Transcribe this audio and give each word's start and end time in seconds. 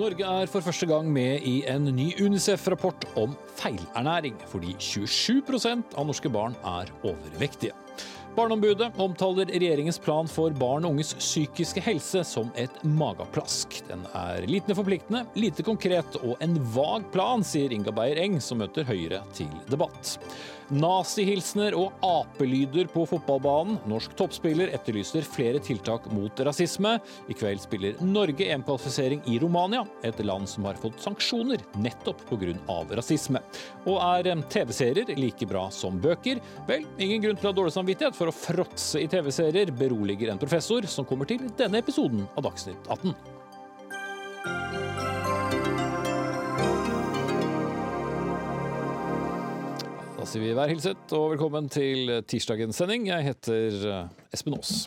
Norge 0.00 0.24
er 0.24 0.48
for 0.48 0.64
første 0.64 0.86
gang 0.88 1.08
med 1.12 1.42
i 1.44 1.58
en 1.68 1.90
ny 1.92 2.06
Unicef-rapport 2.22 3.04
om 3.20 3.34
feilernæring, 3.58 4.38
fordi 4.48 4.72
27% 4.80 5.92
av 5.92 6.06
norske 6.08 6.30
barn 6.32 6.54
er 6.64 6.88
overvektige. 7.04 7.74
Barneombudet 8.32 8.94
omtaler 9.02 9.50
regjeringens 9.50 9.98
plan 10.00 10.30
for 10.30 10.54
barn 10.56 10.86
og 10.86 10.94
unges 10.94 11.10
psykiske 11.18 11.82
helse 11.84 12.22
som 12.24 12.48
et 12.56 12.78
mageplask. 12.86 13.76
Den 13.90 14.06
er 14.16 14.46
lite 14.48 14.76
forpliktende, 14.78 15.26
lite 15.36 15.66
konkret 15.66 16.16
og 16.22 16.40
en 16.40 16.56
vag 16.72 17.04
plan, 17.12 17.44
sier 17.44 17.74
Inga 17.74 17.92
Beyer 17.92 18.22
Eng, 18.22 18.38
som 18.40 18.62
møter 18.62 18.88
Høyre 18.88 19.20
til 19.36 19.52
debatt. 19.68 20.14
Nazihilsener 20.70 21.74
og 21.78 21.96
apelyder 22.06 22.86
på 22.92 23.02
fotballbanen. 23.10 23.80
Norsk 23.90 24.14
toppspiller 24.18 24.70
etterlyser 24.74 25.26
flere 25.26 25.58
tiltak 25.62 26.06
mot 26.14 26.42
rasisme. 26.46 26.96
I 27.30 27.36
kveld 27.36 27.62
spiller 27.64 27.98
Norge 28.04 28.46
EM-kvalifisering 28.46 29.24
i 29.30 29.40
Romania, 29.42 29.82
et 30.06 30.22
land 30.24 30.48
som 30.50 30.68
har 30.68 30.78
fått 30.80 31.02
sanksjoner 31.02 31.64
nettopp 31.82 32.22
pga. 32.30 32.54
rasisme. 32.94 33.42
Og 33.86 33.98
er 33.98 34.30
TV-serier 34.50 35.10
like 35.18 35.46
bra 35.46 35.66
som 35.74 35.98
bøker? 36.00 36.40
Vel, 36.68 36.86
ingen 36.98 37.22
grunn 37.22 37.36
til 37.36 37.50
å 37.50 37.52
ha 37.52 37.58
dårlig 37.58 37.74
samvittighet 37.74 38.16
for 38.16 38.30
å 38.30 38.36
fråtse 38.36 39.02
i 39.02 39.10
TV-serier, 39.10 39.74
beroliger 39.74 40.30
en 40.30 40.38
professor 40.40 40.86
som 40.86 41.04
kommer 41.04 41.26
til 41.26 41.50
denne 41.58 41.82
episoden 41.82 42.26
av 42.36 42.46
Dagsnytt 42.46 42.86
18. 42.88 43.39
sier 50.30 50.44
vi 50.44 50.54
vær 50.54 50.70
hilset 50.70 51.10
og 51.16 51.32
velkommen 51.32 51.66
til 51.72 52.10
tirsdagens 52.30 52.78
sending. 52.78 53.08
Jeg 53.08 53.24
heter 53.26 53.86
eh, 53.90 54.10
Espen 54.30 54.54
Aas. 54.54 54.84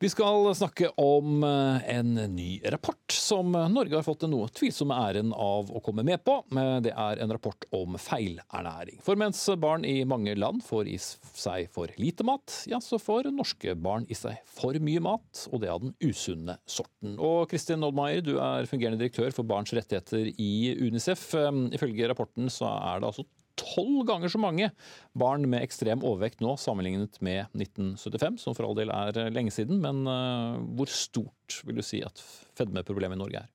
Vi 0.00 0.08
skal 0.08 0.48
snakke 0.56 0.88
om 1.00 1.44
eh, 1.44 1.84
en 1.92 2.14
ny 2.32 2.62
rapport 2.72 3.12
som 3.12 3.52
Norge 3.52 3.98
har 3.98 4.06
fått 4.06 4.24
den 4.24 4.32
noe 4.32 4.48
tvilsomme 4.56 4.96
æren 4.96 5.34
av 5.36 5.68
å 5.68 5.82
komme 5.84 6.04
med 6.06 6.24
på. 6.24 6.38
Det 6.84 6.94
er 6.94 7.20
en 7.20 7.36
rapport 7.36 7.68
om 7.76 7.98
feilernæring. 8.00 9.02
For 9.04 9.20
mens 9.20 9.42
barn 9.60 9.84
i 9.84 9.98
mange 10.08 10.32
land 10.38 10.64
får 10.64 10.88
i 10.88 10.96
seg 11.04 11.68
for 11.74 11.92
lite 12.00 12.24
mat, 12.24 12.56
ja, 12.70 12.80
så 12.80 12.96
får 12.96 13.28
norske 13.36 13.76
barn 13.76 14.08
i 14.08 14.16
seg 14.16 14.40
for 14.48 14.80
mye 14.80 15.04
mat, 15.04 15.44
og 15.52 15.60
det 15.60 15.72
av 15.74 15.84
den 15.84 15.96
usunne 16.00 16.56
sorten. 16.64 17.18
Og 17.20 17.50
Kristin 17.52 17.84
Oldmeier, 17.84 18.24
du 18.24 18.38
er 18.38 18.70
fungerende 18.70 19.04
direktør 19.04 19.34
for 19.36 19.44
barns 19.44 19.76
rettigheter 19.76 20.32
i 20.32 20.52
Unicef. 20.80 21.34
Eh, 21.36 21.64
ifølge 21.76 22.08
rapporten 22.08 22.48
så 22.48 22.72
er 22.80 23.04
det 23.04 23.12
altså 23.12 23.28
tolv 23.64 24.04
ganger 24.08 24.32
så 24.32 24.40
mange 24.40 24.70
barn 25.18 25.46
med 25.50 25.64
ekstrem 25.64 26.04
overvekt 26.04 26.44
nå 26.44 26.54
sammenlignet 26.60 27.18
med 27.24 27.48
1975, 27.56 28.38
som 28.44 28.56
for 28.56 28.68
all 28.68 28.78
del 28.78 28.92
er 28.94 29.18
eh, 29.20 29.32
lenge 29.34 29.54
siden. 29.54 29.80
Men 29.84 30.04
uh, 30.08 30.60
hvor 30.76 30.90
stort 30.92 31.60
vil 31.66 31.80
du 31.80 31.84
si 31.86 32.02
at 32.04 32.22
fedmeproblemet 32.58 33.18
i 33.18 33.22
Norge 33.24 33.44
er? 33.44 33.50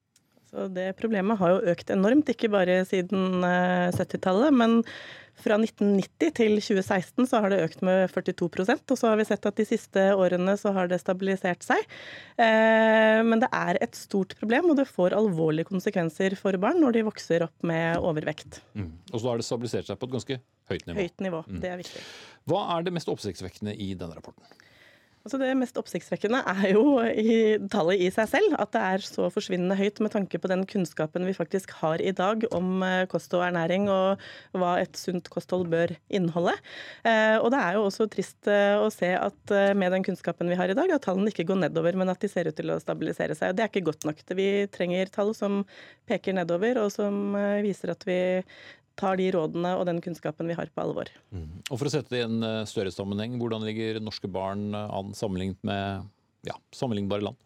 Så 0.49 0.65
det 0.73 0.95
problemet 0.97 1.37
har 1.37 1.53
jo 1.53 1.73
økt 1.75 1.91
enormt, 1.93 2.29
ikke 2.33 2.49
bare 2.49 2.81
siden 2.89 3.43
70-tallet, 3.45 4.49
eh, 4.49 4.57
men 4.57 4.79
fra 5.43 5.57
1990 5.59 6.33
til 6.39 6.57
2016 6.59 7.29
så 7.29 7.41
har 7.43 7.53
det 7.53 7.61
økt 7.65 7.83
med 7.85 8.11
42% 8.11 8.93
og 8.93 8.99
så 8.99 9.11
har 9.11 9.19
vi 9.19 9.27
sett 9.29 9.47
at 9.49 9.59
de 9.59 9.65
siste 9.67 10.05
årene 10.15 10.55
så 10.59 10.73
har 10.75 10.89
det 10.91 11.01
stabilisert 11.01 11.65
seg. 11.65 11.83
Men 12.39 13.41
det 13.41 13.49
er 13.55 13.79
et 13.83 13.97
stort 13.97 14.35
problem, 14.39 14.69
og 14.71 14.79
det 14.79 14.87
får 14.89 15.15
alvorlige 15.17 15.67
konsekvenser 15.69 16.35
for 16.39 16.55
barn 16.61 16.79
når 16.83 16.97
de 16.97 17.05
vokser 17.07 17.45
opp 17.45 17.67
med 17.67 17.99
overvekt. 17.99 18.61
Mm. 18.73 18.93
Og 19.11 19.17
så 19.19 19.31
har 19.31 19.41
det 19.41 19.47
stabilisert 19.47 19.89
seg 19.89 19.99
på 19.99 20.09
et 20.09 20.15
ganske 20.17 20.39
høyt 20.71 20.87
nivå. 20.87 21.03
Høyt 21.03 21.25
nivå, 21.25 21.43
mm. 21.47 21.61
det 21.63 21.73
er 21.73 21.79
viktig. 21.81 22.03
Hva 22.49 22.65
er 22.75 22.87
det 22.87 22.95
mest 22.95 23.11
oppsiktsvekkende 23.11 23.75
i 23.75 23.93
denne 23.99 24.17
rapporten? 24.17 24.47
Altså 25.27 25.35
det 25.41 25.49
mest 25.59 25.75
oppsiktsvekkende 25.79 26.39
er 26.47 26.69
jo 26.71 26.83
i 27.03 27.57
tallet 27.71 27.99
i 28.05 28.07
seg 28.13 28.29
selv. 28.31 28.53
At 28.61 28.71
det 28.71 28.83
er 28.87 29.03
så 29.03 29.27
forsvinnende 29.33 29.75
høyt 29.75 29.99
med 29.99 30.13
tanke 30.13 30.39
på 30.39 30.49
den 30.51 30.63
kunnskapen 30.69 31.27
vi 31.27 31.35
faktisk 31.35 31.73
har 31.81 31.99
i 31.99 32.13
dag 32.15 32.45
om 32.55 32.79
eh, 32.87 33.03
kost 33.11 33.35
og 33.35 33.43
ernæring 33.43 33.89
og 33.91 34.21
hva 34.55 34.77
et 34.79 34.95
sunt 34.97 35.27
kosthold 35.33 35.67
bør 35.71 35.91
inneholde. 36.07 36.55
Eh, 37.03 37.35
og 37.35 37.51
det 37.51 37.59
er 37.59 37.75
jo 37.75 37.83
også 37.89 38.07
trist 38.11 38.47
eh, 38.47 38.79
å 38.79 38.87
se 38.93 39.11
at 39.17 39.55
med 39.75 39.91
den 39.93 40.05
kunnskapen 40.07 40.49
vi 40.49 40.57
har 40.59 40.71
i 40.71 40.77
dag, 40.77 40.91
at 40.95 41.03
tallene 41.03 41.33
ikke 41.33 41.47
går 41.51 41.65
nedover, 41.65 41.99
men 41.99 42.11
at 42.13 42.23
de 42.23 42.31
ser 42.31 42.47
ut 42.47 42.55
til 42.55 42.71
å 42.71 42.79
stabilisere 42.79 43.35
seg. 43.35 43.51
Og 43.51 43.59
det 43.59 43.65
er 43.65 43.73
ikke 43.73 43.87
godt 43.89 44.07
nok. 44.07 44.23
Vi 44.39 44.49
trenger 44.71 45.11
tall 45.11 45.33
som 45.35 45.63
peker 46.09 46.37
nedover, 46.37 46.79
og 46.85 46.93
som 46.93 47.35
viser 47.65 47.91
at 47.91 48.05
vi 48.07 48.19
tar 48.99 49.19
de 49.19 49.29
rådene 49.35 49.73
og 49.79 49.85
den 49.89 50.01
kunnskapen 50.03 50.49
vi 50.51 50.57
har 50.59 50.69
på 50.75 50.83
alvor. 50.83 51.11
Mm. 51.31 51.49
Og 51.69 51.75
For 51.75 51.89
å 51.89 51.93
sette 51.93 52.13
det 52.13 52.23
i 52.23 52.27
en 52.27 52.43
eh, 52.45 52.63
større 52.69 52.93
sammenheng, 52.93 53.39
hvordan 53.41 53.65
ligger 53.67 54.01
norske 54.03 54.29
barn 54.31 54.69
an 54.75 55.15
sammenlignet 55.17 55.61
med 55.67 56.09
ja, 56.47 56.57
sammenlignbare 56.75 57.29
land? 57.29 57.39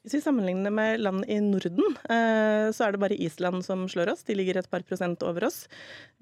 Hvis 0.00 0.14
vi 0.16 0.20
sammenligner 0.24 0.72
med 0.72 1.02
land 1.04 1.26
i 1.28 1.34
Norden, 1.44 1.82
eh, 2.08 2.70
så 2.72 2.86
er 2.86 2.94
det 2.94 3.00
bare 3.02 3.18
Island 3.20 3.60
som 3.66 3.82
slår 3.84 4.14
oss. 4.14 4.22
De 4.24 4.32
ligger 4.32 4.56
et 4.56 4.68
par 4.72 4.80
prosent 4.88 5.20
over 5.28 5.44
oss. 5.44 5.66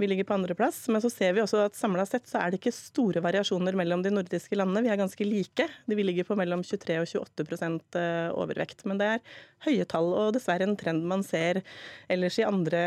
Vi 0.03 0.09
ligger 0.11 0.27
på 0.27 0.35
andreplass. 0.35 0.81
Men 0.91 1.05
så 1.05 1.11
ser 1.15 1.37
vi 1.37 1.45
også 1.45 1.61
at 1.69 1.79
samla 1.79 2.03
sett 2.11 2.27
så 2.27 2.41
er 2.41 2.51
det 2.51 2.59
ikke 2.59 2.75
store 2.75 3.23
variasjoner 3.23 3.79
mellom 3.79 4.03
de 4.03 4.11
nordiske 4.11 4.59
landene. 4.59 4.83
Vi 4.83 4.91
er 4.91 4.99
ganske 4.99 5.29
like. 5.29 5.69
Vi 5.87 6.09
ligger 6.09 6.27
på 6.27 6.35
mellom 6.41 6.67
23 6.67 6.99
og 7.05 7.07
28 7.39 7.71
eh, 8.03 8.33
overvekt. 8.35 8.83
Men 8.83 8.99
det 8.99 9.13
er 9.13 9.39
høye 9.69 9.87
tall, 9.87 10.11
og 10.25 10.35
dessverre 10.35 10.67
en 10.67 10.75
trend 10.79 11.07
man 11.07 11.23
ser 11.23 11.63
ellers 12.11 12.41
i 12.43 12.49
andre 12.51 12.83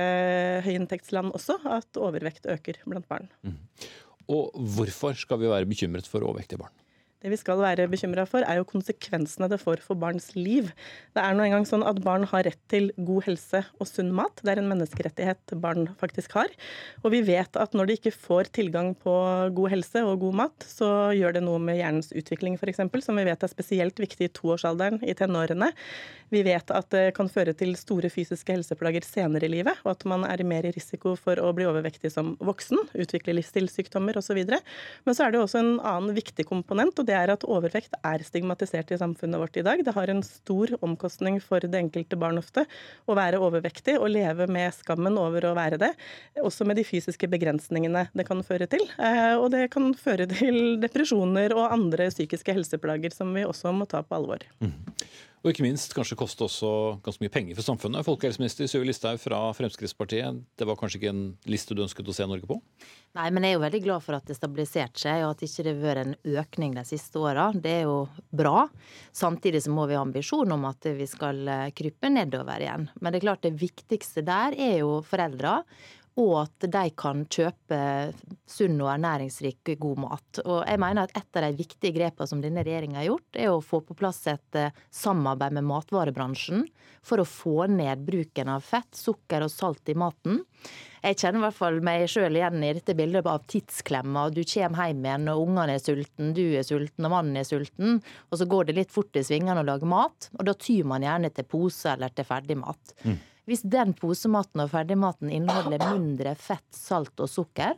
høyinntektsland 0.67 1.31
også, 1.39 1.61
at 1.71 2.03
overvekt 2.03 2.51
øker 2.51 2.83
blant 2.83 3.07
barn. 3.07 3.31
Mm. 3.47 3.55
Og 4.27 4.59
hvorfor 4.75 5.15
skal 5.15 5.39
vi 5.39 5.55
være 5.55 5.71
bekymret 5.71 6.07
for 6.07 6.19
overvektige 6.19 6.59
barn? 6.59 6.80
Det 7.21 7.29
vi 7.29 7.37
skal 7.37 7.59
være 7.61 7.85
bekymra 7.91 8.23
for, 8.25 8.41
er 8.41 8.57
jo 8.57 8.65
konsekvensene 8.65 9.45
det 9.51 9.59
får 9.61 9.83
for 9.85 9.99
barns 9.99 10.31
liv. 10.33 10.71
Det 11.13 11.21
er 11.21 11.35
nå 11.37 11.43
engang 11.45 11.67
sånn 11.69 11.83
at 11.85 11.99
barn 12.01 12.23
har 12.31 12.47
rett 12.47 12.61
til 12.71 12.89
god 12.97 13.27
helse 13.27 13.61
og 13.77 13.85
sunn 13.85 14.09
mat. 14.17 14.41
Det 14.41 14.55
er 14.55 14.61
en 14.63 14.69
menneskerettighet 14.71 15.53
barn 15.61 15.91
faktisk 16.01 16.33
har. 16.39 16.49
Og 17.03 17.13
vi 17.13 17.21
vet 17.27 17.59
at 17.61 17.77
når 17.77 17.91
de 17.91 17.97
ikke 17.99 18.13
får 18.15 18.49
tilgang 18.57 18.95
på 18.97 19.13
god 19.53 19.73
helse 19.75 20.01
og 20.01 20.23
god 20.23 20.39
mat, 20.39 20.65
så 20.65 20.89
gjør 21.13 21.37
det 21.37 21.43
noe 21.45 21.61
med 21.61 21.77
hjernens 21.77 22.09
utvikling 22.17 22.57
f.eks., 22.57 22.81
som 23.05 23.21
vi 23.21 23.27
vet 23.29 23.45
er 23.45 23.53
spesielt 23.53 24.01
viktig 24.01 24.25
i 24.25 24.33
toårsalderen, 24.41 24.97
i 25.05 25.13
tenårene. 25.17 25.69
Vi 26.33 26.41
vet 26.47 26.73
at 26.73 26.89
det 26.95 27.05
kan 27.13 27.29
føre 27.29 27.53
til 27.57 27.75
store 27.77 28.09
fysiske 28.09 28.55
helseplager 28.55 29.05
senere 29.05 29.45
i 29.45 29.51
livet, 29.59 29.77
og 29.85 29.93
at 29.93 30.07
man 30.09 30.25
er 30.25 30.41
mer 30.47 30.65
i 30.65 30.73
risiko 30.73 31.13
for 31.19 31.37
å 31.37 31.53
bli 31.53 31.69
overvektig 31.69 32.09
som 32.13 32.33
voksen, 32.41 32.81
utvikle 32.97 33.35
livsstilssykdommer 33.37 34.17
osv. 34.17 34.41
Men 34.47 35.17
så 35.17 35.27
er 35.27 35.35
det 35.35 35.43
også 35.43 35.61
en 35.61 35.73
annen 35.77 36.15
viktig 36.17 36.47
komponent. 36.49 36.97
og 36.97 37.10
det 37.10 37.10
er 37.15 37.33
at 37.33 37.45
overvekt 37.47 37.95
er 38.07 38.23
stigmatisert 38.25 38.91
i 38.93 38.99
samfunnet 38.99 39.41
vårt 39.41 39.57
i 39.59 39.65
dag. 39.65 39.83
Det 39.85 39.93
har 39.95 40.11
en 40.11 40.23
stor 40.25 40.73
omkostning 40.81 41.39
for 41.43 41.63
det 41.63 41.79
enkelte 41.79 42.19
barn 42.19 42.39
ofte 42.41 42.65
å 43.09 43.17
være 43.17 43.41
overvektig 43.41 43.97
og 43.99 44.11
leve 44.13 44.47
med 44.51 44.73
skammen 44.75 45.19
over 45.21 45.49
å 45.49 45.55
være 45.57 45.79
det. 45.81 45.91
Også 46.41 46.67
med 46.67 46.79
de 46.79 46.85
fysiske 46.87 47.29
begrensningene 47.31 48.07
det 48.17 48.27
kan 48.27 48.43
føre 48.45 48.69
til. 48.71 48.85
Eh, 48.99 49.35
og 49.37 49.51
det 49.55 49.67
kan 49.73 49.91
føre 49.97 50.29
til 50.31 50.79
depresjoner 50.81 51.55
og 51.57 51.71
andre 51.71 52.11
psykiske 52.13 52.55
helseplager 52.55 53.13
som 53.15 53.33
vi 53.35 53.47
også 53.47 53.73
må 53.75 53.89
ta 53.89 54.03
på 54.05 54.17
alvor. 54.19 54.45
Mm. 54.63 54.73
Og 55.41 55.49
ikke 55.49 55.63
minst 55.65 55.95
kanskje 55.97 56.17
koste 56.19 56.45
også 56.45 56.71
ganske 57.01 57.23
mye 57.23 57.33
penger 57.33 57.57
for 57.57 57.65
samfunnet. 57.65 58.05
Folkehelseminister 58.05 58.67
Sylvi 58.69 58.91
Listhaug 58.91 59.17
fra 59.23 59.39
Fremskrittspartiet, 59.57 60.43
det 60.59 60.67
var 60.69 60.77
kanskje 60.77 60.99
ikke 60.99 61.13
en 61.15 61.23
liste 61.49 61.73
du 61.73 61.81
ønsket 61.81 62.11
å 62.11 62.13
se 62.13 62.27
Norge 62.29 62.45
på? 62.45 62.59
Nei, 63.17 63.25
men 63.33 63.43
jeg 63.43 63.55
er 63.55 63.57
jo 63.57 63.63
veldig 63.63 63.81
glad 63.87 64.05
for 64.05 64.15
at 64.19 64.29
det 64.29 64.37
stabiliserte 64.37 65.01
seg, 65.01 65.23
og 65.25 65.33
at 65.33 65.41
det 65.41 65.49
ikke 65.49 65.65
har 65.65 65.79
vært 65.81 66.03
en 66.03 66.37
økning 66.43 66.75
de 66.77 66.83
siste 66.87 67.19
åra. 67.19 67.47
Det 67.57 67.73
er 67.79 67.87
jo 67.89 67.95
bra. 68.29 68.67
Samtidig 69.17 69.63
så 69.65 69.73
må 69.73 69.87
vi 69.89 69.97
ha 69.97 70.03
ambisjon 70.05 70.53
om 70.53 70.69
at 70.69 70.91
vi 70.99 71.09
skal 71.09 71.41
krype 71.73 72.13
nedover 72.13 72.61
igjen. 72.61 72.85
Men 73.01 73.09
det 73.09 73.21
er 73.23 73.25
klart 73.25 73.47
det 73.47 73.55
viktigste 73.57 74.21
der 74.27 74.53
er 74.53 74.77
jo 74.83 74.99
foreldra 75.09 75.57
og 76.19 76.33
at 76.41 76.67
de 76.73 76.83
kan 76.99 77.23
kjøpe 77.31 77.79
sunn 78.49 78.79
og 78.83 78.89
ernæringsrik 78.91 79.71
god 79.79 80.01
mat. 80.03 80.41
Og 80.43 80.59
jeg 80.67 80.81
mener 80.81 81.07
at 81.07 81.17
Et 81.21 81.37
av 81.37 81.45
de 81.45 81.57
viktige 81.57 81.95
grepene 81.95 82.27
som 82.27 82.41
denne 82.41 82.63
regjeringa 82.65 82.99
har 82.99 83.07
gjort, 83.07 83.37
er 83.39 83.51
å 83.51 83.63
få 83.63 83.79
på 83.85 83.95
plass 83.95 84.25
et 84.27 84.57
eh, 84.59 84.73
samarbeid 84.91 85.53
med 85.55 85.67
matvarebransjen 85.69 86.65
for 87.05 87.21
å 87.21 87.27
få 87.27 87.67
ned 87.71 88.03
bruken 88.05 88.49
av 88.51 88.65
fett, 88.65 88.91
sukker 88.95 89.45
og 89.45 89.51
salt 89.51 89.89
i 89.89 89.95
maten. 89.95 90.41
Jeg 91.01 91.17
kjenner 91.17 91.39
i 91.39 91.45
hvert 91.47 91.57
fall 91.57 91.79
meg 91.81 92.03
sjøl 92.11 92.35
igjen 92.37 92.61
i 92.61 92.73
dette 92.77 92.93
bildet 92.97 93.25
av 93.25 93.45
tidsklemma. 93.49 94.27
Du 94.29 94.43
kommer 94.43 94.91
hjem 94.91 95.07
igjen 95.07 95.31
og 95.31 95.47
ungene 95.47 95.77
er 95.77 95.81
sulten, 95.81 96.35
du 96.37 96.43
er 96.59 96.67
sulten 96.67 97.07
og 97.07 97.15
mannen 97.15 97.39
er 97.41 97.47
sulten. 97.47 98.01
Og 98.29 98.37
så 98.37 98.45
går 98.49 98.69
det 98.69 98.77
litt 98.77 98.93
fort 98.93 99.17
i 99.17 99.25
svingene 99.25 99.63
å 99.63 99.67
lage 99.71 99.89
mat, 99.89 100.29
og 100.37 100.45
da 100.45 100.53
tyr 100.53 100.85
man 100.91 101.05
gjerne 101.05 101.31
til 101.33 101.47
pose 101.49 101.95
eller 101.95 102.13
til 102.13 102.27
ferdigmat. 102.27 102.95
Mm. 103.07 103.19
Hvis 103.49 103.63
den 103.65 103.95
posematen 103.97 104.61
og 104.63 104.69
ferdigmaten 104.73 105.31
inneholder 105.33 105.81
mindre 105.95 106.35
fett, 106.37 106.67
salt 106.75 107.17
og 107.19 107.29
sukker, 107.31 107.73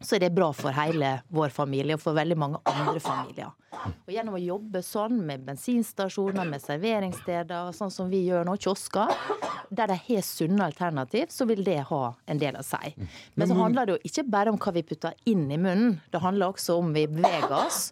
så 0.00 0.16
er 0.16 0.26
det 0.26 0.34
bra 0.36 0.50
for 0.52 0.74
hele 0.76 1.14
vår 1.32 1.52
familie 1.54 1.96
og 1.96 2.02
for 2.02 2.16
veldig 2.16 2.36
mange 2.36 2.60
andre 2.68 3.00
familier. 3.00 3.52
Og 3.86 4.12
gjennom 4.12 4.36
å 4.36 4.40
jobbe 4.40 4.82
sånn 4.84 5.22
med 5.24 5.46
bensinstasjoner, 5.46 6.44
med 6.48 6.60
serveringssteder, 6.64 7.70
sånn 7.76 7.92
som 7.92 8.10
vi 8.12 8.24
gjør 8.26 8.44
nå, 8.48 8.56
kiosker, 8.60 9.12
der 9.70 9.90
de 9.92 9.96
har 10.08 10.26
sunne 10.26 10.68
alternativ, 10.68 11.30
så 11.32 11.48
vil 11.48 11.64
det 11.66 11.80
ha 11.88 12.02
en 12.28 12.42
del 12.42 12.58
å 12.60 12.64
si. 12.66 12.92
Men 13.34 13.48
så 13.48 13.56
handler 13.56 13.88
det 13.88 13.96
jo 13.96 14.10
ikke 14.10 14.26
bare 14.36 14.52
om 14.52 14.60
hva 14.60 14.74
vi 14.76 14.84
putter 14.86 15.16
inn 15.32 15.48
i 15.48 15.58
munnen, 15.60 15.98
det 16.12 16.22
handler 16.24 16.52
også 16.52 16.76
om 16.82 16.92
vi 16.96 17.06
beveger 17.10 17.56
oss. 17.56 17.90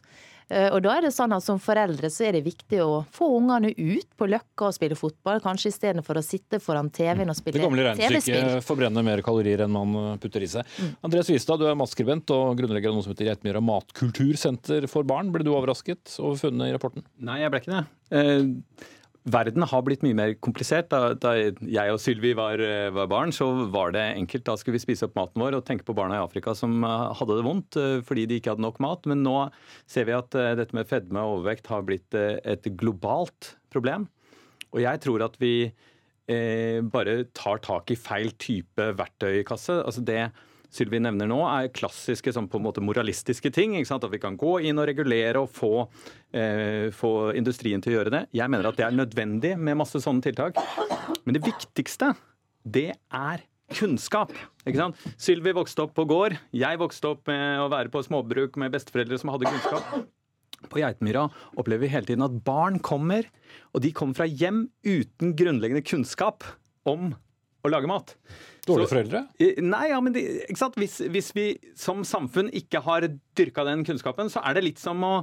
Eh, 0.52 0.69
og 0.69 0.82
da 0.85 0.96
er 0.99 1.06
det 1.06 1.12
sånn 1.14 1.32
at 1.32 1.44
Som 1.44 1.61
foreldre 1.62 2.11
så 2.12 2.26
er 2.29 2.37
det 2.37 2.44
viktig 2.44 2.81
å 2.85 3.02
få 3.14 3.31
ungene 3.38 3.70
ut 3.73 4.08
på 4.19 4.29
Løkka 4.29 4.69
og 4.69 4.76
spille 4.76 4.99
fotball, 4.99 5.41
kanskje 5.44 5.73
istedenfor 5.73 6.20
å 6.20 6.25
sitte 6.25 6.61
foran 6.62 6.91
TV-en 6.93 7.32
og 7.32 7.38
spille 7.38 7.56
TV-spill. 7.56 7.62
Det 7.62 7.69
gamle 7.69 7.87
regnestykket 7.91 8.67
forbrenner 8.67 9.06
mer 9.06 9.25
kalorier 9.25 9.64
enn 9.64 9.75
man 9.75 9.96
eh, 10.00 10.11
putter 10.23 10.44
i 10.44 10.50
seg. 10.50 10.69
Mm. 10.79 10.93
Andreas 11.08 11.31
Vistad, 11.32 11.61
du 11.61 11.69
er 11.69 11.79
matskribent 11.79 12.35
og 12.35 12.58
grunnlegger 12.61 12.93
av 12.93 12.99
noe 12.99 13.06
som 13.06 13.14
heter 13.14 13.31
Geitmyra 13.31 13.62
matkultursenter 13.64 14.88
for 14.91 15.08
barn. 15.08 15.32
Ble 15.35 15.46
du 15.46 15.52
overrasket 15.55 16.19
over 16.20 16.41
funnene 16.41 16.70
i 16.70 16.76
rapporten? 16.76 17.06
Nei, 17.25 17.40
jeg 17.44 17.55
ble 17.55 17.64
ikke 17.64 17.79
det. 17.79 17.85
Verden 19.25 19.65
har 19.65 19.85
blitt 19.87 20.03
mye 20.05 20.17
mer 20.17 20.35
komplisert. 20.44 20.91
Da, 20.93 21.15
da 21.17 21.32
jeg 21.38 21.93
og 21.93 22.00
Sylvi 22.03 22.35
var, 22.37 22.61
eh, 22.61 22.91
var, 22.93 23.09
barn, 23.09 23.32
så 23.32 23.47
var 23.73 23.94
det 23.97 24.03
enkelt. 24.19 24.44
Da 24.44 24.56
skulle 24.61 24.76
vi 24.76 24.85
spise 24.85 25.06
opp 25.09 25.17
maten 25.17 25.41
vår 25.41 25.56
og 25.56 25.65
tenke 25.65 25.87
på 25.88 25.97
barna 25.97 26.19
i 26.19 26.25
Afrika 26.25 26.53
som 26.59 26.76
eh, 26.85 27.06
hadde 27.17 27.38
det 27.38 27.47
vondt 27.47 27.79
eh, 27.81 28.03
fordi 28.05 28.26
de 28.29 28.41
ikke 28.41 28.53
hadde 28.53 28.67
nok 28.67 28.82
mat. 28.85 29.09
Men 29.09 29.25
nå 29.25 29.38
ser 29.88 30.11
vi 30.11 30.17
at 30.17 30.37
dette 30.61 30.76
med 30.76 30.91
fedme 30.91 31.25
og 31.25 31.38
overvekt 31.38 31.73
har 31.73 31.87
blitt 31.88 32.15
et 32.15 32.69
globalt 32.76 33.55
problem. 33.73 34.09
Og 34.75 34.82
jeg 34.82 35.00
tror 35.05 35.23
at 35.25 35.38
vi 35.41 35.55
eh, 35.65 36.81
bare 36.82 37.23
tar 37.37 37.62
tak 37.65 37.93
i 37.94 37.99
feil 37.99 38.32
type 38.41 38.91
verktøykasse. 38.99 39.81
Altså 39.85 40.03
det 40.05 40.26
Sylvi 40.75 40.99
nevner 41.03 41.29
nå, 41.31 41.38
er 41.47 41.71
klassiske 41.75 42.32
sånn 42.35 42.49
på 42.50 42.59
en 42.59 42.67
måte 42.67 42.82
moralistiske 42.82 43.53
ting. 43.55 43.76
At 43.79 44.06
vi 44.11 44.21
kan 44.23 44.38
gå 44.41 44.56
inn 44.67 44.81
og 44.82 44.88
regulere 44.91 45.44
og 45.44 45.53
få, 45.55 45.87
eh, 46.35 46.91
få, 46.91 47.35
industrien 47.38 47.82
til 47.82 47.94
å 47.94 47.97
gjøre 48.00 48.15
det. 48.15 48.23
Jeg 48.35 48.50
mener 48.50 48.67
at 48.69 48.79
det 48.81 48.87
er 48.87 48.97
nødvendig 48.97 49.55
med 49.59 49.79
masse 49.79 50.00
sånne 50.03 50.25
tiltak. 50.25 50.59
Men 51.25 51.38
det 51.38 51.44
viktigste, 51.47 52.15
det 52.67 52.91
er 53.12 53.44
kunnskap. 53.71 54.32
ikke 54.67 54.81
sant? 54.81 54.97
Sylvi 55.17 55.55
vokste 55.55 55.87
opp 55.87 55.94
på 55.94 56.06
gård. 56.09 56.37
Jeg 56.53 56.79
vokste 56.79 57.15
opp 57.15 57.26
med 57.31 57.62
å 57.62 57.71
være 57.71 57.93
på 57.93 58.03
småbruk 58.03 58.59
med 58.61 58.75
besteforeldre 58.75 59.19
som 59.21 59.31
hadde 59.31 59.50
kunnskap. 59.50 60.11
På 60.71 60.81
Geitmyra 60.81 61.29
opplever 61.56 61.85
vi 61.85 61.93
hele 61.93 62.09
tiden 62.09 62.25
at 62.25 62.44
barn 62.44 62.81
kommer, 62.81 63.26
og 63.75 63.85
de 63.85 63.93
kommer 63.93 64.17
fra 64.17 64.26
hjem 64.26 64.67
uten 64.85 65.35
grunnleggende 65.37 65.85
kunnskap 65.85 66.44
om 66.88 67.12
å 67.64 67.72
lage 67.72 67.88
mat. 67.90 68.14
Dårlige 68.69 68.93
foreldre? 68.93 69.22
Nei, 69.64 69.84
ja, 69.90 70.00
men 70.05 70.14
det? 70.14 70.25
Hvis, 70.78 70.99
hvis, 71.12 71.31
vi 71.37 71.46
som 71.78 72.05
samfunn 72.06 72.50
ikke 72.56 72.82
har 72.84 73.06
dyrka 73.37 73.64
den 73.69 73.84
kunnskapen, 73.88 74.31
så 74.32 74.44
er 74.44 74.56
det 74.56 74.66
litt 74.66 74.82
som 74.82 75.00
å 75.05 75.14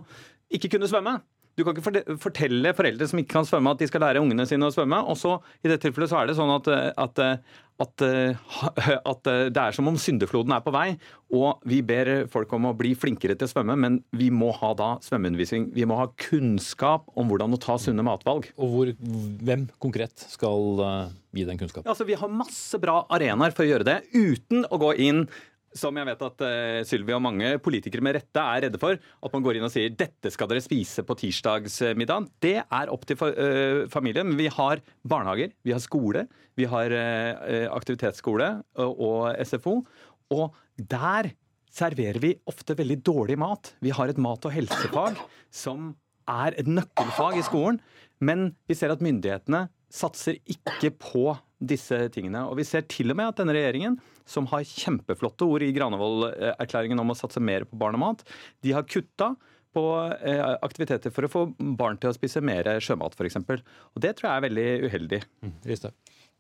ikke 0.52 0.74
kunne 0.76 0.90
svømme. 0.90 1.20
Du 1.62 1.66
kan 1.68 1.78
ikke 1.78 2.18
fortelle 2.22 2.74
foreldre 2.74 3.06
som 3.10 3.20
ikke 3.22 3.36
kan 3.38 3.46
svømme, 3.46 3.76
at 3.76 3.82
de 3.82 3.90
skal 3.90 4.02
lære 4.02 4.22
ungene 4.24 4.48
sine 4.50 4.66
å 4.66 4.74
svømme. 4.74 5.04
Og 5.06 5.20
så 5.20 5.38
i 5.62 5.70
dette 5.70 5.86
tilfellet 5.86 6.10
så 6.10 6.22
er 6.22 6.32
det 6.32 6.38
sånn 6.40 6.54
at, 6.56 6.70
at, 6.98 7.22
at, 7.86 8.04
at, 9.12 9.30
det 9.54 9.62
er 9.62 9.76
som 9.78 9.90
om 9.92 10.00
syndefloden 10.02 10.56
er 10.56 10.64
på 10.66 10.74
vei. 10.74 10.88
Og 11.38 11.62
vi 11.70 11.84
ber 11.86 12.26
folk 12.34 12.52
om 12.58 12.72
å 12.72 12.74
bli 12.78 12.96
flinkere 12.98 13.38
til 13.38 13.46
å 13.46 13.52
svømme, 13.54 13.78
men 13.78 14.00
vi 14.18 14.32
må 14.34 14.50
ha 14.58 14.74
da 14.78 14.90
svømmeundervisning. 15.06 15.70
Vi 15.78 15.86
må 15.86 16.00
ha 16.02 16.10
kunnskap 16.26 17.06
om 17.14 17.30
hvordan 17.30 17.54
å 17.54 17.62
ta 17.62 17.78
sunne 17.82 18.06
matvalg. 18.08 18.50
Og 18.58 18.74
hvor, 18.74 18.94
hvem 19.46 19.70
konkret 19.84 20.26
skal 20.34 20.84
eh, 20.88 21.16
gi 21.38 21.48
den 21.48 21.62
kunnskapen? 21.62 21.90
Altså, 21.94 22.10
vi 22.10 22.18
har 22.18 22.34
masse 22.42 22.82
bra 22.82 23.04
arenaer 23.14 23.54
for 23.54 23.68
å 23.68 23.70
gjøre 23.70 23.88
det, 23.88 24.02
uten 24.18 24.66
å 24.66 24.82
gå 24.82 24.96
inn 25.06 25.28
som 25.78 25.96
jeg 25.98 26.08
vet 26.08 26.24
at 26.28 26.44
uh, 26.44 26.82
Sylvi 26.88 27.16
og 27.16 27.24
mange 27.24 27.52
politikere 27.64 28.04
med 28.04 28.18
rette 28.18 28.44
er 28.44 28.66
redde 28.68 28.82
for, 28.82 28.98
at 28.98 29.36
man 29.36 29.46
går 29.46 29.58
inn 29.58 29.68
og 29.68 29.74
sier 29.74 29.94
dette 29.96 30.32
skal 30.34 30.50
dere 30.52 30.64
spise 30.64 31.06
på 31.08 31.18
tirsdagsmiddagen. 31.22 32.28
Det 32.44 32.58
er 32.62 32.94
opp 32.94 33.06
til 33.08 33.20
uh, 33.22 33.88
familien. 33.92 34.28
Men 34.30 34.40
vi 34.40 34.50
har 34.52 34.84
barnehager, 35.08 35.54
vi 35.64 35.76
har 35.76 35.84
skole, 35.84 36.26
vi 36.60 36.68
har 36.70 36.96
uh, 36.96 37.68
aktivitetsskole 37.76 38.52
og, 38.84 39.04
og 39.08 39.48
SFO. 39.48 39.80
Og 40.32 40.58
der 40.76 41.34
serverer 41.72 42.20
vi 42.20 42.36
ofte 42.52 42.76
veldig 42.76 43.00
dårlig 43.08 43.38
mat. 43.40 43.74
Vi 43.84 43.94
har 43.96 44.12
et 44.12 44.20
mat- 44.20 44.46
og 44.48 44.56
helsefag 44.56 45.20
som 45.52 45.94
er 46.30 46.56
et 46.60 46.68
nøkkelfag 46.68 47.40
i 47.40 47.46
skolen. 47.48 47.80
Men 48.22 48.52
vi 48.70 48.78
ser 48.78 48.94
at 48.94 49.02
myndighetene 49.04 49.66
satser 49.94 50.40
ikke 50.50 50.94
på 51.02 51.26
disse 51.62 51.98
tingene. 52.14 52.46
Og 52.50 52.58
vi 52.60 52.66
ser 52.68 52.88
til 52.90 53.14
og 53.14 53.20
med 53.20 53.32
at 53.32 53.42
denne 53.42 53.56
regjeringen, 53.56 54.00
som 54.30 54.48
har 54.52 54.66
kjempeflotte 54.68 55.46
ord 55.46 55.66
i 55.66 55.72
Granavolden-erklæringen 55.76 57.02
om 57.02 57.14
å 57.14 57.18
satse 57.18 57.44
mer 57.44 57.68
på 57.70 57.80
barn 57.80 57.98
og 58.00 58.04
mat, 58.06 58.24
de 58.66 58.74
har 58.76 58.88
kutta 58.90 59.34
på 59.72 59.86
eh, 60.28 60.42
aktiviteter 60.66 61.14
for 61.16 61.28
å 61.28 61.32
få 61.32 61.46
barn 61.80 62.00
til 62.02 62.12
å 62.12 62.16
spise 62.16 62.42
mer 62.44 62.68
sjømat, 62.84 63.16
f.eks. 63.16 63.40
Det 64.04 64.16
tror 64.18 64.28
jeg 64.28 64.34
er 64.34 64.48
veldig 64.48 64.68
uheldig. 64.88 65.22
Mm, 65.46 65.54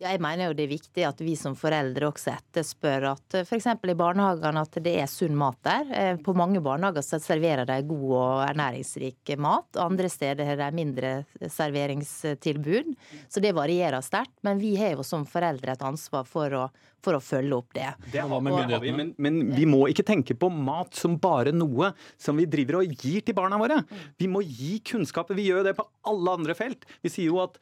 jeg 0.02 0.22
mener 0.22 0.50
jo 0.50 0.56
det 0.58 0.66
er 0.66 0.72
viktig 0.72 1.04
at 1.06 1.22
vi 1.22 1.36
som 1.38 1.56
foreldre 1.58 2.08
også 2.10 2.34
etterspør 2.34 3.08
at 3.12 3.36
f.eks. 3.44 3.68
i 3.70 3.98
barnehagene 3.98 4.64
at 4.66 4.78
det 4.84 4.96
er 5.04 5.10
sunn 5.10 5.36
mat 5.38 5.60
der. 5.66 5.92
Eh, 5.94 6.14
på 6.24 6.34
mange 6.38 6.62
barnehager 6.64 7.06
så 7.06 7.20
serverer 7.22 7.68
de 7.70 7.78
god 7.88 8.06
og 8.18 8.44
ernæringsrik 8.48 9.34
mat. 9.42 9.78
Andre 9.82 10.10
steder 10.12 10.48
har 10.50 10.60
de 10.62 10.70
mindre 10.76 11.12
serveringstilbud. 11.42 12.94
Så 13.30 13.44
det 13.44 13.54
varierer 13.58 14.02
sterkt. 14.06 14.40
Men 14.46 14.62
vi 14.62 14.74
har 14.80 14.96
jo 14.96 15.06
som 15.06 15.28
foreldre 15.30 15.76
et 15.76 15.86
ansvar 15.86 16.26
for 16.30 16.58
å, 16.58 16.64
for 17.06 17.18
å 17.18 17.22
følge 17.24 17.58
opp 17.58 17.76
det. 17.78 17.90
Det 18.14 18.24
har 18.26 18.82
vi, 18.82 18.96
men, 18.96 19.14
men 19.22 19.42
vi 19.54 19.68
må 19.70 19.84
ikke 19.92 20.08
tenke 20.08 20.38
på 20.38 20.50
mat 20.54 20.98
som 20.98 21.20
bare 21.22 21.54
noe 21.54 21.94
som 22.18 22.40
vi 22.42 22.48
driver 22.50 22.82
og 22.82 22.96
gir 23.06 23.22
til 23.26 23.38
barna 23.38 23.62
våre. 23.62 23.84
Vi 24.18 24.30
må 24.32 24.42
gi 24.46 24.80
kunnskap. 24.92 25.30
Vi 25.38 25.52
gjør 25.52 25.70
det 25.70 25.78
på 25.78 25.86
alle 26.10 26.40
andre 26.40 26.58
felt. 26.58 26.90
Vi 27.06 27.14
sier 27.14 27.30
jo 27.30 27.42
at 27.44 27.62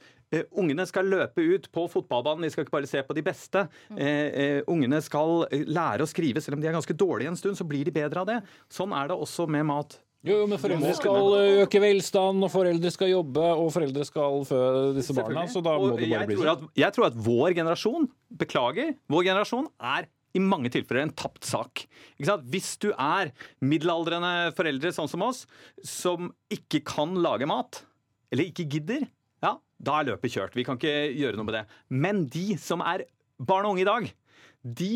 ungene 0.53 0.85
skal 0.89 1.09
løpe 1.09 1.41
ut 1.41 1.69
på 1.73 1.85
fotballbanen, 1.91 2.45
de 2.45 2.51
skal 2.53 2.65
ikke 2.65 2.75
bare 2.77 2.89
se 2.89 3.01
på 3.05 3.15
de 3.17 3.23
beste. 3.25 3.65
Uh, 3.93 4.01
uh, 4.01 4.59
ungene 4.69 5.01
skal 5.05 5.47
lære 5.49 6.05
å 6.05 6.09
skrive, 6.09 6.43
selv 6.43 6.59
om 6.59 6.61
de 6.63 6.69
er 6.69 6.77
ganske 6.77 6.97
dårlige 6.97 7.33
en 7.33 7.39
stund, 7.39 7.57
så 7.59 7.67
blir 7.67 7.87
de 7.87 7.95
bedre 7.95 8.23
av 8.23 8.29
det. 8.29 8.37
Sånn 8.73 8.93
er 8.95 9.09
det 9.09 9.17
også 9.17 9.47
med 9.49 9.67
mat. 9.69 9.97
Jo, 10.27 10.41
men 10.51 10.59
Foreldre 10.59 10.91
skal 10.97 11.33
øke 11.63 11.79
velstand, 11.79 12.43
og 12.43 12.51
foreldre 12.51 12.91
skal 12.91 13.13
jobbe, 13.13 13.43
og 13.55 13.69
foreldre 13.71 14.03
skal 14.07 14.41
fø 14.47 14.61
disse 14.97 15.15
barna. 15.15 15.45
så 15.47 15.63
da 15.63 15.77
må 15.79 15.93
det 15.95 16.09
bare 16.11 16.27
bli 16.27 16.39
sånn. 16.41 16.65
Jeg 16.75 16.95
tror 16.95 17.07
at 17.07 17.19
vår 17.29 17.55
generasjon, 17.55 18.09
beklager, 18.41 18.97
vår 19.11 19.29
generasjon 19.29 19.69
er 19.79 20.09
i 20.35 20.41
mange 20.43 20.69
tilfeller 20.73 21.07
en 21.07 21.13
tapt 21.17 21.47
sak. 21.47 21.85
Hvis 22.19 22.73
du 22.83 22.91
er 22.91 23.31
middelaldrende 23.63 24.51
foreldre 24.57 24.91
sånn 24.93 25.09
som 25.09 25.23
oss, 25.25 25.45
som 25.87 26.33
ikke 26.51 26.83
kan 26.85 27.15
lage 27.23 27.47
mat, 27.49 27.85
eller 28.29 28.51
ikke 28.51 28.67
gidder, 28.69 29.07
da 29.79 29.99
er 29.99 30.11
løpet 30.11 30.35
kjørt. 30.35 30.57
Vi 30.57 30.65
kan 30.67 30.79
ikke 30.79 31.09
gjøre 31.15 31.39
noe 31.39 31.47
med 31.47 31.59
det. 31.61 31.65
Men 31.89 32.25
de 32.31 32.53
som 32.61 32.83
er 32.83 33.07
barn 33.39 33.67
og 33.67 33.77
unge 33.77 33.85
i 33.85 33.89
dag, 33.89 34.11
de 34.63 34.93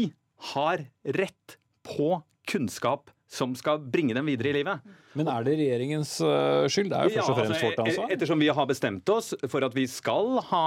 har 0.54 0.86
rett 1.16 1.58
på 1.88 2.18
kunnskap 2.50 3.12
som 3.34 3.56
skal 3.58 3.80
bringe 3.82 4.14
dem 4.14 4.28
videre 4.30 4.52
i 4.52 4.58
livet. 4.60 4.84
Men 5.18 5.30
er 5.32 5.46
det 5.46 5.56
regjeringens 5.58 6.12
uh, 6.22 6.66
skyld? 6.70 6.92
Det 6.92 7.00
er 7.00 7.08
jo 7.08 7.16
først 7.16 7.32
og 7.32 7.40
fremst 7.40 7.66
vårt 7.66 7.82
ansvar. 7.86 8.12
Ettersom 8.14 8.42
vi 8.44 8.50
har 8.60 8.68
bestemt 8.70 9.10
oss 9.14 9.32
for 9.50 9.66
at 9.66 9.74
vi 9.78 9.86
skal 9.90 10.38
ha 10.52 10.66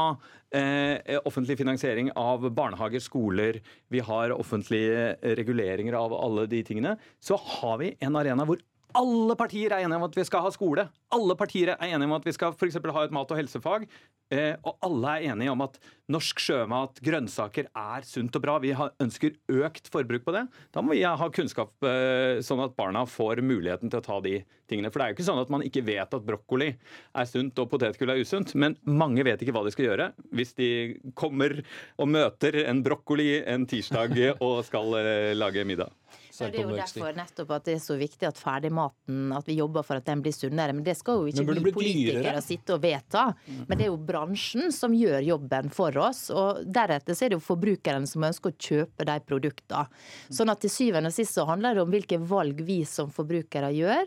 eh, 0.50 1.14
offentlig 1.26 1.58
finansiering 1.60 2.10
av 2.18 2.48
barnehager, 2.56 3.02
skoler, 3.02 3.60
vi 3.92 4.02
har 4.02 4.34
offentlige 4.34 5.12
reguleringer 5.38 5.98
av 5.98 6.14
alle 6.18 6.48
de 6.50 6.62
tingene, 6.66 6.96
så 7.22 7.38
har 7.38 7.78
vi 7.82 7.92
en 8.02 8.18
arena 8.18 8.46
hvor 8.48 8.62
alle 8.96 9.36
partier 9.36 9.72
er 9.74 9.84
enige 9.84 9.98
om 9.98 10.06
at 10.06 10.16
vi 10.16 10.24
skal 10.26 10.44
ha 10.44 10.50
skole. 10.54 10.86
Alle 11.14 11.36
partier 11.38 11.74
er 11.74 11.90
enige 11.90 12.08
om 12.08 12.14
at 12.16 12.26
vi 12.26 12.32
skal 12.34 12.54
for 12.56 12.92
ha 12.96 13.04
et 13.04 13.14
mat- 13.14 13.30
og 13.32 13.38
helsefag. 13.38 13.86
Eh, 14.32 14.56
og 14.66 14.78
alle 14.82 15.12
er 15.12 15.26
enige 15.32 15.52
om 15.52 15.62
at 15.62 15.76
norsk 16.10 16.40
sjømat, 16.42 16.98
grønnsaker, 17.04 17.68
er 17.76 18.06
sunt 18.08 18.34
og 18.34 18.42
bra. 18.42 18.56
Vi 18.62 18.72
ønsker 18.74 19.36
økt 19.52 19.90
forbruk 19.92 20.24
på 20.26 20.34
det. 20.34 20.46
Da 20.74 20.82
må 20.82 20.96
vi 20.96 21.04
ha 21.04 21.28
kunnskap 21.30 21.70
eh, 21.86 22.40
sånn 22.42 22.64
at 22.64 22.74
barna 22.78 23.04
får 23.06 23.42
muligheten 23.44 23.92
til 23.92 24.00
å 24.00 24.06
ta 24.06 24.18
de 24.24 24.40
tingene. 24.66 24.90
For 24.90 24.98
det 24.98 25.04
er 25.04 25.12
jo 25.12 25.18
ikke 25.18 25.28
sånn 25.28 25.42
at 25.44 25.52
man 25.52 25.66
ikke 25.66 25.84
vet 25.86 26.16
at 26.16 26.26
brokkoli 26.26 26.72
er 26.72 27.30
sunt 27.30 27.58
og 27.62 27.70
potetgull 27.70 28.14
er 28.16 28.22
usunt. 28.22 28.56
Men 28.58 28.78
mange 28.82 29.26
vet 29.26 29.42
ikke 29.44 29.54
hva 29.54 29.66
de 29.66 29.74
skal 29.76 29.90
gjøre 29.90 30.10
hvis 30.34 30.56
de 30.58 30.70
kommer 31.14 31.60
og 32.00 32.10
møter 32.10 32.64
en 32.66 32.82
brokkoli 32.86 33.44
en 33.44 33.68
tirsdag 33.68 34.16
og 34.40 34.64
skal 34.66 34.98
eh, 35.02 35.34
lage 35.36 35.66
middag. 35.68 35.92
Ja, 36.40 36.50
det 36.52 36.60
er 36.60 36.68
jo 36.68 36.76
derfor 36.76 37.16
nettopp 37.16 37.52
at 37.56 37.66
det 37.68 37.76
er 37.78 37.82
så 37.82 37.96
viktig 37.98 38.28
at 38.28 38.40
ferdigmaten, 38.40 39.32
at 39.36 39.48
vi 39.48 39.58
jobber 39.58 39.84
for 39.86 40.00
at 40.00 40.06
den 40.08 40.22
blir 40.24 40.34
sunnere. 40.34 40.74
Men 40.76 40.84
det 40.86 40.96
skal 40.98 41.22
jo 41.22 41.30
ikke 41.30 41.46
vi 41.56 41.72
politikere 41.74 42.42
sitte 42.44 42.76
og 42.76 42.82
vedta. 42.84 43.28
Men 43.66 43.72
det 43.72 43.86
er 43.86 43.90
jo 43.92 44.00
bransjen 44.08 44.72
som 44.74 44.94
gjør 44.96 45.24
jobben 45.26 45.70
for 45.74 45.96
oss. 46.02 46.26
Og 46.34 46.62
deretter 46.66 47.16
så 47.16 47.26
er 47.26 47.32
det 47.32 47.38
jo 47.38 47.44
forbrukeren 47.46 48.08
som 48.10 48.26
ønsker 48.28 48.52
å 48.52 48.58
kjøpe 48.68 49.06
de 49.08 49.16
produktene. 49.26 49.86
Sånn 50.32 50.52
at 50.52 50.60
til 50.62 50.72
syvende 50.72 51.10
og 51.12 51.16
sist 51.16 51.36
så 51.36 51.46
handler 51.48 51.76
det 51.76 51.84
om 51.84 51.92
hvilke 51.92 52.18
valg 52.20 52.60
vi 52.66 52.80
som 52.88 53.10
forbrukere 53.14 53.72
gjør, 53.76 54.04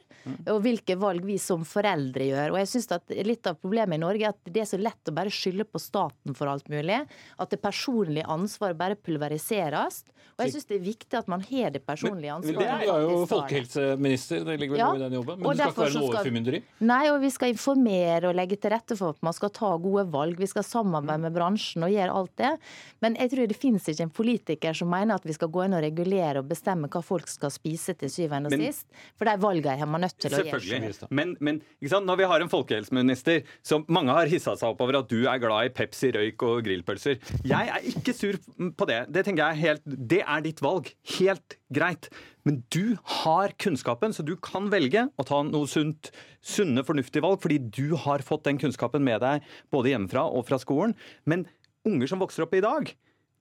og 0.54 0.62
hvilke 0.64 0.96
valg 1.00 1.26
vi 1.28 1.40
som 1.42 1.66
foreldre 1.68 2.30
gjør. 2.30 2.54
Og 2.54 2.62
jeg 2.62 2.72
synes 2.74 2.92
at 3.00 3.16
litt 3.26 3.50
av 3.50 3.60
problemet 3.60 4.00
i 4.00 4.04
Norge 4.04 4.28
er 4.28 4.36
at 4.36 4.54
det 4.54 4.64
er 4.64 4.70
så 4.70 4.80
lett 4.80 5.12
å 5.12 5.16
bare 5.16 5.34
skylde 5.34 5.68
på 5.68 5.82
staten 5.82 6.38
for 6.38 6.52
alt 6.52 6.70
mulig. 6.72 7.02
At 7.40 7.54
det 7.54 7.62
personlige 7.64 8.28
ansvaret 8.30 8.80
bare 8.80 9.00
pulveriseres. 9.00 10.04
Og 10.38 10.46
jeg 10.46 10.56
syns 10.56 10.70
det 10.70 10.78
er 10.78 10.86
viktig 10.86 11.20
at 11.20 11.30
man 11.32 11.44
har 11.50 11.74
det 11.76 11.82
personlige 11.88 12.19
personlige 12.20 12.34
ansvar. 12.34 12.86
Du 12.86 12.94
er 12.94 13.04
jo 13.04 13.26
folkehelseminister, 13.30 14.44
det 14.46 14.58
ligger 14.60 14.76
vel 14.76 14.82
ja, 14.82 14.90
noe 14.90 15.00
i 15.00 15.04
den 15.04 15.16
jobben. 15.18 15.40
Men 15.42 15.50
det 15.50 15.58
skal 15.58 15.70
ikke 15.72 15.84
være 15.84 15.96
noe 15.96 16.10
overformynderi? 16.10 16.62
Nei, 16.90 17.02
og 17.12 17.20
vi 17.24 17.32
skal 17.34 17.54
informere 17.54 18.30
og 18.30 18.38
legge 18.38 18.60
til 18.60 18.74
rette 18.74 18.98
for 19.00 19.16
at 19.16 19.24
man 19.26 19.36
skal 19.36 19.54
ta 19.56 19.72
gode 19.82 20.06
valg. 20.14 20.40
Vi 20.40 20.50
skal 20.50 20.66
samarbeide 20.68 21.24
med 21.26 21.36
bransjen 21.36 21.86
og 21.88 21.94
gjøre 21.94 22.18
alt 22.22 22.34
det. 22.42 22.54
Men 23.04 23.18
jeg 23.20 23.34
tror 23.34 23.52
det 23.52 23.60
finnes 23.60 23.90
ikke 23.92 24.08
en 24.08 24.14
politiker 24.22 24.78
som 24.78 24.92
mener 24.92 25.20
at 25.20 25.28
vi 25.28 25.36
skal 25.38 25.52
gå 25.54 25.66
inn 25.66 25.78
og 25.78 25.84
regulere 25.86 26.44
og 26.44 26.50
bestemme 26.50 26.92
hva 26.92 27.04
folk 27.06 27.30
skal 27.32 27.54
spise 27.54 27.96
til 28.00 28.12
syvende 28.12 28.52
og 28.52 28.58
men, 28.58 28.66
sist. 28.68 28.88
For 29.20 29.30
de 29.30 29.38
valgene 29.42 29.78
er 29.80 29.90
man 29.90 30.06
nødt 30.06 30.18
til 30.20 30.34
å 30.34 30.44
gjøre. 30.44 30.60
Selvfølgelig. 30.60 31.12
Men, 31.16 31.36
men 31.40 31.62
når 32.10 32.20
vi 32.20 32.30
har 32.32 32.44
en 32.44 32.52
folkehelseminister 32.52 33.44
som 33.66 33.86
mange 33.92 34.16
har 34.16 34.30
hissa 34.32 34.56
seg 34.58 34.74
opp 34.74 34.84
over 34.84 35.02
at 35.02 35.10
du 35.12 35.24
er 35.30 35.42
glad 35.42 35.70
i 35.70 35.74
Pepsi, 35.74 36.12
røyk 36.16 36.44
og 36.48 36.64
grillpølser. 36.66 37.20
Jeg 37.48 37.72
er 37.76 37.90
ikke 37.92 38.16
sur 38.16 38.38
på 38.78 38.88
det. 38.90 39.02
Det 39.14 39.26
tenker 39.28 39.52
jeg 39.52 39.64
helt, 39.64 39.84
det 39.86 40.22
er 40.26 40.46
ditt 40.46 40.62
valg. 40.64 40.90
Helt 41.20 41.59
greit. 41.74 42.10
Men 42.48 42.62
du 42.74 42.98
har 43.22 43.54
kunnskapen, 43.62 44.14
så 44.16 44.26
du 44.26 44.36
kan 44.42 44.70
velge 44.74 45.08
å 45.20 45.26
ta 45.28 45.42
noe 45.46 45.70
sunt, 45.70 46.12
sunne, 46.42 46.86
fornuftige 46.88 47.26
valg, 47.26 47.42
fordi 47.44 47.60
du 47.62 47.96
har 48.06 48.26
fått 48.26 48.48
den 48.50 48.60
kunnskapen 48.62 49.06
med 49.06 49.22
deg 49.26 49.46
både 49.74 49.94
hjemmefra 49.94 50.26
og 50.30 50.48
fra 50.50 50.60
skolen. 50.62 50.96
Men 51.30 51.46
unger 51.88 52.12
som 52.12 52.22
vokser 52.22 52.46
opp 52.46 52.58
i 52.58 52.66
dag, 52.66 52.92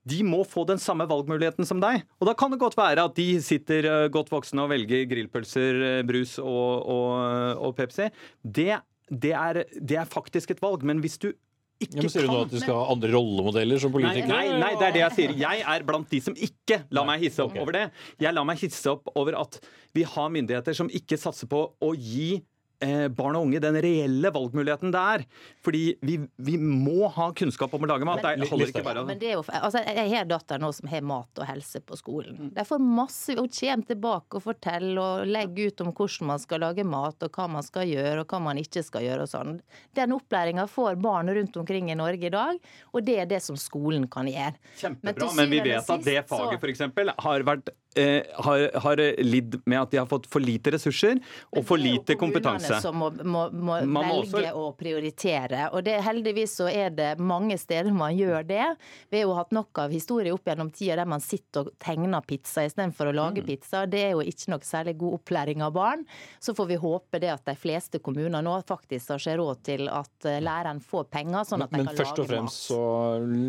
de 0.09 0.21
må 0.25 0.43
få 0.47 0.63
den 0.67 0.79
samme 0.81 1.07
valgmuligheten 1.09 1.67
som 1.67 1.81
deg. 1.83 2.05
Og 2.19 2.29
da 2.29 2.35
kan 2.37 2.53
det 2.53 2.61
godt 2.61 2.77
være 2.79 3.03
at 3.09 3.17
de 3.17 3.27
sitter 3.43 3.87
eh, 3.89 4.07
godt 4.13 4.31
voksne 4.31 4.63
og 4.63 4.71
velger 4.71 5.05
grillpølser, 5.09 5.81
eh, 5.89 6.05
brus 6.07 6.37
og, 6.41 6.87
og, 6.89 7.59
og 7.67 7.75
Pepsi. 7.77 8.07
Det, 8.41 8.79
det, 9.09 9.33
er, 9.35 9.63
det, 9.75 9.99
er, 9.99 10.09
faktisk 10.09 10.55
et 10.55 10.63
valg. 10.63 10.85
Men 10.87 11.03
hvis 11.03 11.19
du 11.21 11.31
ikke 11.79 11.95
ja, 11.95 12.03
men 12.03 12.11
Sier 12.11 12.25
du 12.27 12.31
nå 12.33 12.39
at 12.43 12.51
du 12.51 12.59
skal 12.59 12.75
ha 12.75 12.87
andre 12.91 13.09
rollemodeller 13.13 13.79
som 13.79 13.93
politikere? 13.93 14.27
Nei, 14.27 14.49
nei, 14.51 14.59
nei, 14.59 14.71
det 14.75 14.87
er 14.89 14.95
det 14.97 15.03
jeg 15.05 15.15
sier. 15.15 15.33
Jeg 15.39 15.63
er 15.73 15.85
blant 15.87 16.09
de 16.11 16.19
som 16.25 16.35
ikke 16.35 16.81
lar 16.95 17.07
meg 17.07 17.23
hisse 17.23 17.43
opp 17.45 17.55
over 17.55 17.77
det. 17.77 17.85
Jeg 18.19 18.35
lar 18.35 18.47
meg 18.47 18.59
hisse 18.59 18.91
opp 18.91 19.07
over 19.15 19.37
at 19.39 19.59
vi 19.95 20.03
har 20.03 20.33
myndigheter 20.33 20.75
som 20.75 20.91
ikke 20.91 21.19
satser 21.19 21.47
på 21.51 21.61
å 21.79 21.93
gi 21.95 22.41
barn 22.79 23.35
og 23.35 23.47
unge 23.47 23.59
den 23.63 23.75
reelle 23.83 24.31
valgmuligheten 24.33 24.93
det 24.93 25.01
er. 25.13 25.23
Fordi 25.65 25.83
vi, 26.05 26.17
vi 26.37 26.57
må 26.59 27.09
ha 27.15 27.29
kunnskap 27.35 27.73
om 27.75 27.83
å 27.85 27.89
lage 27.91 28.07
mat. 28.07 28.23
Men, 28.23 28.43
det 28.45 28.49
holder 28.51 28.71
ikke 28.71 28.83
bare 28.85 29.03
men 29.07 29.19
det 29.19 29.31
er 29.31 29.37
jo, 29.37 29.43
altså, 29.59 29.81
Jeg 29.83 30.11
har 30.13 30.29
datter 30.29 30.61
nå 30.61 30.71
som 30.75 30.89
har 30.91 31.05
mat 31.05 31.41
og 31.41 31.49
helse 31.49 31.81
på 31.83 31.97
skolen. 31.99 32.37
Mm. 32.37 32.51
De 32.55 32.65
får 32.67 32.83
masse, 32.83 33.35
Hun 33.35 33.49
kommer 33.49 33.89
tilbake 33.89 34.39
og 34.39 34.45
forteller 34.45 35.01
og 35.03 35.29
legger 35.29 35.73
ut 35.73 35.83
om 35.85 35.91
hvordan 35.91 36.31
man 36.31 36.41
skal 36.41 36.63
lage 36.63 36.85
mat, 36.87 37.27
og 37.27 37.35
hva 37.35 37.47
man 37.51 37.65
skal 37.65 37.89
gjøre 37.89 38.23
og 38.23 38.31
hva 38.31 38.41
man 38.49 38.61
ikke 38.61 38.83
skal 38.85 39.05
gjøre. 39.05 39.27
og 39.27 39.33
sånn. 39.33 39.59
Den 39.97 40.15
opplæringa 40.15 40.67
får 40.69 40.99
barn 41.03 41.31
rundt 41.35 41.59
omkring 41.59 41.91
i 41.91 41.97
Norge 41.99 42.29
i 42.29 42.33
dag, 42.33 42.59
og 42.93 43.05
det 43.05 43.19
er 43.23 43.29
det 43.29 43.41
som 43.45 43.57
skolen 43.59 44.07
kan 44.11 44.29
gjøre. 44.29 44.55
Kjempebra, 44.79 45.29
men, 45.33 45.43
men 45.43 45.53
vi 45.53 45.61
vet 45.71 45.93
at 45.95 46.05
det 46.05 46.23
faget 46.29 46.63
f.eks. 46.63 46.85
har 47.25 47.47
vært 47.47 47.73
eh, 47.95 48.23
har, 48.45 48.79
har 48.83 49.01
lidd 49.23 49.61
med 49.65 49.81
at 49.81 49.91
de 49.91 49.99
har 50.01 50.07
fått 50.09 50.27
for 50.31 50.43
lite 50.43 50.73
ressurser 50.75 51.19
og 51.55 51.65
for 51.67 51.81
lite 51.81 52.15
kompetanse. 52.19 52.67
Det 52.67 52.77
er 52.77 52.85
jo 52.85 52.91
kommunene 52.91 53.23
som 53.23 53.31
må, 53.31 53.45
må, 53.51 53.79
må 53.85 54.03
velge 54.05 54.51
også... 54.51 54.61
å 54.61 54.71
prioritere. 54.79 55.65
Og 55.73 55.83
det, 55.87 55.97
heldigvis 56.05 56.57
så 56.61 56.69
er 56.71 56.93
det 56.95 57.09
mange 57.21 57.57
steder 57.59 57.93
man 57.95 58.15
gjør 58.17 58.45
det. 58.49 58.67
Vi 59.09 59.21
har 59.21 59.27
jo 59.27 59.37
hatt 59.37 59.55
nok 59.55 59.83
av 59.85 59.93
historier 59.95 60.35
opp 60.35 60.47
gjennom 60.49 60.71
tida 60.75 60.99
der 60.99 61.09
man 61.09 61.23
sitter 61.23 61.67
og 61.67 61.73
tegner 61.81 62.25
pizza 62.25 62.65
istedenfor 62.67 63.11
å 63.11 63.15
lage 63.15 63.43
mm. 63.43 63.49
pizza. 63.49 63.85
Det 63.89 64.03
er 64.07 64.15
jo 64.15 64.25
ikke 64.25 64.53
noe 64.53 64.67
særlig 64.67 64.97
god 64.99 65.19
opplæring 65.21 65.65
av 65.65 65.75
barn. 65.75 66.05
Så 66.39 66.55
får 66.57 66.71
vi 66.73 66.79
håpe 66.81 67.21
det 67.21 67.33
at 67.33 67.45
de 67.47 67.57
fleste 67.59 68.01
kommuner 68.03 68.43
nå 68.45 68.57
faktisk 68.69 69.15
har 69.15 69.23
seg 69.23 69.39
råd 69.39 69.65
til 69.65 69.87
at 69.91 70.29
eh, 70.29 70.41
læreren 70.43 70.81
får 70.83 71.09
penger, 71.13 71.45
sånn 71.47 71.65
at 71.65 71.71
de 71.71 71.79
kan 71.79 71.87
lage 71.87 71.93
mat. 71.93 71.97
Men 71.97 72.05
først 72.05 72.23
og 72.23 72.29
fremst 72.29 72.65
så 72.69 72.81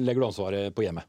legger 0.06 0.22
du 0.22 0.28
ansvaret 0.30 0.76
på 0.76 0.86
hjemmet? 0.86 1.08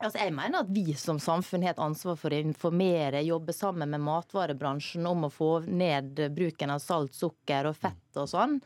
Altså, 0.00 0.22
jeg 0.22 0.32
mener 0.32 0.62
at 0.62 0.70
vi 0.72 0.94
som 0.96 1.18
samfunn 1.20 1.64
har 1.66 1.74
et 1.74 1.82
ansvar 1.84 2.16
for 2.16 2.32
å 2.32 2.40
informere, 2.40 3.20
jobbe 3.20 3.52
sammen 3.52 3.90
med 3.92 4.00
matvarebransjen 4.00 5.04
om 5.06 5.26
å 5.26 5.32
få 5.32 5.50
ned 5.68 6.22
bruken 6.32 6.72
av 6.72 6.80
salt, 6.80 7.12
sukker 7.16 7.68
og 7.68 7.76
fett 7.76 8.20
og 8.20 8.30
sånn. 8.32 8.56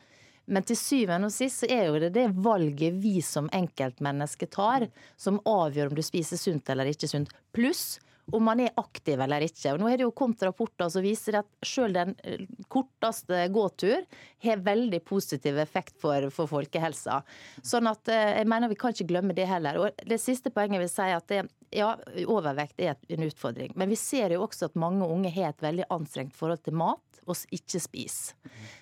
Men 0.45 0.63
til 0.63 0.77
syvende 0.79 1.27
og 1.27 1.33
sist 1.33 1.63
så 1.63 1.69
er 1.73 1.89
jo 1.89 1.99
det 1.99 2.13
det 2.15 2.29
valget 2.45 2.95
vi 3.03 3.17
som 3.25 3.49
enkeltmennesker 3.51 4.47
tar, 4.53 4.87
som 5.17 5.41
avgjør 5.43 5.91
om 5.91 5.97
du 5.97 6.03
spiser 6.05 6.39
sunt 6.39 6.69
eller 6.71 6.93
ikke 6.93 7.09
sunt. 7.09 7.33
Pluss 7.55 7.97
om 8.33 8.43
man 8.43 8.59
er 8.63 8.73
aktiv 8.79 9.19
eller 9.21 9.43
ikke. 9.45 9.73
Og 9.73 9.81
nå 9.81 9.89
har 9.89 9.99
det 9.99 10.05
jo 10.07 10.13
kommet 10.15 10.43
rapporter 10.45 10.89
som 10.91 11.03
viser 11.05 11.39
at 11.41 11.49
selv 11.65 11.97
den 11.97 12.15
eh, 12.23 12.45
korteste 12.71 13.45
gåtur 13.53 14.05
har 14.45 14.63
veldig 14.65 15.01
positiv 15.05 15.59
effekt 15.61 15.99
for, 16.01 16.29
for 16.33 16.49
folkehelsa. 16.49 17.21
Sånn 17.61 17.89
at 17.91 18.09
eh, 18.11 18.39
jeg 18.39 18.49
mener 18.49 18.71
vi 18.71 18.79
kan 18.81 18.95
ikke 18.95 19.09
glemme 19.13 19.37
det 19.37 19.47
heller. 19.49 19.79
Og 19.81 20.07
det 20.09 20.19
siste 20.21 20.53
poenget 20.53 20.81
vil 20.81 20.91
si 20.91 21.09
at 21.13 21.29
det, 21.31 21.45
ja, 21.75 21.91
overvekt 22.25 22.79
er 22.81 22.95
en 23.11 23.25
utfordring. 23.27 23.73
Men 23.75 23.91
vi 23.91 23.97
ser 23.99 24.33
jo 24.35 24.45
også 24.45 24.69
at 24.69 24.79
mange 24.79 25.07
unge 25.07 25.31
har 25.35 25.53
et 25.53 25.63
veldig 25.63 25.89
anstrengt 25.93 26.35
forhold 26.37 26.63
til 26.65 26.77
mat 26.79 27.15
og 27.25 27.37
ikke 27.55 27.79
spiser. 27.81 28.35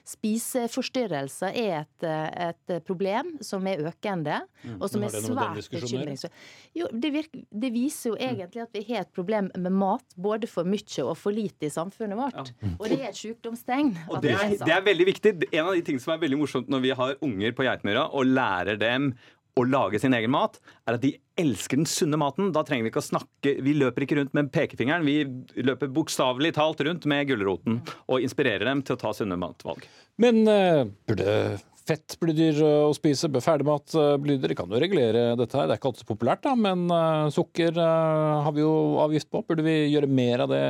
Spiseforstyrrelser 0.07 1.55
er 1.55 1.75
et, 1.83 2.05
et, 2.05 2.73
problem 2.83 3.33
som 3.43 3.63
er 3.71 3.83
økende, 3.87 4.41
mm. 4.63 4.77
og 4.79 4.89
som 4.91 5.05
er 5.05 5.13
svært 5.15 5.69
bekymringsfullt. 5.71 6.41
Det, 6.73 7.11
det, 7.31 7.69
viser 7.73 8.11
jo 8.11 8.17
egentlig 8.17 8.65
at 8.65 8.75
vi 8.75 8.83
har 8.89 9.05
et 9.05 9.13
problem 9.15 9.49
med 9.55 9.71
mat, 9.71 10.17
både 10.19 10.49
for 10.51 10.67
mye 10.67 11.05
og 11.05 11.15
for 11.19 11.35
lite 11.35 11.69
i 11.69 11.73
samfunnet 11.73 12.19
vårt. 12.19 12.51
Ja. 12.51 12.73
Og 12.75 12.89
det 12.91 12.99
er 12.99 13.13
et 13.13 13.21
sykdomstegn. 13.21 13.93
Og 14.09 14.19
det 14.25 14.35
er, 14.35 14.57
det 14.59 14.75
er 14.75 14.83
veldig 14.85 15.07
viktig. 15.13 15.35
En 15.51 15.69
av 15.69 15.77
de 15.77 15.85
tingene 15.85 16.03
som 16.03 16.17
er 16.17 16.25
veldig 16.25 16.41
morsomt 16.43 16.71
når 16.71 16.83
vi 16.83 16.97
har 16.99 17.15
unger 17.23 17.55
på 17.55 17.67
Geitmyra 17.67 18.09
og 18.11 18.27
lærer 18.27 18.79
dem 18.81 19.13
å 19.59 19.63
lage 19.67 19.99
sin 20.01 20.15
egen 20.17 20.33
mat, 20.33 20.57
er 20.87 20.97
at 20.97 21.03
de 21.03 21.13
elsker 21.39 21.79
den 21.79 21.89
sunne 21.89 22.19
maten. 22.19 22.51
Da 22.55 22.63
trenger 22.65 22.87
vi 22.87 22.93
ikke 22.93 23.01
å 23.01 23.09
snakke 23.09 23.55
Vi 23.65 23.75
løper 23.77 24.05
ikke 24.05 24.19
rundt 24.19 24.33
med 24.37 24.51
pekefingeren. 24.53 25.05
Vi 25.07 25.63
løper 25.65 25.91
bokstavelig 25.93 26.53
talt 26.59 26.83
rundt 26.85 27.07
med 27.09 27.27
gulroten 27.29 27.81
og 28.07 28.23
inspirerer 28.23 28.65
dem 28.69 28.83
til 28.85 28.97
å 28.97 29.01
ta 29.01 29.13
sunne 29.17 29.37
matvalg. 29.39 29.87
Men 30.21 30.43
uh, 30.45 30.83
burde 31.09 31.57
fett 31.83 32.15
bli 32.21 32.35
dyrere 32.37 32.85
å 32.87 32.93
spise? 32.95 33.31
Bør 33.33 33.43
ferdigmat 33.43 33.95
uh, 33.97 34.13
bli 34.21 34.37
dyrere? 34.37 34.57
Kan 34.59 34.71
jo 34.71 34.81
regulere 34.81 35.33
dette 35.39 35.57
her. 35.57 35.67
Det 35.67 35.75
er 35.75 35.81
ikke 35.81 35.91
alltid 35.91 36.05
så 36.05 36.11
populært, 36.13 36.45
da, 36.45 36.53
men 36.59 36.85
uh, 36.93 37.31
sukker 37.33 37.81
har 37.81 38.53
vi 38.55 38.63
jo 38.63 38.73
avgift 39.03 39.31
på. 39.33 39.43
Burde 39.47 39.65
vi 39.65 39.79
gjøre 39.93 40.11
mer 40.11 40.45
av 40.45 40.53
det, 40.53 40.63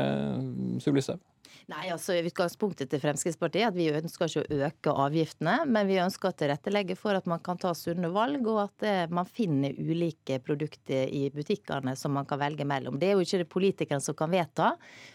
Sylvi 0.84 1.02
Listhaug? 1.02 1.22
Nei, 1.72 1.86
altså 1.94 2.16
Utgangspunktet 2.20 2.90
til 2.92 3.00
Fremskrittspartiet 3.00 3.62
er 3.64 3.70
at 3.70 3.78
vi 3.78 3.86
ønsker 3.96 4.28
ikke 4.28 4.42
å 4.44 4.58
øke 4.68 4.96
avgiftene, 5.06 5.54
men 5.70 5.88
vi 5.88 6.00
ønsker 6.04 6.30
å 6.30 6.36
tilrettelegge 6.36 6.98
for 7.00 7.16
at 7.16 7.30
man 7.30 7.40
kan 7.46 7.60
ta 7.62 7.72
sunne 7.78 8.10
valg, 8.12 8.44
og 8.52 8.60
at 8.66 8.86
eh, 8.88 9.04
man 9.14 9.30
finner 9.30 9.78
ulike 9.80 10.42
produkter 10.44 11.08
i 11.08 11.30
butikkene 11.32 11.96
som 12.00 12.16
man 12.18 12.28
kan 12.28 12.42
velge 12.42 12.68
mellom. 12.68 13.00
Det 13.00 13.10
er 13.10 13.16
jo 13.16 13.24
ikke 13.24 13.44
det 13.46 13.50
politikerne 13.54 14.04
som 14.04 14.18
kan 14.20 14.34
vedta, 14.34 14.74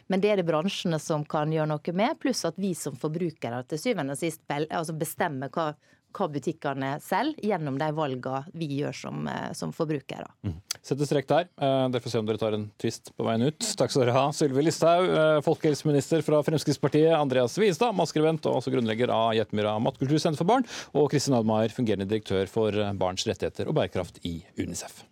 men 0.09 0.25
det 0.25 0.33
er 0.33 0.41
det 0.41 0.49
bransjene 0.49 1.01
som 1.03 1.27
kan 1.29 1.53
gjøre 1.53 1.69
noe 1.75 1.97
med, 2.01 2.17
pluss 2.23 2.47
at 2.49 2.57
vi 2.57 2.73
som 2.79 2.97
forbrukere 2.97 3.61
til 3.69 3.85
syvende 3.85 4.17
og 4.17 4.23
sist 4.23 4.45
altså 4.49 4.97
bestemmer 4.97 5.53
hva 5.53 5.75
hva 6.17 6.29
butikkene 6.33 6.95
selger, 7.05 7.39
gjennom 7.51 7.79
de 7.81 7.89
valgene 7.95 8.45
vi 8.57 8.69
gjør 8.81 8.97
som, 8.97 9.27
eh, 9.29 9.53
som 9.53 9.73
forbrukere. 9.73 10.29
Mm. 10.47 10.57
Sette 10.83 11.07
strek 11.07 11.29
der. 11.29 11.49
Eh, 11.61 11.89
dere 11.89 12.01
får 12.01 12.11
se 12.15 12.19
om 12.19 12.27
dere 12.27 12.41
tar 12.41 12.57
en 12.57 12.71
twist 12.79 13.13
på 13.17 13.27
veien 13.27 13.43
ut. 13.47 13.59
Takk 13.59 13.91
skal 13.91 14.07
dere 14.07 14.17
ha. 14.17 14.29
Sylvi 14.33 14.65
Listhaug, 14.65 15.09
eh, 15.09 15.41
folkehelseminister 15.47 16.23
fra 16.23 16.43
Fremskrittspartiet. 16.43 17.13
Andreas 17.19 17.59
Wiestad, 17.59 17.95
matskribent 17.95 18.47
og 18.47 18.63
også 18.63 18.73
grunnlegger 18.73 19.11
av 19.11 19.35
Jetmyra 19.35 19.79
matkultursenter 19.83 20.37
for 20.39 20.49
barn. 20.49 20.67
Og 20.95 21.11
Kristin 21.11 21.35
Admaier, 21.35 21.69
fungerende 21.75 22.09
direktør 22.09 22.49
for 22.49 22.73
barns 22.95 23.25
rettigheter 23.25 23.69
og 23.69 23.75
bærekraft 23.75 24.21
i 24.25 24.43
UNICEF. 24.59 25.05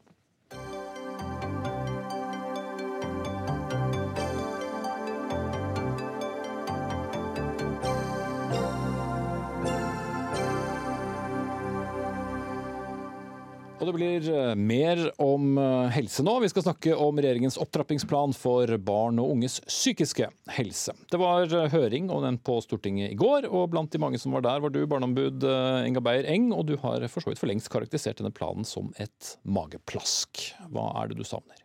Og 13.87 13.93
det 13.93 14.01
blir 14.01 14.25
eh, 14.35 14.57
mer 14.59 15.01
om 15.23 15.53
eh, 15.63 15.93
helse 15.95 16.25
nå. 16.27 16.33
Vi 16.43 16.49
skal 16.51 16.65
snakke 16.65 16.95
om 16.99 17.21
regjeringens 17.23 17.55
opptrappingsplan 17.63 18.33
for 18.35 18.73
barn 18.83 19.21
og 19.23 19.37
unges 19.37 19.61
psykiske 19.63 20.27
helse. 20.57 20.91
Det 21.07 21.21
var 21.23 21.47
eh, 21.47 21.69
høring 21.71 22.09
om 22.11 22.25
den 22.25 22.41
på 22.43 22.57
Stortinget 22.65 23.13
i 23.15 23.19
går, 23.21 23.47
og 23.47 23.69
blant 23.71 23.93
de 23.95 24.01
mange 24.03 24.19
som 24.19 24.35
var 24.35 24.43
der, 24.43 24.65
var 24.65 24.75
du 24.75 24.81
barneombud 24.91 25.47
Inga 25.87 26.03
Beyer 26.03 26.27
Eng, 26.33 26.49
og 26.57 26.67
du 26.67 26.75
har 26.83 27.07
for 27.07 27.23
så 27.23 27.31
vidt 27.31 27.39
for 27.39 27.47
lengst 27.53 27.71
karakterisert 27.71 28.19
denne 28.19 28.35
planen 28.35 28.67
som 28.67 28.91
et 28.99 29.37
mageplask. 29.47 30.49
Hva 30.75 30.89
er 31.05 31.13
det 31.13 31.21
du 31.21 31.23
savner? 31.29 31.63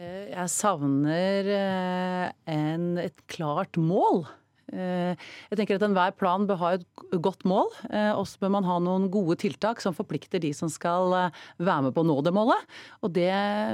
Jeg 0.00 0.48
savner 0.54 1.52
en, 2.48 2.88
et 3.04 3.26
klart 3.28 3.76
mål. 3.76 4.24
Eh, 4.74 5.26
jeg 5.50 5.60
tenker 5.60 5.78
at 5.78 5.84
Enhver 5.86 6.14
plan 6.18 6.46
bør 6.48 6.60
ha 6.62 6.72
et 6.78 6.86
godt 7.22 7.44
mål. 7.48 7.70
Eh, 7.90 8.12
og 8.14 8.26
så 8.28 8.40
bør 8.42 8.54
man 8.56 8.68
ha 8.68 8.78
noen 8.82 9.08
gode 9.12 9.38
tiltak 9.42 9.82
som 9.84 9.96
forplikter 9.96 10.42
de 10.42 10.52
som 10.56 10.70
skal 10.72 11.14
eh, 11.18 11.44
være 11.62 11.88
med 11.88 11.96
på 11.96 12.04
å 12.04 12.08
nå 12.08 12.18
det 12.26 12.34
målet. 12.34 12.74
Og 13.04 13.14
det 13.16 13.30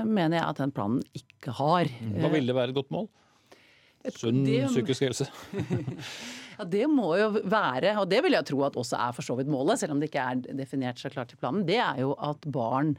mener 0.08 0.40
jeg 0.40 0.46
at 0.46 0.60
den 0.62 0.74
planen 0.76 1.00
ikke 1.16 1.56
har. 1.60 1.90
Hva 2.20 2.32
vil 2.34 2.50
det 2.50 2.56
være 2.56 2.74
et 2.74 2.80
godt 2.80 2.92
mål? 2.94 3.08
Sunn 4.16 4.46
psykisk 4.46 5.04
helse? 5.04 5.26
ja, 6.56 6.64
Det 6.64 6.86
må 6.88 7.12
jo 7.20 7.34
være, 7.36 7.98
og 8.00 8.06
det 8.08 8.22
vil 8.24 8.32
jeg 8.32 8.48
tro 8.48 8.62
at 8.64 8.78
også 8.80 8.96
er 8.96 9.16
for 9.16 9.26
så 9.26 9.36
vidt 9.36 9.50
målet, 9.52 9.76
selv 9.80 9.92
om 9.92 10.00
det 10.00 10.08
ikke 10.08 10.24
er 10.24 10.40
definert 10.56 11.00
så 11.00 11.12
klart 11.12 11.34
i 11.34 11.40
planen, 11.40 11.66
det 11.68 11.76
er 11.84 12.00
jo 12.00 12.14
at 12.16 12.48
barn 12.48 12.94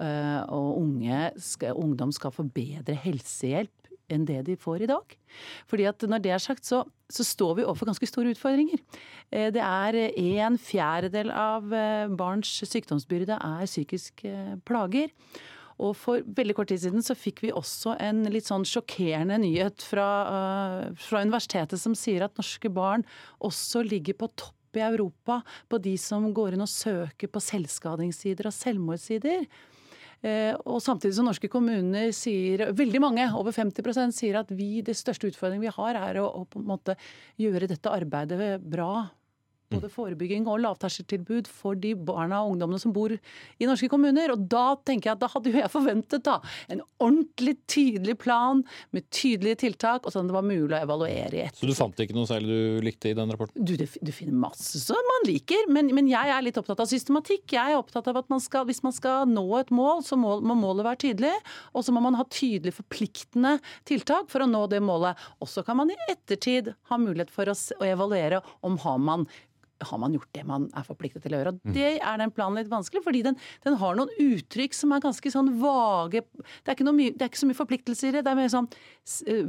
og 0.00 0.78
unge 0.78 1.20
ungdom 1.74 2.12
skal 2.14 2.32
få 2.32 2.44
bedre 2.54 2.94
helsehjelp 2.98 3.79
enn 4.12 4.26
det 4.28 4.42
de 4.48 4.56
får 4.58 4.84
i 4.84 4.90
dag. 4.90 5.14
Fordi 5.70 5.86
at 5.90 6.04
når 6.08 6.24
det 6.24 6.34
er 6.34 6.42
sagt, 6.42 6.66
så, 6.66 6.82
så 7.10 7.26
står 7.26 7.60
vi 7.60 7.66
overfor 7.66 7.90
ganske 7.90 8.08
store 8.10 8.34
utfordringer. 8.34 8.82
Eh, 9.30 9.48
det 9.54 9.62
er 9.64 10.00
en 10.10 10.58
fjerdedel 10.60 11.32
av 11.34 11.72
eh, 11.74 12.10
barns 12.10 12.52
sykdomsbyrde 12.66 13.38
er 13.38 13.70
psykiske 13.70 14.60
plager. 14.68 15.10
Og 15.80 15.94
for 15.96 16.20
veldig 16.36 16.54
kort 16.58 16.68
tid 16.68 16.82
siden 16.82 17.04
så 17.04 17.16
fikk 17.16 17.40
vi 17.46 17.54
også 17.56 17.94
en 18.04 18.26
litt 18.28 18.44
sånn 18.44 18.66
sjokkerende 18.68 19.38
nyhet 19.40 19.80
fra, 19.80 20.08
fra 21.00 21.22
universitetet 21.24 21.80
som 21.80 21.94
sier 21.96 22.26
at 22.26 22.36
norske 22.36 22.68
barn 22.68 23.06
også 23.48 23.86
ligger 23.86 24.18
på 24.20 24.28
topp 24.36 24.76
i 24.76 24.84
Europa 24.84 25.40
på 25.70 25.80
de 25.82 25.96
som 25.98 26.28
går 26.34 26.54
inn 26.54 26.64
og 26.64 26.70
søker 26.70 27.30
på 27.32 27.42
selvskadingssider 27.42 28.50
og 28.50 28.54
selvmordssider. 28.54 29.46
Eh, 30.20 30.52
og 30.68 30.82
samtidig 30.84 31.14
som 31.16 31.28
norske 31.28 31.48
kommuner 31.48 32.10
sier, 32.12 32.66
veldig 32.76 33.00
mange, 33.00 33.24
over 33.38 33.54
50% 33.56 34.12
sier 34.12 34.40
at 34.42 34.50
vi, 34.52 34.82
det 34.84 34.96
største 34.98 35.30
utfordringen 35.30 35.64
vi 35.64 35.72
har, 35.72 35.96
er 35.96 36.20
å, 36.20 36.44
å 36.44 36.96
gjøre 37.40 37.70
dette 37.70 37.94
arbeidet 37.94 38.58
bra 38.60 39.06
både 39.70 39.90
forebygging 39.92 40.46
og 40.50 40.60
lavterskeltilbud 40.64 41.48
for 41.50 41.78
de 41.78 41.92
barna 41.94 42.42
og 42.42 42.54
ungdommene 42.54 42.80
som 42.82 42.94
bor 42.94 43.12
i 43.14 43.68
norske 43.68 43.88
kommuner. 43.92 44.32
Og 44.34 44.44
da 44.50 44.74
tenker 44.86 45.10
jeg 45.10 45.18
at 45.18 45.22
da 45.22 45.30
hadde 45.30 45.52
jo 45.52 45.60
jeg 45.60 45.72
forventet 45.72 46.24
da 46.26 46.38
en 46.72 46.82
ordentlig 47.02 47.56
tydelig 47.70 48.16
plan 48.20 48.64
med 48.94 49.06
tydelige 49.14 49.62
tiltak, 49.66 50.06
og 50.06 50.14
sånn 50.14 50.30
det 50.30 50.36
var 50.36 50.46
mulig 50.46 50.74
å 50.74 50.80
evaluere 50.80 51.38
i 51.38 51.42
ettertid. 51.44 51.62
Så 51.62 51.70
du 51.70 51.78
fant 51.78 52.02
ikke 52.02 52.16
noe 52.16 52.28
særlig 52.30 52.50
du 52.50 52.86
likte 52.86 53.12
i 53.12 53.16
den 53.16 53.30
rapporten? 53.32 53.64
Du, 53.66 53.74
du 53.78 54.12
finner 54.14 54.36
masse 54.46 54.82
som 54.82 55.10
man 55.12 55.28
liker, 55.28 55.68
men, 55.72 55.92
men, 55.94 56.10
jeg 56.10 56.32
er 56.34 56.42
litt 56.44 56.58
opptatt 56.58 56.82
av 56.82 56.90
systematikk. 56.90 57.46
Jeg 57.54 57.74
er 57.74 57.78
opptatt 57.78 58.08
av 58.10 58.18
at 58.22 58.30
man 58.32 58.42
skal, 58.42 58.66
hvis 58.68 58.82
man 58.86 58.94
skal 58.96 59.28
nå 59.30 59.44
et 59.60 59.70
mål, 59.74 60.02
så 60.06 60.18
må, 60.18 60.38
må 60.42 60.56
målet 60.58 60.86
være 60.88 61.02
tydelig. 61.06 61.34
Og 61.76 61.86
så 61.86 61.94
må 61.94 62.02
man 62.02 62.18
ha 62.18 62.26
tydelig 62.26 62.74
forpliktende 62.80 63.58
tiltak 63.88 64.30
for 64.32 64.42
å 64.42 64.50
nå 64.50 64.64
det 64.72 64.82
målet. 64.84 65.18
Og 65.38 65.50
så 65.50 65.62
kan 65.66 65.78
man 65.78 65.92
i 65.92 65.98
ettertid 66.10 66.72
ha 66.90 66.98
mulighet 67.00 67.30
for 67.34 67.50
å, 67.50 67.54
å 67.54 67.86
evaluere 67.86 68.42
om 68.66 68.80
har 68.82 68.98
man 68.98 69.28
har 69.80 70.00
man 70.02 70.14
gjort 70.16 70.30
det 70.36 70.46
man 70.48 70.68
er 70.76 70.86
forpliktet 70.86 71.24
til 71.24 71.34
å 71.34 71.40
gjøre. 71.40 71.52
Og 71.54 71.68
mm. 71.70 71.74
Det 71.76 71.92
er 71.98 72.22
den 72.22 72.32
planen 72.34 72.60
litt 72.60 72.72
vanskelig, 72.72 73.04
fordi 73.04 73.22
den, 73.26 73.38
den 73.66 73.78
har 73.80 73.98
noen 73.98 74.10
uttrykk 74.20 74.76
som 74.76 74.94
er 74.94 75.04
ganske 75.04 75.32
sånn 75.32 75.52
vage. 75.60 76.24
Det 76.62 76.72
er 76.72 76.78
ikke, 76.78 76.90
mye, 76.90 77.14
det 77.14 77.26
er 77.26 77.32
ikke 77.32 77.44
så 77.44 77.50
mye 77.50 77.60
forpliktelser 77.60 78.10
i 78.10 78.18
det. 78.18 78.24
Det 78.26 78.34
er 78.34 78.40
mer 78.40 78.50
sånn 78.52 78.68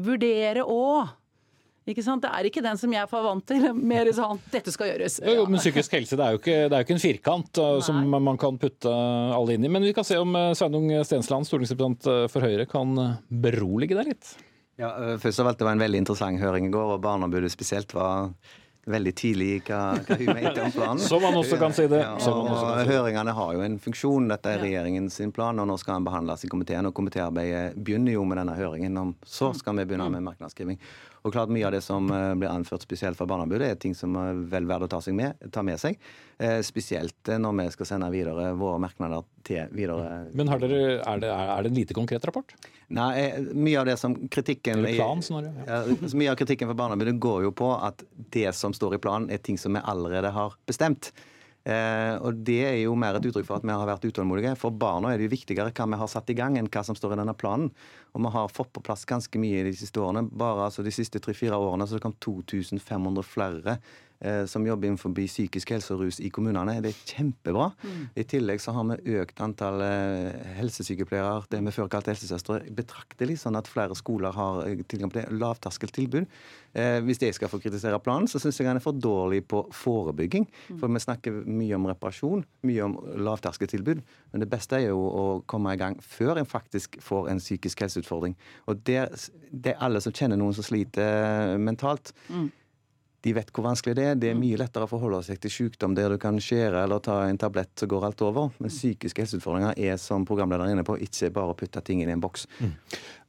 vurdere 0.05 0.67
og. 0.67 1.17
Ikke 1.89 2.03
sant? 2.05 2.21
Det 2.21 2.29
er 2.29 2.45
ikke 2.45 2.61
den 2.61 2.77
som 2.77 2.91
jeg 2.93 3.01
er 3.01 3.23
vant 3.25 3.45
til. 3.49 3.65
Mer 3.73 4.11
sånn 4.13 4.39
'dette 4.53 4.69
skal 4.73 4.91
gjøres'. 4.91 5.17
Jo, 5.25 5.33
jo, 5.39 5.47
men 5.49 5.59
psykisk 5.59 5.95
helse 5.97 6.19
det 6.19 6.27
er 6.27 6.35
jo 6.35 6.39
ikke, 6.39 6.59
det 6.69 6.75
er 6.77 6.83
jo 6.83 6.85
ikke 6.85 6.95
en 6.97 7.01
firkant 7.01 7.57
Nei. 7.57 7.81
som 7.87 7.97
man 8.13 8.37
kan 8.37 8.59
putte 8.61 8.91
alle 8.91 9.57
inn 9.57 9.65
i. 9.65 9.71
Men 9.73 9.87
vi 9.87 9.95
kan 9.97 10.05
se 10.05 10.19
om 10.21 10.37
Sveinung 10.53 10.93
Stensland, 11.07 11.49
stortingsrepresentant 11.49 12.29
for 12.31 12.45
Høyre, 12.45 12.67
kan 12.69 12.93
berolige 13.27 13.97
deg 13.97 14.13
litt. 14.13 14.35
Ja, 14.79 15.17
Først 15.21 15.41
og 15.41 15.45
fremst, 15.45 15.59
Det 15.59 15.65
var 15.67 15.73
en 15.73 15.83
veldig 15.83 16.01
interessant 16.05 16.41
høring 16.41 16.69
i 16.69 16.73
går, 16.73 16.95
og 16.95 17.01
Barneombudet 17.01 17.51
spesielt 17.51 17.93
var 17.93 18.31
veldig 18.89 19.13
tidlig 19.17 19.49
hva, 19.67 19.81
hva 20.01 20.17
hun 20.17 20.31
mente 20.33 20.63
om 20.63 20.73
planen. 20.73 21.03
Som 21.11 21.21
man 21.25 21.37
også 21.37 21.59
kan 21.61 21.75
si 21.75 21.85
det. 21.91 22.01
Ja, 22.01 22.15
og, 22.31 22.49
og 22.49 22.81
Høringene 22.89 23.35
har 23.37 23.53
jo 23.57 23.63
en 23.65 23.77
funksjon. 23.81 24.29
Dette 24.31 24.55
er 24.55 24.63
regjeringens 24.63 25.19
plan, 25.35 25.61
og 25.61 25.69
nå 25.69 25.77
skal 25.81 25.99
den 25.99 26.09
behandles 26.09 26.45
i 26.45 26.51
komiteen. 26.51 26.89
og 26.89 26.95
Komitéarbeidet 26.97 27.77
begynner 27.77 28.17
jo 28.17 28.25
med 28.25 28.41
denne 28.41 28.57
høringen. 28.57 28.97
om 28.97 29.15
Så 29.25 29.53
skal 29.57 29.77
vi 29.77 29.85
begynne 29.85 30.09
med 30.15 30.25
merknadsskriving. 30.31 30.81
Og 31.21 31.33
klart 31.33 31.51
Mye 31.53 31.67
av 31.67 31.73
det 31.75 31.83
som 31.85 32.07
eh, 32.09 32.33
blir 32.39 32.49
anført 32.49 32.81
spesielt 32.85 33.17
fra 33.17 33.27
Barneombudet, 33.29 33.67
er 33.69 33.79
ting 33.79 33.93
som 33.97 34.15
er 34.17 34.39
vel 34.49 34.65
verdt 34.69 34.87
å 34.87 34.91
ta, 34.95 35.01
med, 35.13 35.43
ta 35.53 35.61
med 35.65 35.77
seg. 35.81 35.99
Eh, 36.41 36.59
spesielt 36.65 37.29
eh, 37.29 37.37
når 37.41 37.57
vi 37.59 37.65
skal 37.75 37.89
sende 37.91 38.09
videre 38.13 38.51
våre 38.57 38.79
merknader 38.81 39.25
til 39.45 39.69
videre. 39.75 40.23
Men 40.33 40.49
dere, 40.49 40.79
er, 40.97 41.21
det, 41.21 41.29
er, 41.29 41.61
det, 41.61 41.69
en 41.69 41.77
lite 41.77 41.97
konkret 41.97 42.25
rapport? 42.25 42.55
Nei, 42.91 43.13
mye 43.53 43.83
av 43.83 43.91
det 43.91 43.97
som 44.01 44.15
kritikken 44.33 44.81
plan, 44.87 45.21
snarere. 45.23 45.67
Ja, 45.67 46.15
mye 46.17 46.33
av 46.33 46.39
kritikken 46.41 46.71
fra 46.71 46.79
Barneombudet 46.81 47.19
går 47.21 47.45
jo 47.45 47.53
på 47.61 47.69
at 47.77 48.01
det 48.33 48.49
som 48.57 48.73
står 48.73 48.97
i 48.97 49.03
planen, 49.03 49.29
er 49.29 49.43
ting 49.45 49.61
som 49.61 49.77
vi 49.77 49.85
allerede 49.93 50.33
har 50.33 50.57
bestemt. 50.69 51.13
Eh, 51.61 52.15
og 52.17 52.41
Det 52.41 52.61
er 52.65 52.77
jo 52.81 52.95
mer 52.97 53.17
et 53.17 53.25
uttrykk 53.29 53.45
for 53.45 53.59
at 53.59 53.65
vi 53.67 53.73
har 53.73 53.89
vært 53.89 54.05
utålmodige. 54.09 54.55
For 54.57 54.73
barna 54.73 55.11
er 55.11 55.19
det 55.19 55.29
jo 55.29 55.35
viktigere 55.35 55.73
hva 55.73 55.87
vi 55.91 55.99
har 56.01 56.09
satt 56.09 56.31
i 56.33 56.37
gang, 56.37 56.57
enn 56.57 56.69
hva 56.71 56.83
som 56.85 56.97
står 56.97 57.13
i 57.15 57.21
denne 57.21 57.37
planen. 57.37 57.69
Og 58.15 58.25
vi 58.25 58.33
har 58.33 58.53
fått 58.53 58.73
på 58.73 58.83
plass 58.85 59.05
ganske 59.05 59.41
mye 59.41 59.65
de 59.67 59.75
siste 59.77 60.01
årene. 60.01 60.25
Bare 60.29 60.69
altså, 60.69 60.83
de 60.85 60.93
siste 60.95 61.21
tre-fire 61.21 61.59
årene 61.59 61.87
så 61.87 61.99
det 61.99 62.05
kom 62.05 62.17
2500 62.17 63.27
flere 63.27 63.77
som 64.45 64.65
jobber 64.65 64.87
innenfor 64.87 65.13
psykisk 65.15 65.71
helse 65.73 65.93
og 65.95 66.03
rus 66.05 66.19
i 66.21 66.29
kommunene. 66.33 66.77
Det 66.83 66.91
er 66.91 66.99
kjempebra. 67.09 67.71
Mm. 67.81 68.03
I 68.15 68.25
tillegg 68.29 68.61
så 68.61 68.73
har 68.75 68.85
vi 68.91 69.17
økt 69.17 69.41
antall 69.41 69.81
eh, 69.85 70.35
helsesykepleiere, 70.59 71.47
det 71.49 71.61
vi 71.65 71.73
før 71.73 71.89
kalte 71.91 72.13
helsesøstre, 72.13 72.61
betraktelig, 72.77 73.39
sånn 73.41 73.57
at 73.57 73.69
flere 73.71 73.97
skoler 73.97 74.35
har 74.35 74.61
eh, 74.67 74.83
tilgang 74.85 75.11
på 75.11 75.21
det. 75.21 75.27
Lavterskeltilbud. 75.41 76.29
Hvis 76.71 77.19
jeg 77.19 77.35
skal 77.35 77.49
få 77.51 77.57
kritisere 77.59 77.97
planen, 77.99 78.29
så 78.31 78.39
syns 78.39 78.55
jeg 78.61 78.69
han 78.69 78.77
er 78.79 78.83
for 78.83 78.95
dårlig 78.95 79.41
på 79.51 79.59
forebygging. 79.75 80.45
Mm. 80.69 80.77
For 80.79 80.87
vi 80.87 81.01
snakker 81.03 81.41
mye 81.43 81.75
om 81.75 81.89
reparasjon, 81.89 82.45
mye 82.63 82.85
om 82.85 82.95
lavterskeltilbud. 83.27 83.99
Men 84.31 84.45
det 84.45 84.47
beste 84.53 84.77
er 84.77 84.85
jo 84.85 85.01
å 85.03 85.25
komme 85.51 85.73
i 85.75 85.81
gang 85.81 85.97
før 85.99 86.39
en 86.39 86.47
faktisk 86.47 86.95
får 87.03 87.27
en 87.33 87.43
psykisk 87.43 87.83
helseutfordring. 87.83 88.37
Og 88.71 88.85
det, 88.87 89.01
det 89.51 89.75
er 89.75 89.83
alle 89.83 89.99
som 89.99 90.15
kjenner 90.15 90.39
noen 90.39 90.55
som 90.55 90.63
sliter 90.63 91.59
mentalt. 91.59 92.13
Mm 92.31 92.47
de 93.21 93.33
vet 93.37 93.51
hvor 93.53 93.65
vanskelig 93.67 93.95
det 93.97 94.05
er. 94.05 94.15
Det 94.17 94.31
er 94.31 94.37
mm. 94.37 94.41
mye 94.41 94.59
lettere 94.63 94.87
å 94.87 94.89
forholde 94.89 95.21
seg 95.27 95.41
til 95.43 95.53
sykdom 95.53 95.93
der 95.97 96.13
du 96.13 96.17
kan 96.21 96.39
skjære 96.41 96.85
eller 96.85 97.03
ta 97.05 97.19
en 97.27 97.39
tablett, 97.41 97.73
så 97.77 97.87
går 97.89 98.07
alt 98.07 98.23
over. 98.25 98.49
Men 98.57 98.71
mm. 98.71 98.73
psykiske 98.73 99.23
helseutfordringer 99.23 99.77
er, 99.77 99.99
som 100.01 100.25
programlederen 100.27 100.71
er 100.71 100.79
inne 100.79 100.87
på, 100.87 100.97
ikke 101.05 101.31
bare 101.35 101.53
å 101.53 101.57
putte 101.57 101.83
ting 101.85 102.01
inn 102.01 102.09
i 102.09 102.15
en 102.15 102.23
boks. 102.23 102.47
Mm. 102.61 102.73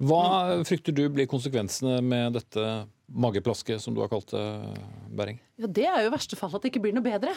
Hva 0.08 0.24
frykter 0.68 0.96
du 0.96 1.04
blir 1.12 1.28
konsekvensene 1.30 2.00
med 2.04 2.38
dette 2.38 2.66
mageplasket, 3.12 3.82
som 3.84 3.94
du 3.94 4.00
har 4.00 4.10
kalt 4.12 4.32
det, 4.32 4.46
Bering? 5.12 5.40
Ja, 5.60 5.68
Det 5.68 5.86
er 5.86 6.00
jo 6.02 6.10
i 6.10 6.16
verste 6.16 6.40
fall 6.40 6.54
at 6.56 6.64
det 6.64 6.72
ikke 6.72 6.86
blir 6.86 6.96
noe 6.96 7.04
bedre. 7.04 7.36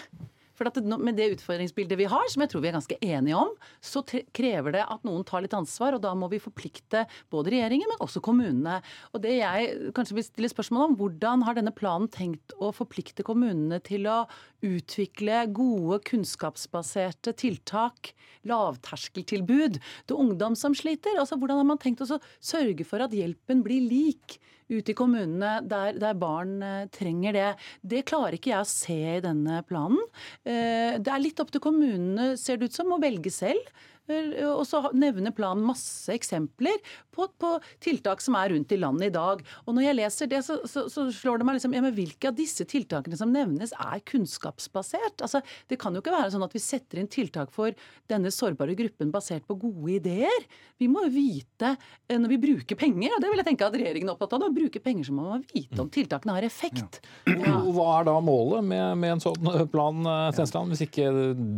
For 0.56 0.68
det, 0.68 0.84
med 0.86 1.18
det 1.20 1.34
utfordringsbildet 1.36 2.00
vi 2.00 2.08
har, 2.10 2.26
som 2.32 2.44
jeg 2.44 2.52
tror 2.54 2.64
vi 2.64 2.70
er 2.72 2.78
ganske 2.78 2.98
enige 3.04 3.40
om, 3.40 3.52
så 3.84 4.02
krever 4.36 4.78
det 4.78 4.86
at 4.88 5.04
noen 5.08 5.26
tar 5.28 5.44
litt 5.44 5.56
ansvar, 5.58 5.98
og 5.98 6.04
da 6.06 6.14
må 6.18 6.30
vi 6.32 6.42
forplikte 6.42 7.04
både 7.34 7.52
regjeringen, 7.54 7.92
men 7.92 8.04
også 8.04 8.24
kommunene. 8.24 8.80
Og 9.12 9.24
det 9.26 9.36
jeg 9.42 9.92
kanskje 9.98 10.18
vil 10.20 10.28
stille 10.28 10.52
spørsmål 10.52 10.88
om, 10.90 10.98
hvordan 11.00 11.46
har 11.48 11.60
denne 11.60 11.76
planen 11.76 12.10
tenkt 12.12 12.56
å 12.56 12.72
forplikte 12.76 13.26
kommunene 13.28 13.82
til 13.84 14.08
å 14.12 14.24
utvikle 14.66 15.44
gode, 15.56 16.00
kunnskapsbaserte 16.08 17.36
tiltak, 17.38 18.14
lavterskeltilbud, 18.48 19.82
til 20.08 20.24
ungdom 20.24 20.56
som 20.60 20.76
sliter? 20.78 21.20
Altså, 21.20 21.38
hvordan 21.40 21.62
har 21.62 21.68
man 21.68 21.82
tenkt 21.82 22.04
å 22.06 22.20
sørge 22.40 22.88
for 22.88 23.04
at 23.04 23.16
hjelpen 23.16 23.64
blir 23.66 23.84
lik? 23.84 24.40
Ute 24.72 24.94
i 24.94 24.98
kommunene 24.98 25.60
der, 25.68 25.98
der 26.02 26.18
barn 26.20 26.58
eh, 26.66 26.88
trenger 26.94 27.36
det. 27.36 27.50
Det 27.82 28.06
klarer 28.10 28.38
ikke 28.38 28.54
jeg 28.54 28.66
å 28.66 28.70
se 28.70 29.00
i 29.18 29.24
denne 29.24 29.62
planen. 29.70 30.02
Eh, 30.44 30.98
det 31.02 31.12
er 31.12 31.24
litt 31.24 31.42
opp 31.44 31.54
til 31.54 31.64
kommunene, 31.64 32.34
ser 32.40 32.60
det 32.60 32.72
ut 32.72 32.80
som, 32.80 32.94
å 32.96 33.02
velge 33.02 33.34
selv. 33.34 33.74
Og 34.06 34.64
så 34.68 34.82
nevner 34.94 35.34
planen 35.36 35.66
masse 35.66 36.14
eksempler 36.14 36.78
på, 37.16 37.28
på, 37.42 37.56
tiltak 37.84 38.22
som 38.24 38.38
er 38.40 38.52
rundt 38.54 38.74
i 38.76 38.80
landet 38.80 39.10
i 39.10 39.16
dag. 39.16 39.42
Og 39.66 39.76
når 39.76 39.88
jeg 39.88 39.98
leser 40.00 40.32
det, 40.32 40.42
så, 40.46 40.60
så, 40.70 40.86
så 40.92 41.08
slår 41.14 41.42
det 41.42 41.48
meg 41.48 41.58
liksom 41.58 41.76
ja, 41.76 41.84
men 41.84 41.96
Hvilke 41.96 42.30
av 42.30 42.36
disse 42.38 42.66
tiltakene 42.68 43.18
som 43.18 43.32
nevnes, 43.32 43.72
er 43.72 44.04
kunnskapsbasert? 44.06 45.24
Altså, 45.24 45.42
Det 45.72 45.80
kan 45.82 45.96
jo 45.96 46.04
ikke 46.04 46.14
være 46.14 46.34
sånn 46.34 46.46
at 46.46 46.56
vi 46.56 46.62
setter 46.62 47.02
inn 47.02 47.10
tiltak 47.12 47.54
for 47.56 47.74
denne 48.12 48.32
sårbare 48.34 48.76
gruppen 48.78 49.14
basert 49.14 49.46
på 49.48 49.58
gode 49.62 49.96
ideer. 49.96 50.48
Vi 50.82 50.90
må 50.92 51.06
jo 51.06 51.14
vite 51.16 51.72
eh, 51.76 52.18
når 52.20 52.36
vi 52.36 52.42
bruker 52.46 52.80
penger, 52.80 53.16
og 53.16 53.24
det 53.24 53.32
vil 53.32 53.42
jeg 53.42 53.50
tenke 53.50 53.70
at 53.70 53.78
regjeringen 53.80 54.12
er 54.12 54.18
opptatt 54.18 54.36
av, 54.36 54.44
når 54.44 54.52
vi 54.52 54.66
bruker 54.66 54.84
penger 54.84 55.08
så 55.08 55.16
må 55.16 55.28
man 55.30 55.46
vite 55.54 55.80
om 55.82 55.92
tiltakene 55.92 56.36
har 56.36 56.48
effekt. 56.48 57.00
Ja. 57.30 57.36
Ja. 57.46 57.56
Hva 57.76 57.88
er 58.00 58.08
da 58.08 58.16
målet 58.24 58.66
med, 58.68 59.00
med 59.02 59.16
en 59.16 59.24
sånn 59.24 59.50
plan, 59.72 60.02
eh, 60.10 60.30
Stensland, 60.36 60.74
hvis 60.74 60.86
ikke 60.86 61.10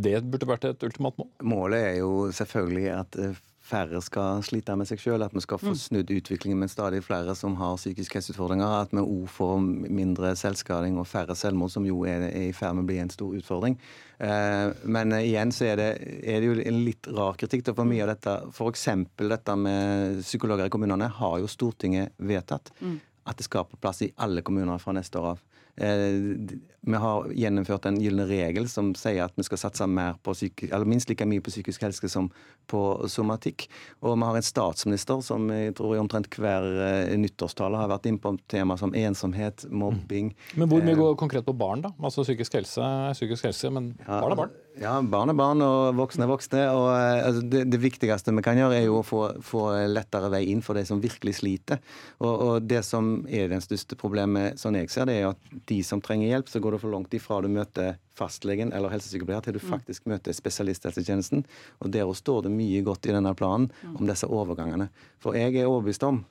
det 0.04 0.20
burde 0.30 0.48
vært 0.48 0.68
et 0.70 0.86
ultimat 0.86 1.18
mål? 1.18 1.30
Målet 1.48 1.86
er 1.90 1.96
jo 2.00 2.28
selvfølgelig 2.38 2.88
at 2.94 3.18
eh, 3.20 3.44
færre 3.68 4.00
skal 4.04 4.42
slite 4.46 4.74
med 4.78 4.88
seg 4.88 5.00
sjøl, 5.02 5.22
at 5.24 5.34
vi 5.36 5.42
skal 5.44 5.60
få 5.60 5.74
mm. 5.74 5.78
snudd 5.82 6.12
utviklingen 6.14 6.60
med 6.60 6.70
stadig 6.72 7.02
flere 7.04 7.34
som 7.36 7.56
har 7.60 7.76
psykiske 7.76 8.18
helseutfordringer, 8.18 8.76
at 8.84 8.94
vi 8.94 9.02
òg 9.02 9.26
får 9.32 9.58
mindre 9.60 10.32
selvskading 10.38 10.96
og 11.00 11.08
færre 11.10 11.36
selvmord, 11.36 11.72
som 11.74 11.86
jo 11.86 12.00
er, 12.08 12.28
i 12.32 12.52
ferd 12.56 12.78
med 12.78 12.86
å 12.86 12.88
bli 12.88 13.00
en 13.02 13.12
stor 13.12 13.34
utfordring. 13.36 13.76
Eh, 14.18 14.70
men 14.88 15.16
igjen 15.18 15.52
så 15.54 15.68
er 15.72 15.80
det, 15.80 15.90
er 16.22 16.40
det 16.40 16.48
jo 16.48 16.56
en 16.62 16.80
litt 16.86 17.10
rar 17.12 17.36
kritikk. 17.40 17.66
For 17.68 17.88
mye 17.88 18.06
av 18.06 18.14
dette, 18.14 18.38
f.eks. 18.54 18.86
dette 19.20 19.58
med 19.60 20.22
psykologer 20.24 20.70
i 20.70 20.72
kommunene, 20.72 21.10
har 21.20 21.36
jo 21.42 21.50
Stortinget 21.50 22.16
vedtatt. 22.16 22.72
Mm. 22.80 22.96
At 23.28 23.40
det 23.40 23.44
skal 23.44 23.68
på 23.68 23.76
plass 23.80 24.00
i 24.06 24.12
alle 24.24 24.42
kommuner 24.46 24.80
fra 24.80 24.96
neste 24.96 25.20
år 25.20 25.34
av. 25.34 25.44
Eh, 25.80 26.58
vi 26.88 26.96
har 26.96 27.26
gjennomført 27.34 27.86
en 27.86 27.98
gylne 28.00 28.24
regel 28.26 28.68
som 28.70 28.90
sier 28.96 29.24
at 29.26 29.34
vi 29.36 29.44
skal 29.46 29.60
satse 29.60 29.86
mer 29.90 30.16
på 30.24 30.34
syke, 30.34 30.68
eller 30.70 30.88
minst 30.88 31.10
like 31.10 31.26
mye 31.28 31.42
på 31.44 31.52
psykisk 31.52 31.84
helse 31.84 32.10
som 32.10 32.30
på 32.70 32.82
somatikk. 33.10 33.66
Og 34.02 34.16
vi 34.16 34.28
har 34.28 34.38
en 34.38 34.46
statsminister 34.46 35.20
som 35.26 35.50
jeg 35.52 35.74
tror 35.78 35.96
i 35.96 36.00
omtrent 36.00 36.30
hver 36.38 36.64
uh, 36.64 37.16
nyttårstale 37.18 37.82
har 37.82 37.90
vært 37.92 38.08
inne 38.10 38.22
på 38.22 38.34
tema 38.50 38.78
som 38.80 38.94
ensomhet, 38.96 39.66
mobbing. 39.70 40.32
Men 40.56 40.70
hvor 40.70 40.86
mye 40.86 40.98
går 40.98 41.18
konkret 41.20 41.46
på 41.46 41.56
barn, 41.58 41.84
da? 41.84 41.92
Altså 41.98 42.24
psykisk 42.26 42.60
helse 42.60 42.82
er 42.84 43.18
psykisk 43.18 43.50
helse, 43.50 43.74
men 43.74 43.92
barn 44.06 44.32
er 44.32 44.42
barn? 44.46 44.56
Ja, 44.78 44.92
barn 45.02 45.32
er 45.32 45.34
barn, 45.34 45.62
og 45.64 45.96
voksne 45.98 46.22
er 46.22 46.30
voksne. 46.30 46.60
og 46.70 46.88
altså, 46.94 47.42
det, 47.50 47.64
det, 47.72 47.80
viktigste 47.82 48.34
vi 48.36 48.44
kan 48.46 48.58
gjøre, 48.60 48.76
er 48.78 48.84
jo 48.86 49.00
å 49.00 49.06
få, 49.06 49.22
få, 49.42 49.62
lettere 49.90 50.30
vei 50.30 50.44
inn 50.52 50.62
for 50.62 50.78
de 50.78 50.84
som 50.86 51.00
virkelig 51.02 51.38
sliter. 51.40 51.80
Og, 52.22 52.30
og 52.30 52.68
det 52.70 52.84
som 52.86 53.26
er 53.26 53.50
den 53.50 53.64
største 53.64 53.98
problemet, 53.98 54.60
sånn 54.60 54.78
jeg 54.78 54.92
ser 54.94 55.10
det, 55.10 55.18
er 55.18 55.32
at 55.32 55.58
de 55.70 55.80
som 55.86 56.02
trenger 56.04 56.30
hjelp, 56.30 56.52
så 56.52 56.62
går 56.62 56.76
det 56.76 56.82
for 56.84 56.94
langt 56.94 57.18
ifra 57.18 57.40
du 57.42 57.50
møter 57.50 57.98
fastlegen 58.18 58.70
eller 58.74 58.94
helsesykepleier 58.94 59.42
til 59.46 59.58
du 59.58 59.62
mm. 59.62 59.68
faktisk 59.72 60.06
møter 60.10 60.36
spesialisthelsetjenesten. 60.36 61.42
Og 61.82 61.92
der 61.94 62.14
står 62.14 62.46
det 62.46 62.54
mye 62.54 62.82
godt 62.86 63.10
i 63.10 63.14
denne 63.14 63.34
planen 63.38 63.70
om 63.96 64.06
disse 64.06 64.30
overgangene. 64.30 64.92
For 65.22 65.38
jeg 65.38 65.56
er 65.56 65.66
overbevist 65.66 66.06
om, 66.06 66.22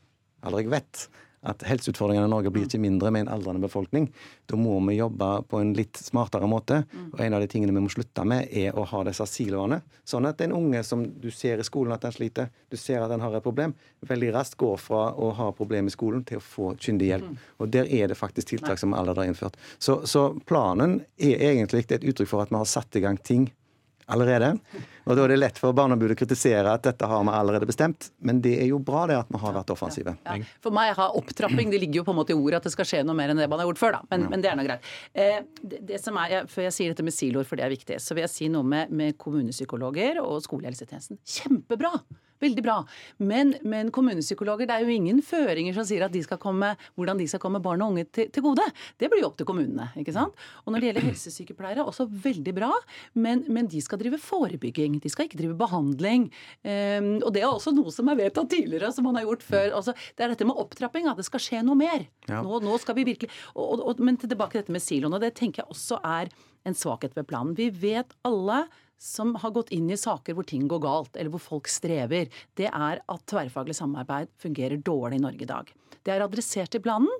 eller 0.45 0.63
jeg 0.63 0.71
vet, 0.71 1.07
at 1.45 1.63
helseutfordringene 1.67 2.25
i 2.25 2.31
Norge 2.31 2.51
blir 2.53 2.65
ikke 2.65 2.81
mindre 2.81 3.11
med 3.13 3.25
en 3.25 3.31
aldrende 3.35 3.61
befolkning. 3.61 4.07
Da 4.49 4.57
må 4.59 4.79
vi 4.87 4.97
jobbe 4.97 5.29
på 5.49 5.59
en 5.61 5.73
litt 5.77 5.99
smartere 6.01 6.49
måte. 6.49 6.81
Og 7.13 7.21
en 7.23 7.35
av 7.37 7.43
de 7.43 7.49
tingene 7.51 7.75
vi 7.75 7.83
må 7.83 7.91
slutte 7.93 8.25
med, 8.27 8.49
er 8.49 8.75
å 8.77 8.85
ha 8.89 9.03
disse 9.07 9.27
siloene. 9.29 9.79
Sånn 10.07 10.27
at 10.29 10.41
en 10.41 10.55
unge 10.57 10.81
som 10.87 11.05
du 11.21 11.29
ser 11.31 11.61
i 11.61 11.67
skolen 11.67 11.93
at 11.93 12.07
den 12.07 12.15
sliter, 12.15 12.49
du 12.71 12.77
ser 12.79 13.03
at 13.03 13.13
den 13.13 13.23
har 13.23 13.37
et 13.37 13.45
problem, 13.45 13.75
veldig 14.07 14.33
raskt 14.35 14.57
går 14.59 14.81
fra 14.81 15.03
å 15.13 15.29
ha 15.37 15.51
problem 15.55 15.91
i 15.91 15.93
skolen 15.93 16.25
til 16.27 16.41
å 16.41 16.43
få 16.43 16.73
kyndig 16.81 17.11
hjelp. 17.13 17.45
Og 17.61 17.71
der 17.73 17.85
er 17.85 18.09
det 18.09 18.19
faktisk 18.19 18.55
tiltak 18.55 18.81
som 18.81 18.97
allerede 18.97 19.23
har 19.23 19.31
innført. 19.31 19.61
Så, 19.77 20.01
så 20.09 20.31
planen 20.49 21.01
er 21.17 21.45
egentlig 21.53 21.85
et 21.87 22.03
uttrykk 22.03 22.33
for 22.33 22.43
at 22.43 22.53
vi 22.53 22.59
har 22.59 22.69
satt 22.69 22.97
i 22.97 23.05
gang 23.05 23.21
ting 23.21 23.49
allerede. 24.07 24.55
Og 25.07 25.15
Da 25.15 25.23
er 25.23 25.31
det 25.31 25.39
lett 25.39 25.59
for 25.61 25.75
Barneombudet 25.75 26.17
å 26.17 26.19
kritisere 26.19 26.73
at 26.73 26.83
dette 26.83 27.07
har 27.07 27.23
vi 27.23 27.31
allerede 27.31 27.67
bestemt, 27.69 28.09
men 28.19 28.41
det 28.43 28.57
er 28.59 28.67
jo 28.71 28.79
bra 28.83 29.05
det 29.07 29.15
at 29.21 29.31
vi 29.31 29.39
har 29.39 29.55
vært 29.55 29.71
offensive. 29.71 30.17
Ja, 30.27 30.35
ja. 30.41 30.49
For 30.63 30.75
meg 30.75 30.93
har 30.97 31.15
opptrapping 31.15 31.71
det 31.71 31.79
ligger 31.83 32.01
jo 32.01 32.07
på 32.09 32.15
en 32.15 32.19
måte 32.19 32.35
i 32.35 32.37
ordet 32.37 32.59
at 32.59 32.67
det 32.67 32.73
skal 32.75 32.89
skje 32.89 33.01
noe 33.07 33.15
mer 33.17 33.31
enn 33.31 33.39
det 33.39 33.47
man 33.47 33.63
har 33.63 33.69
gjort 33.69 33.81
før, 33.81 33.97
da. 33.97 34.03
Men, 34.11 34.27
ja. 34.27 34.33
men 34.33 34.43
det 34.43 34.51
er 34.51 34.59
nå 34.59 34.67
greit. 34.67 34.93
Eh, 35.15 35.39
det, 35.63 35.81
det, 35.93 36.03
som 36.03 36.19
er, 36.19 36.43
Før 36.51 36.67
jeg 36.67 36.75
sier 36.75 36.93
dette 36.93 37.07
med 37.07 37.15
siloer, 37.15 37.47
for 37.47 37.59
det 37.59 37.67
er 37.67 37.73
viktig, 37.73 38.01
så 38.03 38.17
vil 38.17 38.27
jeg 38.27 38.35
si 38.35 38.51
noe 38.51 38.67
med, 38.67 38.91
med 38.91 39.17
kommunepsykologer 39.21 40.19
og 40.23 40.41
skolehelsetjenesten. 40.43 41.23
Kjempebra! 41.37 41.95
Veldig 42.39 42.63
bra. 42.63 42.75
Men, 43.17 43.55
men, 43.65 43.89
kommunepsykologer, 43.93 44.69
det 44.69 44.75
er 44.75 44.85
jo 44.85 44.93
ingen 44.93 45.23
føringer 45.25 45.73
som 45.73 45.87
sier 45.89 46.05
at 46.05 46.13
de 46.13 46.21
skal 46.21 46.37
komme, 46.41 46.69
hvordan 46.97 47.17
de 47.17 47.25
skal 47.29 47.41
komme 47.41 47.61
barn 47.63 47.81
og 47.81 47.95
unge 47.95 48.05
til, 48.13 48.29
til, 48.33 48.45
gode. 48.45 48.65
Det 49.01 49.09
blir 49.09 49.23
jo 49.23 49.31
opp 49.31 49.39
til 49.39 49.47
kommunene. 49.49 49.89
ikke 49.97 50.13
sant? 50.13 50.37
Og 50.65 50.73
når 50.73 50.83
det 50.83 50.91
gjelder 50.91 51.07
helsesykepleiere, 51.09 51.85
også 51.87 52.05
veldig 52.27 52.53
bra. 52.57 52.69
Men, 53.17 53.41
men 53.49 53.69
de 53.71 53.81
skal 53.81 54.01
drive 54.01 54.21
forebygging. 54.21 54.96
De 55.03 55.11
skal 55.11 55.27
ikke 55.27 55.39
drive 55.41 55.57
behandling. 55.59 56.27
Um, 56.63 57.11
og 57.21 57.31
det 57.35 57.43
er 57.43 57.49
også 57.49 57.73
noe 57.75 57.93
som 57.93 58.09
er 58.11 58.19
vedtatt 58.19 58.51
tidligere, 58.53 58.91
som 58.95 59.07
man 59.07 59.19
har 59.19 59.27
gjort 59.27 59.45
før. 59.45 59.69
Altså, 59.79 59.95
det 60.17 60.25
er 60.25 60.33
dette 60.33 60.47
med 60.47 60.59
opptrapping, 60.59 61.09
at 61.11 61.19
det 61.19 61.27
skal 61.27 61.43
skje 61.43 61.63
noe 61.67 61.77
mer. 61.79 62.07
Ja. 62.29 62.41
Nå, 62.45 62.61
nå, 62.65 62.77
skal 62.81 62.97
vi 62.97 63.07
virkelig 63.07 63.31
og, 63.55 63.79
og, 63.81 64.03
Men 64.03 64.19
tilbake 64.21 64.55
til 64.55 64.63
dette 64.63 64.75
med 64.75 64.83
siloene. 64.83 65.21
Det 65.23 65.33
tenker 65.37 65.63
jeg 65.63 65.73
også 65.73 66.01
er 66.05 66.31
en 66.67 66.75
svakhet 66.75 67.15
ved 67.17 67.27
planen. 67.29 67.55
Vi 67.57 67.69
vet 67.71 68.13
alle 68.27 68.65
som 68.97 69.35
har 69.41 69.53
gått 69.55 69.73
inn 69.75 69.89
i 69.93 69.99
saker 69.99 70.37
hvor 70.37 70.47
ting 70.47 70.67
går 70.69 70.83
galt, 70.83 71.15
eller 71.15 71.33
hvor 71.33 71.43
folk 71.43 71.71
strever, 71.71 72.31
det 72.59 72.69
er 72.71 73.01
at 73.03 73.27
tverrfaglig 73.29 73.77
samarbeid 73.77 74.31
fungerer 74.41 74.81
dårlig 74.81 75.21
i 75.21 75.25
Norge 75.27 75.45
i 75.45 75.51
dag. 75.51 75.73
Det 76.07 76.13
er 76.15 76.23
adressert 76.23 76.75
i 76.77 76.79
planen. 76.79 77.11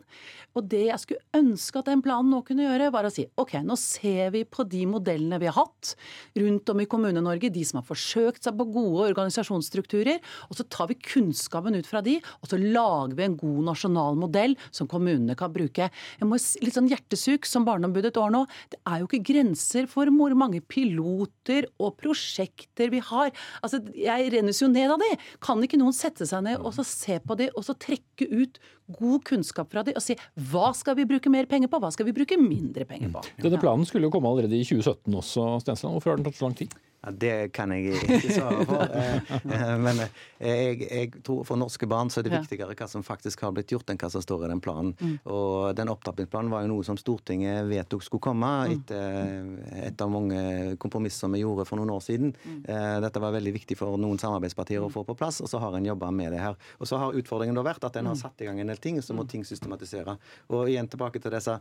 Og 0.58 0.66
det 0.72 0.86
jeg 0.88 1.02
skulle 1.02 1.38
ønske 1.38 1.82
at 1.82 1.90
den 1.90 2.02
planen 2.02 2.32
nå 2.32 2.40
kunne 2.48 2.66
gjøre, 2.66 2.88
var 2.94 3.06
å 3.06 3.12
si 3.14 3.28
OK, 3.38 3.58
nå 3.68 3.76
ser 3.78 4.32
vi 4.34 4.42
på 4.48 4.64
de 4.66 4.86
modellene 4.90 5.38
vi 5.42 5.50
har 5.50 5.58
hatt 5.60 5.92
rundt 6.40 6.72
om 6.72 6.82
i 6.82 6.88
Kommune-Norge, 6.90 7.52
de 7.54 7.66
som 7.68 7.82
har 7.82 7.86
forsøkt 7.86 8.48
seg 8.48 8.56
på 8.58 8.66
gode 8.72 9.10
organisasjonsstrukturer, 9.12 10.22
og 10.48 10.58
så 10.58 10.66
tar 10.72 10.90
vi 10.90 10.98
kunnskapen 11.04 11.78
ut 11.78 11.90
fra 11.90 12.02
de, 12.06 12.16
og 12.42 12.50
så 12.50 12.58
lager 12.62 13.18
vi 13.20 13.28
en 13.28 13.38
god 13.38 13.68
nasjonal 13.68 14.18
modell 14.18 14.56
som 14.72 14.90
kommunene 14.90 15.36
kan 15.38 15.54
bruke. 15.54 15.92
Jeg 15.92 16.30
må 16.30 16.40
Litt 16.64 16.78
sånn 16.78 16.88
hjertesuk 16.90 17.46
som 17.50 17.66
Barneombudet 17.68 18.14
et 18.14 18.20
år 18.22 18.32
nå. 18.34 18.44
Det 18.72 18.80
er 18.88 19.02
jo 19.02 19.08
ikke 19.10 19.34
grenser 19.34 19.88
for 19.92 20.10
hvor 20.16 20.34
mange 20.38 20.62
piloter 20.64 21.67
og 21.82 21.98
prosjekter 22.00 22.92
vi 22.94 23.02
har. 23.04 23.32
Altså, 23.62 23.82
Jeg 23.98 24.32
rennes 24.34 24.62
jo 24.62 24.70
ned 24.72 24.94
av 24.94 25.02
de. 25.02 25.12
Kan 25.44 25.62
ikke 25.64 25.80
noen 25.80 25.96
sette 25.96 26.28
seg 26.30 26.44
ned 26.46 26.62
og 26.62 26.74
så 26.78 26.86
se 26.88 27.20
på 27.24 27.38
de, 27.40 27.50
og 27.56 27.66
så 27.68 27.76
trekke 27.78 28.28
ut 28.32 28.60
god 28.98 29.24
kunnskap 29.28 29.72
fra 29.74 29.84
de 29.84 29.94
og 29.98 30.04
si 30.04 30.16
hva 30.50 30.70
skal 30.78 30.96
vi 30.96 31.08
bruke 31.10 31.32
mer 31.32 31.48
penger 31.50 31.68
på, 31.72 31.80
hva 31.84 31.92
skal 31.92 32.08
vi 32.08 32.16
bruke 32.16 32.38
mindre 32.40 32.86
penger 32.88 33.12
på? 33.12 33.24
Denne 33.44 33.60
planen 33.60 33.88
skulle 33.88 34.08
jo 34.08 34.14
komme 34.14 34.32
allerede 34.32 34.56
i 34.56 34.64
2017 34.64 35.12
også, 35.12 35.48
Stensland. 35.66 35.98
Hvorfor 35.98 36.14
har 36.14 36.22
den 36.22 36.30
tatt 36.30 36.40
så 36.40 36.48
lang 36.48 36.56
tid? 36.58 36.76
Ja, 37.06 37.12
det 37.14 37.34
kan 37.54 37.72
jeg 37.72 37.94
ikke 37.94 38.34
svare 38.34 38.66
på. 38.66 38.78
Eh, 38.98 39.16
eh, 39.54 39.74
men 39.80 40.00
eh, 40.02 40.12
jeg, 40.40 40.78
jeg, 40.86 41.10
tror 41.26 41.44
for 41.46 41.60
norske 41.60 41.86
barn 41.90 42.10
så 42.10 42.20
er 42.20 42.28
det 42.28 42.34
viktigere 42.34 42.74
hva 42.78 42.88
som 42.90 43.04
faktisk 43.06 43.44
har 43.46 43.52
blitt 43.54 43.72
gjort, 43.72 43.90
enn 43.92 44.00
hva 44.00 44.10
som 44.12 44.24
står 44.24 44.46
i 44.46 44.50
den 44.52 44.62
planen. 44.64 44.94
Mm. 45.00 45.14
Og 45.34 45.76
den 45.78 45.92
opptrappingsplanen 45.92 46.52
var 46.52 46.64
jo 46.64 46.72
noe 46.72 46.86
som 46.88 46.98
Stortinget 47.00 47.68
vedtok 47.70 48.06
skulle 48.06 48.24
komme 48.24 48.50
mm. 48.50 48.76
etter 48.76 49.82
et 49.90 50.04
av 50.04 50.12
mange 50.12 50.42
kompromisser 50.82 51.32
vi 51.34 51.44
gjorde 51.44 51.68
for 51.70 51.80
noen 51.80 51.94
år 51.94 52.04
siden. 52.06 52.34
Mm. 52.44 52.62
Dette 53.06 53.24
var 53.24 53.36
veldig 53.36 53.54
viktig 53.60 53.78
for 53.80 54.00
noen 54.02 54.22
samarbeidspartier 54.22 54.86
å 54.86 54.92
få 54.94 55.06
på 55.08 55.18
plass, 55.20 55.42
og 55.44 55.52
så 55.52 55.62
har 55.62 55.78
en 55.78 55.90
jobba 55.90 56.12
med 56.16 56.34
det 56.34 56.42
her. 56.42 56.58
Og 56.82 56.90
så 56.90 57.02
har 57.02 57.18
utfordringen 57.18 57.58
da 57.58 57.66
vært 57.68 57.86
at 57.88 58.00
en 58.00 58.12
har 58.12 58.20
satt 58.20 58.42
i 58.42 58.50
gang 58.50 58.62
en 58.64 58.74
del 58.74 58.82
ting, 58.82 59.02
så 59.04 59.18
må 59.18 59.28
ting 59.30 59.46
systematisere. 59.48 60.18
Og 60.54 60.72
igjen 60.72 60.90
tilbake 60.90 61.22
til 61.22 61.36
disse 61.36 61.60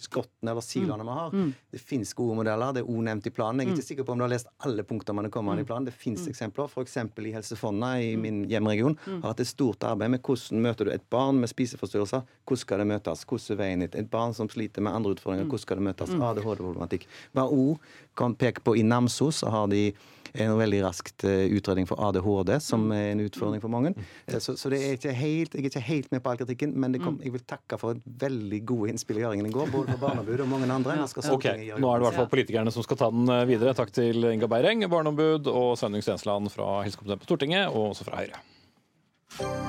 skottene 0.00 0.52
eller 0.52 0.64
siloene 0.64 1.04
vi 1.04 1.16
har. 1.16 1.34
Mm. 1.34 1.52
Det 1.70 1.78
fins 1.78 2.12
gode 2.16 2.36
modeller. 2.38 2.72
Det 2.74 2.82
er 2.82 2.90
òg 2.90 3.02
nevnt 3.06 3.26
i 3.28 3.32
planen. 3.34 3.60
Jeg 3.60 3.68
er 3.68 3.72
ikke 3.74 3.84
mm. 3.84 3.88
sikker 3.88 4.06
på 4.08 4.14
om 4.14 4.20
du 4.20 4.24
har 4.24 4.32
lest 4.32 4.50
alle 4.66 4.84
punktene 4.86 5.20
man 5.20 5.30
kommer 5.34 5.54
an 5.54 5.62
i 5.62 5.66
planen. 5.68 5.88
Det 5.88 5.94
fins 5.96 6.24
mm. 6.24 6.30
eksempler. 6.32 6.70
F.eks. 6.70 6.96
i 6.96 7.34
Helse 7.34 7.58
Fonna 7.60 7.92
i 8.00 8.14
min 8.20 8.42
hjemregion 8.50 8.96
har 9.06 9.26
hatt 9.28 9.42
et 9.44 9.50
stort 9.50 9.84
arbeid 9.86 10.14
med 10.14 10.22
hvordan 10.24 10.64
møter 10.64 10.88
du 10.88 10.94
et 10.94 11.06
barn 11.12 11.40
med 11.42 11.52
spiseforstyrrelser. 11.52 12.24
Hvordan 12.48 12.64
skal 12.64 12.82
det 12.82 12.88
møtes? 12.92 13.24
Hvordan 13.28 13.56
er 13.56 13.60
veien 13.60 13.84
dit? 13.84 13.98
Et 14.00 14.10
barn 14.10 14.36
som 14.36 14.50
sliter 14.50 14.84
med 14.84 14.96
andre 14.96 15.14
utfordringer, 15.16 15.48
hvordan 15.48 15.64
skal 15.66 15.80
det 15.80 15.88
møtes? 15.90 16.14
ADHD-problematikk. 16.30 17.08
Var 17.36 17.50
har 17.50 17.78
òg 18.26 18.38
peke 18.40 18.64
på 18.64 18.76
i 18.78 18.86
Namsos, 18.86 19.42
så 19.42 19.52
har 19.52 19.70
de 19.72 19.90
en 20.32 20.52
veldig 20.58 20.80
raskt 20.84 21.24
eh, 21.24 21.48
utredning 21.56 21.88
for 21.88 22.00
ADHD, 22.08 22.52
som 22.62 22.86
mm. 22.86 22.92
er 22.94 23.06
en 23.12 23.22
utfordring 23.24 23.62
for 23.62 23.72
mange. 23.72 23.92
Eh, 24.26 24.38
så, 24.42 24.54
så 24.58 24.70
er 24.70 25.00
helt, 25.16 25.54
jeg 25.54 25.64
er 25.64 25.70
ikke 25.70 25.84
helt 25.88 26.12
med 26.14 26.22
på 26.22 26.32
all 26.32 26.40
kritikken, 26.40 26.74
men 26.80 26.94
kom, 27.00 27.18
mm. 27.18 27.24
jeg 27.26 27.34
vil 27.34 27.44
takke 27.48 27.78
for 27.80 27.96
et 27.96 28.04
veldig 28.24 28.60
gode 28.68 28.92
innspill 28.94 29.20
i 29.20 29.26
høringen 29.26 29.50
i 29.50 29.54
går, 29.54 29.72
både 29.72 29.96
for 29.96 30.04
Barneombudet 30.06 30.46
og 30.46 30.52
mange 30.52 30.70
andre. 30.70 30.98
Ok, 31.34 31.48
Nå 31.48 31.90
er 31.90 31.98
det 31.98 32.04
i 32.04 32.08
hvert 32.08 32.20
fall 32.20 32.30
politikerne 32.30 32.74
som 32.74 32.86
skal 32.86 33.00
ta 33.00 33.10
den 33.14 33.26
eh, 33.34 33.46
videre. 33.50 33.74
Takk 33.78 33.92
til 33.96 34.30
Inga 34.30 34.50
Beireng, 34.50 34.86
barneombud, 34.90 35.50
og 35.50 35.74
Sveinung 35.80 36.04
Stensland 36.04 36.52
fra 36.54 36.80
Helsekomiteen 36.84 37.22
på 37.22 37.30
Stortinget, 37.30 37.68
og 37.72 37.92
også 37.92 38.08
fra 38.08 38.22
Høyre. 38.24 39.68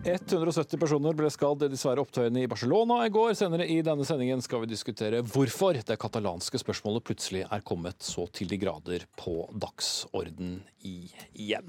170 0.00 0.78
personer 0.80 1.12
ble 1.12 1.28
skadd 1.28 1.66
i 1.66 1.68
de 1.68 1.76
opptøyene 2.00 2.40
i 2.40 2.48
Barcelona 2.48 3.02
i 3.04 3.10
går. 3.12 3.34
Senere 3.36 3.66
i 3.68 3.82
denne 3.84 4.06
sendingen 4.08 4.40
skal 4.40 4.62
vi 4.62 4.70
diskutere 4.70 5.20
hvorfor 5.20 5.76
det 5.76 5.98
katalanske 6.00 6.56
spørsmålet 6.62 7.04
plutselig 7.04 7.42
er 7.44 7.60
kommet 7.68 8.00
så 8.00 8.24
til 8.32 8.48
de 8.48 8.56
grader 8.62 9.04
på 9.20 9.44
dagsorden 9.52 10.62
igjen. 10.80 11.68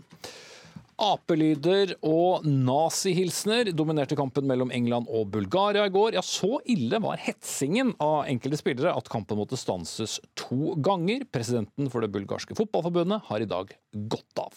Apelyder 1.02 1.98
og 2.08 2.48
nazihilsener 2.48 3.74
dominerte 3.76 4.16
kampen 4.16 4.48
mellom 4.48 4.72
England 4.72 5.12
og 5.12 5.28
Bulgaria 5.34 5.90
i 5.90 5.92
går. 5.92 6.16
Ja, 6.16 6.24
så 6.24 6.62
ille 6.72 7.04
var 7.04 7.20
hetsingen 7.20 7.98
av 8.00 8.30
enkelte 8.32 8.64
spillere 8.64 8.96
at 8.96 9.12
kampen 9.12 9.42
måtte 9.42 9.60
stanses 9.60 10.22
to 10.40 10.78
ganger. 10.80 11.28
Presidenten 11.28 11.92
for 11.92 12.06
det 12.06 12.14
bulgarske 12.16 12.56
fotballforbundet 12.56 13.26
har 13.28 13.44
i 13.44 13.50
dag 13.50 13.76
gått 13.92 14.46
av. 14.46 14.56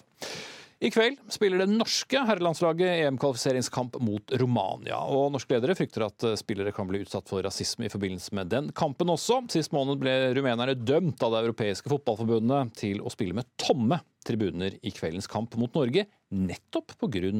I 0.84 0.90
kveld 0.92 1.16
spiller 1.32 1.62
det 1.62 1.70
norske 1.72 2.20
herrelandslaget 2.28 3.06
EM-kvalifiseringskamp 3.06 3.94
mot 4.04 4.34
Romania. 4.36 4.98
og 5.00 5.30
Norske 5.32 5.56
ledere 5.56 5.76
frykter 5.78 6.04
at 6.04 6.26
spillere 6.36 6.74
kan 6.76 6.90
bli 6.90 7.00
utsatt 7.06 7.30
for 7.30 7.40
rasisme 7.46 7.88
i 7.88 7.92
forbindelse 7.92 8.36
med 8.36 8.50
den 8.52 8.68
kampen 8.76 9.08
også. 9.08 9.38
Sist 9.54 9.72
måned 9.72 9.96
ble 10.02 10.12
rumenerne 10.36 10.76
dømt 10.76 11.24
av 11.24 11.32
det 11.32 11.46
europeiske 11.46 11.88
fotballforbundet 11.88 12.74
til 12.76 13.00
å 13.00 13.12
spille 13.12 13.38
med 13.38 13.48
tomme 13.56 14.02
tribuner 14.24 14.78
i 14.82 14.92
kveldens 14.94 15.28
kamp 15.30 15.54
mot 15.60 15.74
Norge, 15.76 16.06
nettopp 16.34 16.96
pga. 16.98 17.30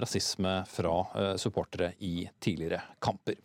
rasisme 0.00 0.54
fra 0.70 0.94
eh, 1.14 1.34
supportere 1.36 1.92
i 1.98 2.28
tidligere 2.40 2.80
kamper. 3.02 3.36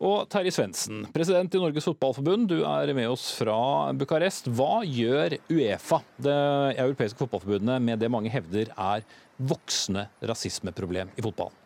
Og 0.00 0.28
Terje 0.32 0.52
Svendsen, 0.54 1.04
president 1.14 1.54
i 1.54 1.62
Norges 1.62 1.86
Fotballforbund, 1.86 2.48
du 2.50 2.64
er 2.64 2.94
med 2.96 3.08
oss 3.10 3.30
fra 3.36 3.92
Bucarest. 3.92 4.50
Hva 4.50 4.82
gjør 4.84 5.38
Uefa, 5.52 6.02
det 6.18 6.38
europeiske 6.80 7.20
fotballforbundet, 7.20 7.82
med 7.82 8.00
det 8.00 8.10
mange 8.12 8.32
hevder 8.32 8.72
er 8.76 9.06
voksende 9.40 10.08
rasismeproblem 10.20 11.12
i 11.16 11.24
fotballen? 11.24 11.56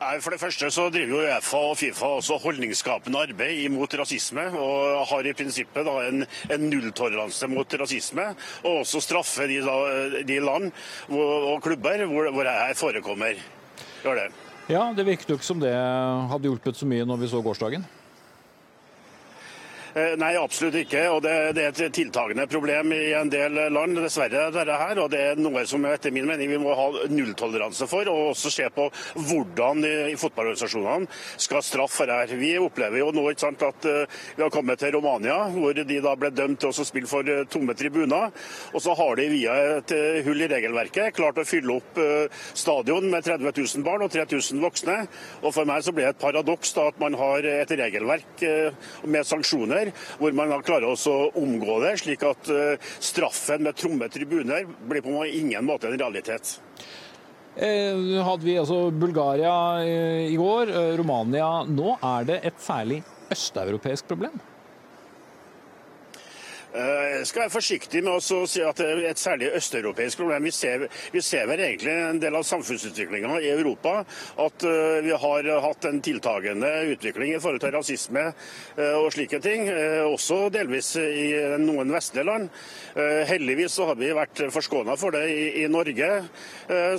For 0.00 0.32
det 0.32 0.40
første 0.40 0.70
så 0.72 0.86
driver 0.88 1.10
jo 1.12 1.18
Uefa 1.26 1.58
og 1.70 1.76
Fifa 1.76 2.08
også 2.16 2.38
holdningsskapende 2.40 3.20
arbeid 3.20 3.66
imot 3.66 3.92
rasisme, 4.00 4.46
og 4.56 5.04
har 5.10 5.28
i 5.28 5.34
prinsippet 5.36 5.84
da 5.84 5.96
en, 6.08 6.24
en 6.48 6.64
nulltoleranse 6.72 7.48
mot 7.52 7.76
rasisme. 7.82 8.30
Og 8.64 8.80
også 8.80 9.02
straffer 9.04 9.50
de, 9.50 9.60
da, 9.66 10.22
de 10.24 10.40
land 10.40 10.70
og, 11.12 11.52
og 11.52 11.62
klubber 11.66 12.06
hvor, 12.06 12.30
hvor 12.32 12.48
jeg 12.48 12.78
forekommer. 12.80 13.42
Gjør 14.00 14.22
det. 14.22 14.28
Ja, 14.70 14.86
Det 14.96 15.04
virket 15.04 15.28
jo 15.28 15.36
ikke 15.36 15.50
som 15.50 15.60
det 15.60 15.74
hadde 15.74 16.48
hjulpet 16.48 16.78
så 16.78 16.88
mye 16.88 17.04
når 17.04 17.20
vi 17.20 17.32
så 17.32 17.44
gårsdagen. 17.44 17.84
Eh, 19.90 20.12
nei, 20.14 20.36
absolutt 20.38 20.76
ikke. 20.84 21.00
og 21.10 21.22
det, 21.24 21.32
det, 21.56 21.64
er 21.64 21.72
et 21.88 21.94
tiltagende 21.94 22.44
problem 22.50 22.92
i 22.94 23.10
en 23.18 23.30
del 23.30 23.56
land, 23.74 23.98
dessverre. 23.98 24.44
dette 24.54 24.76
her, 24.78 24.98
og 25.02 25.08
Det 25.10 25.20
er 25.32 25.40
noe 25.40 25.64
som 25.66 25.82
etter 25.88 26.14
min 26.14 26.28
mening 26.28 26.52
vi 26.52 26.60
må 26.62 26.76
ha 26.78 26.86
nulltoleranse 27.10 27.88
for, 27.90 28.06
og 28.06 28.30
også 28.30 28.52
se 28.54 28.68
på 28.70 28.86
hvordan 29.18 29.82
fotballorganisasjonene 30.20 31.08
skal 31.34 31.64
straffe 31.66 32.06
dette. 32.06 32.38
Vi 32.38 32.52
opplever 32.62 33.02
jo 33.02 33.08
nå 33.14 33.24
sant, 33.40 33.62
at 33.66 33.88
uh, 33.88 34.20
vi 34.36 34.44
har 34.44 34.52
kommet 34.54 34.78
til 34.78 34.94
Romania, 34.94 35.40
hvor 35.50 35.74
de 35.74 35.98
da 36.02 36.14
ble 36.18 36.30
dømt 36.34 36.60
til 36.62 36.70
å 36.70 36.86
spille 36.86 37.10
for 37.10 37.26
uh, 37.26 37.42
tomme 37.50 37.74
tribuner. 37.74 38.30
Og 38.74 38.84
så 38.84 38.94
har 38.94 39.18
de 39.18 39.26
via 39.32 39.56
et 39.80 39.94
hull 40.26 40.44
i 40.44 40.50
regelverket 40.50 41.16
klart 41.16 41.40
å 41.40 41.46
fylle 41.46 41.80
opp 41.80 41.98
stadion 42.54 43.08
med 43.10 43.24
30 43.26 43.50
000 43.56 43.84
barn 43.86 44.04
og 44.04 44.12
3000 44.12 44.62
voksne. 44.62 44.96
Og 45.42 45.54
For 45.56 45.68
meg 45.68 45.82
så 45.82 45.94
blir 45.94 46.06
det 46.06 46.14
et 46.14 46.22
paradoks 46.22 46.74
da, 46.76 46.88
at 46.92 47.00
man 47.02 47.16
har 47.18 47.46
et 47.50 47.74
regelverk 47.80 48.44
med 49.10 49.26
sanksjoner 49.26 49.80
hvor 50.20 50.34
man 50.36 50.52
klarer 50.66 50.90
å 50.90 51.16
omgå 51.38 51.80
det, 51.84 51.96
slik 52.02 52.24
at 52.26 52.50
eh, 52.52 52.90
straffen 53.02 53.64
med 53.66 53.78
tromme 53.78 54.10
tribuner 54.12 54.68
blir 54.88 55.04
på 55.04 55.24
ingen 55.28 55.66
måte 55.66 55.90
en 55.90 55.98
realitet. 55.98 56.56
Eh, 57.56 58.20
hadde 58.24 58.46
vi 58.46 58.58
altså 58.60 58.82
Bulgaria 58.94 59.54
eh, 59.84 60.30
i 60.30 60.38
går, 60.38 60.72
Romania 61.00 61.64
nå. 61.68 61.96
Er 61.98 62.28
det 62.28 62.40
et 62.50 62.62
særlig 62.62 63.02
østeuropeisk 63.30 64.08
problem? 64.10 64.38
Eh, 66.70 67.16
jeg 67.18 67.26
skal 67.26 67.42
være 67.42 67.50
forsiktig 67.50 68.00
med 68.06 68.14
å 68.14 68.42
si 68.46 68.62
at 68.62 68.78
det 68.78 68.86
er 68.86 69.00
et 69.10 69.18
særlig 69.18 69.48
østeuropeisk 69.58 70.20
problem. 70.20 70.44
Vi 70.46 70.52
ser, 70.54 70.86
vi 71.10 71.22
ser 71.24 71.48
vel 71.50 71.62
egentlig 71.64 71.94
en 71.98 72.20
del 72.22 72.36
av 72.38 72.46
samfunnsutviklinga 72.46 73.40
i 73.42 73.50
Europa 73.50 73.96
at 74.44 74.66
eh, 74.68 75.00
vi 75.02 75.16
har 75.24 75.48
hatt 75.64 75.88
en 75.90 75.98
tiltagende 76.04 76.70
utvikling 76.92 77.34
i 77.34 77.40
forhold 77.42 77.64
til 77.64 77.74
rasisme 77.74 78.26
eh, 78.28 78.94
og 79.00 79.10
slike 79.14 79.40
ting. 79.42 79.66
Også 80.10 80.44
delvis 80.54 80.92
i 81.00 81.32
noen 81.60 81.90
vestlige 81.92 82.26
land. 82.26 82.48
Heldigvis 83.28 83.74
så 83.76 83.86
har 83.90 83.98
vi 83.98 84.10
vært 84.14 84.42
forskåna 84.52 84.96
for 84.98 85.14
det 85.14 85.22
i, 85.30 85.44
i, 85.62 85.66
Norge 85.70 86.08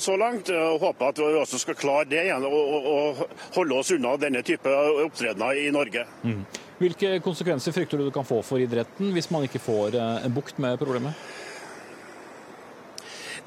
så 0.01 0.15
langt. 0.19 0.51
og 0.51 0.81
Håper 0.84 1.12
at 1.12 1.21
vi 1.21 1.39
også 1.41 1.60
skal 1.62 1.77
klare 1.79 2.10
det 2.10 2.25
igjen 2.25 2.45
og, 2.47 3.23
holde 3.55 3.77
oss 3.77 3.91
unna 3.95 4.15
denne 4.19 4.43
type 4.45 4.71
opptredener 5.05 5.60
i 5.62 5.69
Norge. 5.73 6.05
Mm. 6.23 6.43
Hvilke 6.81 7.19
konsekvenser 7.21 7.75
frykter 7.75 7.99
du 7.99 8.07
det 8.07 8.13
kan 8.15 8.25
få 8.25 8.39
for 8.45 8.61
idretten 8.61 9.11
hvis 9.13 9.29
man 9.29 9.45
ikke 9.45 9.61
får 9.61 9.97
eh, 9.99 10.25
en 10.25 10.33
bukt 10.33 10.57
med 10.61 10.79
problemet? 10.81 11.13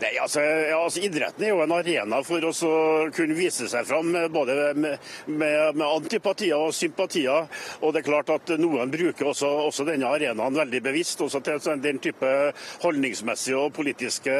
Nei, 0.04 0.18
altså, 0.20 0.42
ja, 0.42 0.76
altså, 0.84 1.00
Idretten 1.06 1.46
er 1.46 1.54
jo 1.54 1.62
en 1.64 1.72
arena 1.72 2.18
for 2.26 2.44
å 2.44 2.52
kunne 3.14 3.36
vise 3.38 3.64
seg 3.72 3.86
fram 3.88 4.10
både 4.34 4.56
med, 4.76 4.98
med, 5.30 5.78
med, 5.78 5.84
antipatier 5.86 6.60
og 6.60 6.74
sympatier. 6.76 7.46
Og 7.80 7.94
det 7.94 8.02
er 8.02 8.06
klart 8.10 8.32
at 8.34 8.52
Noen 8.60 8.92
bruker 8.92 9.30
også, 9.30 9.48
også 9.70 9.86
denne 9.88 10.10
arenaen 10.12 10.58
veldig 10.58 10.82
bevisst 10.84 11.22
også 11.24 11.40
til 11.46 11.80
den 11.80 12.00
type 12.04 12.32
holdningsmessige 12.82 13.62
og 13.62 13.72
politiske 13.78 14.34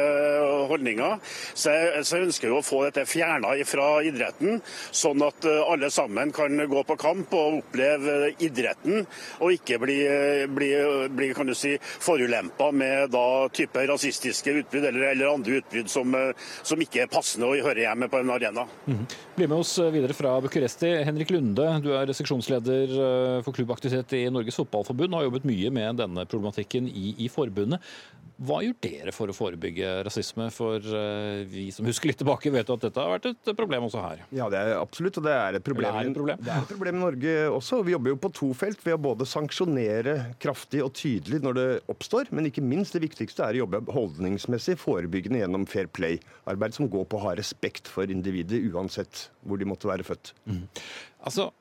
holdninger. 0.69 1.17
Så 1.57 1.73
jeg, 1.73 2.03
så 2.05 2.19
jeg 2.19 2.27
ønsker 2.27 2.51
jo 2.51 2.59
å 2.59 2.65
få 2.65 2.83
dette 2.85 3.07
fjerna 3.09 3.55
fra 3.65 3.87
idretten, 4.05 4.61
sånn 4.93 5.25
at 5.25 5.49
alle 5.49 5.89
sammen 5.93 6.33
kan 6.35 6.61
gå 6.69 6.85
på 6.85 6.99
kamp 7.01 7.33
og 7.33 7.61
oppleve 7.63 8.35
idretten, 8.37 9.07
og 9.39 9.57
ikke 9.57 9.81
bli, 9.81 9.97
bli, 10.53 10.71
bli 11.09 11.33
kan 11.33 11.49
du 11.49 11.57
si, 11.57 11.73
forulempa 11.81 12.69
med 12.75 13.09
da 13.15 13.25
type 13.55 13.89
rasistiske 13.89 14.59
utbrudd 14.61 14.91
eller, 14.91 15.09
eller 15.15 15.33
andre 15.33 15.54
utbrudd 15.59 15.91
som, 15.91 16.15
eh, 16.17 16.49
som, 16.63 16.81
ikke 16.81 17.03
er 17.05 17.11
passende 17.11 17.49
å 17.49 17.55
høre 17.55 17.85
hjemme 17.85 18.09
på 18.11 18.21
en 18.21 18.33
arena. 18.35 18.65
Mm. 18.87 19.05
Bli 19.37 19.47
med 19.47 19.57
oss 19.57 19.75
videre 19.93 20.17
fra 20.17 20.35
Bucuresti. 20.43 20.91
Henrik 21.07 21.33
Lunde, 21.33 21.67
du 21.83 21.91
er 21.95 22.13
seksjonsleder 22.15 22.95
eh, 22.95 23.39
for 23.45 23.55
klubbaktivitet 23.55 24.17
i 24.19 24.25
Norges 24.33 24.59
Fotballforbund 24.61 25.13
og 25.13 25.21
har 25.21 25.29
jobbet 25.29 25.49
mye 25.49 25.73
med 25.73 26.03
denne 26.03 26.27
problematikken 26.29 26.89
i, 26.91 27.15
i 27.25 27.31
forbundet. 27.31 27.83
Hva 28.35 28.57
gjør 28.65 28.75
dere 28.83 29.11
for 29.15 29.31
å 29.31 29.35
forebygge 29.35 29.89
rasisme? 30.03 30.49
For 30.51 30.83
eh, 30.83 31.45
vi 31.47 31.69
som 31.71 31.87
husker 31.87 32.09
litt 32.09 32.19
tilbake, 32.19 32.51
vet 32.51 32.67
jo 32.67 32.75
at 32.75 32.83
dette 32.83 32.99
har 32.99 33.13
vært 33.13 33.29
et 33.29 33.51
problem 33.55 33.87
også 33.87 34.03
her. 34.03 34.25
Ja, 34.35 34.49
det 34.51 34.59
er 34.59 34.73
absolutt, 34.75 35.21
og 35.21 35.27
det 35.27 35.35
er 35.35 35.57
et 35.59 35.65
problem. 35.65 35.95
Er 35.95 36.11
problem? 36.17 36.41
Det 36.43 36.51
er 36.51 36.65
et 36.65 36.73
problem 36.73 36.99
i 36.99 37.03
Norge 37.05 37.35
også. 37.55 37.79
Vi 37.87 37.95
jobber 37.95 38.11
jo 38.11 38.19
på 38.25 38.33
to 38.35 38.49
felt 38.57 38.83
ved 38.83 38.97
å 38.97 39.01
både 39.07 39.29
sanksjonere 39.29 40.17
kraftig 40.43 40.83
og 40.83 40.91
tydelig 40.99 41.39
når 41.45 41.59
det 41.59 41.67
oppstår, 41.95 42.33
men 42.35 42.51
ikke 42.51 42.65
minst 42.65 42.97
det 42.97 43.05
viktigste 43.05 43.47
er 43.47 43.55
å 43.55 43.63
jobbe 43.63 43.83
holdningsmessig 43.95 44.75
forebyggende 44.83 45.39
gjennom 45.45 45.67
fair 45.71 45.87
play-arbeid 45.95 46.75
som 46.75 46.91
går 46.91 47.07
på 47.07 47.21
å 47.21 47.27
ha 47.29 47.35
respekt 47.39 47.87
for 47.91 48.11
individet 48.11 48.59
uansett 48.67 49.29
hvor 49.47 49.61
de 49.61 49.69
måtte 49.69 49.87
være 49.87 50.03
født. 50.07 50.35
Mm. 50.49 50.65
Altså, 51.23 51.53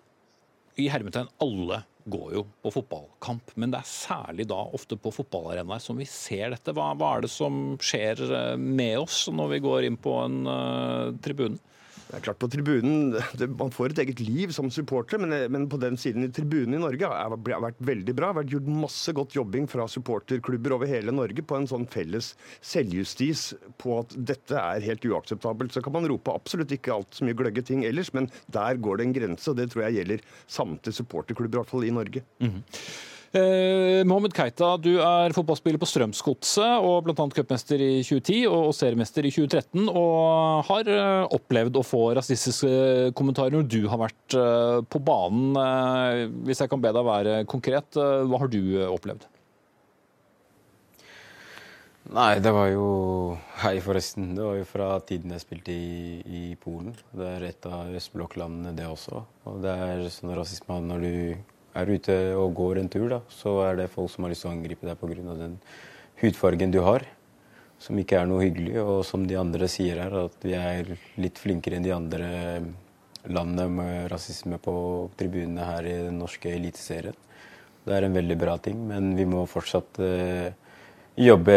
i 0.80 0.90
hermetegn 0.90 1.30
alle 1.44 1.84
går 2.04 2.34
jo 2.36 2.42
på 2.62 2.72
fotballkamp, 2.74 3.54
men 3.60 3.72
det 3.72 3.80
er 3.80 3.88
særlig 3.88 4.46
da 4.50 4.58
ofte 4.76 4.98
på 5.00 5.12
fotballarenaer 5.14 5.82
som 5.82 5.98
vi 6.00 6.06
ser 6.08 6.52
dette. 6.52 6.74
Hva, 6.76 6.90
hva, 6.98 7.14
er 7.16 7.24
det 7.24 7.32
som 7.32 7.76
skjer 7.82 8.20
eh, 8.28 8.56
med 8.60 8.98
oss 9.00 9.24
når 9.32 9.54
vi 9.54 9.62
går 9.64 9.88
inn 9.88 10.00
på 10.00 10.18
en 10.24 10.42
uh, 10.48 11.14
tribune? 11.24 11.60
Det 12.08 12.18
er 12.18 12.24
klart 12.26 12.40
på 12.42 12.48
tribunen, 12.52 13.14
det, 13.40 13.48
Man 13.58 13.72
får 13.74 13.94
et 13.94 14.02
eget 14.04 14.20
liv 14.22 14.52
som 14.54 14.70
supporter, 14.72 15.20
men, 15.22 15.34
men 15.52 15.68
på 15.70 15.80
den 15.82 15.96
siden 16.00 16.26
i 16.26 16.30
tribunen 16.34 16.76
i 16.76 16.82
Norge 16.82 17.08
har 17.10 17.32
det 17.32 17.60
vært 17.64 17.80
veldig 17.84 18.16
bra. 18.16 18.32
Det 18.32 18.42
har 18.42 18.52
gjort 18.56 18.70
masse 18.84 19.14
godt 19.16 19.36
jobbing 19.38 19.68
fra 19.70 19.86
supporterklubber 19.90 20.76
over 20.76 20.90
hele 20.90 21.14
Norge 21.14 21.44
på 21.44 21.58
en 21.58 21.68
sånn 21.70 21.88
felles 21.90 22.34
selvjustis 22.64 23.46
på 23.80 23.98
at 24.02 24.14
dette 24.32 24.60
er 24.60 24.84
helt 24.84 25.08
uakseptabelt. 25.08 25.74
Så 25.74 25.82
kan 25.84 25.96
man 25.96 26.08
rope 26.10 26.34
absolutt 26.34 26.74
ikke 26.76 26.94
alt 26.94 27.16
så 27.16 27.26
mye 27.26 27.38
gløgge 27.38 27.64
ting 27.66 27.86
ellers, 27.88 28.12
men 28.16 28.30
der 28.52 28.78
går 28.80 29.00
det 29.00 29.08
en 29.08 29.16
grense. 29.18 29.48
og 29.50 29.58
Det 29.58 29.70
tror 29.72 29.86
jeg 29.86 30.00
gjelder 30.00 30.28
samtlige 30.46 31.00
supporterklubber, 31.00 31.58
i 31.58 31.62
hvert 31.62 31.74
fall 31.74 31.88
i 31.88 31.94
Norge. 31.94 32.24
Mm 32.38 32.50
-hmm. 32.50 33.12
Eh, 33.34 34.04
Mohammed 34.06 34.30
Keita, 34.30 34.76
du 34.78 34.92
er 35.02 35.32
fotballspiller 35.34 35.80
på 35.82 35.88
Strømsgodset 35.90 36.84
og 36.86 37.00
bl.a. 37.02 37.24
cupmester 37.34 37.80
i 37.82 37.96
2010 38.06 38.44
og 38.46 38.68
seriemester 38.78 39.26
i 39.26 39.32
2013. 39.34 39.88
Og 39.90 40.68
har 40.68 40.90
eh, 40.92 41.34
opplevd 41.34 41.80
å 41.80 41.82
få 41.82 42.04
rasistiske 42.14 43.10
kommentarer 43.18 43.56
når 43.56 43.66
du 43.66 43.80
har 43.90 43.98
vært 44.04 44.36
eh, 44.38 44.78
på 44.86 45.00
banen. 45.02 45.56
Eh, 45.58 46.20
hvis 46.46 46.62
jeg 46.62 46.70
kan 46.70 46.84
be 46.84 46.92
deg 46.94 47.08
være 47.08 47.40
konkret, 47.50 47.98
hva 47.98 48.38
har 48.44 48.52
du 48.52 48.60
opplevd? 48.86 49.26
Nei, 52.14 52.36
det 52.44 52.52
var 52.52 52.68
jo 52.68 52.86
Hei, 53.64 53.78
forresten. 53.82 54.34
Det 54.36 54.44
var 54.44 54.60
jo 54.60 54.68
fra 54.68 54.92
tiden 55.08 55.32
jeg 55.34 55.42
spilte 55.42 55.74
i, 55.74 56.20
i 56.22 56.44
Polen. 56.60 56.94
Det 57.10 57.26
er 57.32 57.48
et 57.48 57.66
av 57.66 57.90
østblokklandene, 57.98 58.76
det 58.78 58.86
også. 58.86 59.24
Og 59.50 59.58
det 59.64 59.74
er 59.74 60.06
sånn 60.12 60.34
rasisme 60.36 60.78
når 60.84 61.02
du 61.02 61.14
er 61.74 61.90
ute 61.90 62.14
og 62.38 62.54
går 62.56 62.80
en 62.80 62.88
tur, 62.92 63.08
da, 63.10 63.20
så 63.32 63.58
er 63.66 63.80
det 63.80 63.90
folk 63.92 64.12
som 64.12 64.24
har 64.24 64.32
lyst 64.32 64.44
til 64.46 64.52
å 64.52 64.54
angripe 64.54 64.87
deg 64.87 64.98
pga. 65.00 65.37
den 65.38 65.58
hudfargen 66.22 66.70
du 66.70 66.80
har, 66.87 67.04
som 67.78 67.98
ikke 67.98 68.20
er 68.20 68.30
noe 68.30 68.44
hyggelig. 68.44 68.78
Og 68.82 69.04
som 69.04 69.26
de 69.26 69.37
andre 69.37 69.68
sier 69.68 70.00
her, 70.00 70.14
at 70.26 70.46
vi 70.46 70.54
er 70.58 70.96
litt 71.20 71.38
flinkere 71.38 71.78
enn 71.78 71.87
de 71.87 71.94
andre 71.94 72.30
landene 73.24 73.68
med 73.72 74.10
rasisme 74.12 74.58
på 74.62 74.74
tribunene 75.18 75.64
her 75.64 75.87
i 75.88 75.96
den 76.08 76.18
norske 76.20 76.50
eliteserien. 76.52 77.16
Det 77.84 77.92
er 77.92 78.06
en 78.06 78.16
veldig 78.16 78.37
bra 78.40 78.56
ting, 78.64 78.78
men 78.88 79.12
vi 79.16 79.26
må 79.28 79.42
fortsatt 79.48 79.98
eh, 80.00 80.52
jobbe 81.20 81.56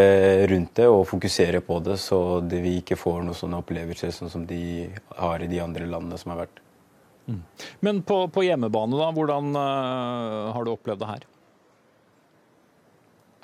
rundt 0.52 0.74
det 0.76 0.88
og 0.92 1.06
fokusere 1.08 1.62
på 1.66 1.80
det, 1.86 1.96
så 2.04 2.42
det 2.44 2.60
vi 2.64 2.78
ikke 2.82 3.00
får 3.00 3.22
noen 3.24 3.38
sånne 3.38 3.62
opplevelser 3.64 4.12
sånn 4.16 4.32
som 4.32 4.44
de 4.48 4.90
har 5.16 5.44
i 5.44 5.50
de 5.52 5.62
andre 5.64 5.88
landene 5.88 6.20
som 6.20 6.34
har 6.34 6.44
vært. 6.44 6.60
Mm. 7.28 7.42
Men 7.84 8.04
på, 8.08 8.22
på, 8.32 8.44
hjemmebane, 8.46 8.96
da, 9.00 9.10
hvordan 9.16 9.50
uh, 9.56 10.54
har 10.56 10.64
du 10.64 10.72
opplevd 10.72 11.02
det 11.04 11.10
her? 11.10 11.26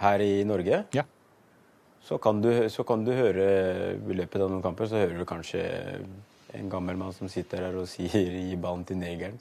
Her 0.04 0.24
i 0.24 0.32
Norge? 0.48 0.84
Ja. 0.96 1.04
Så 2.04 2.18
kan, 2.20 2.42
du, 2.44 2.50
så 2.72 2.84
kan 2.88 3.04
du 3.04 3.14
høre 3.16 3.48
i 3.96 4.16
løpet 4.20 4.44
av 4.44 4.52
noen 4.52 4.64
kamper 4.64 4.90
så 4.92 5.00
hører 5.00 5.20
du 5.20 5.28
kanskje 5.28 5.64
en 6.54 6.72
gammel 6.72 6.98
mann 7.00 7.16
som 7.16 7.32
sitter 7.32 7.64
her 7.64 7.78
og 7.80 7.88
sier 7.92 8.32
'gi 8.40 8.56
ballen 8.60 8.88
til 8.88 9.00
negeren'. 9.04 9.40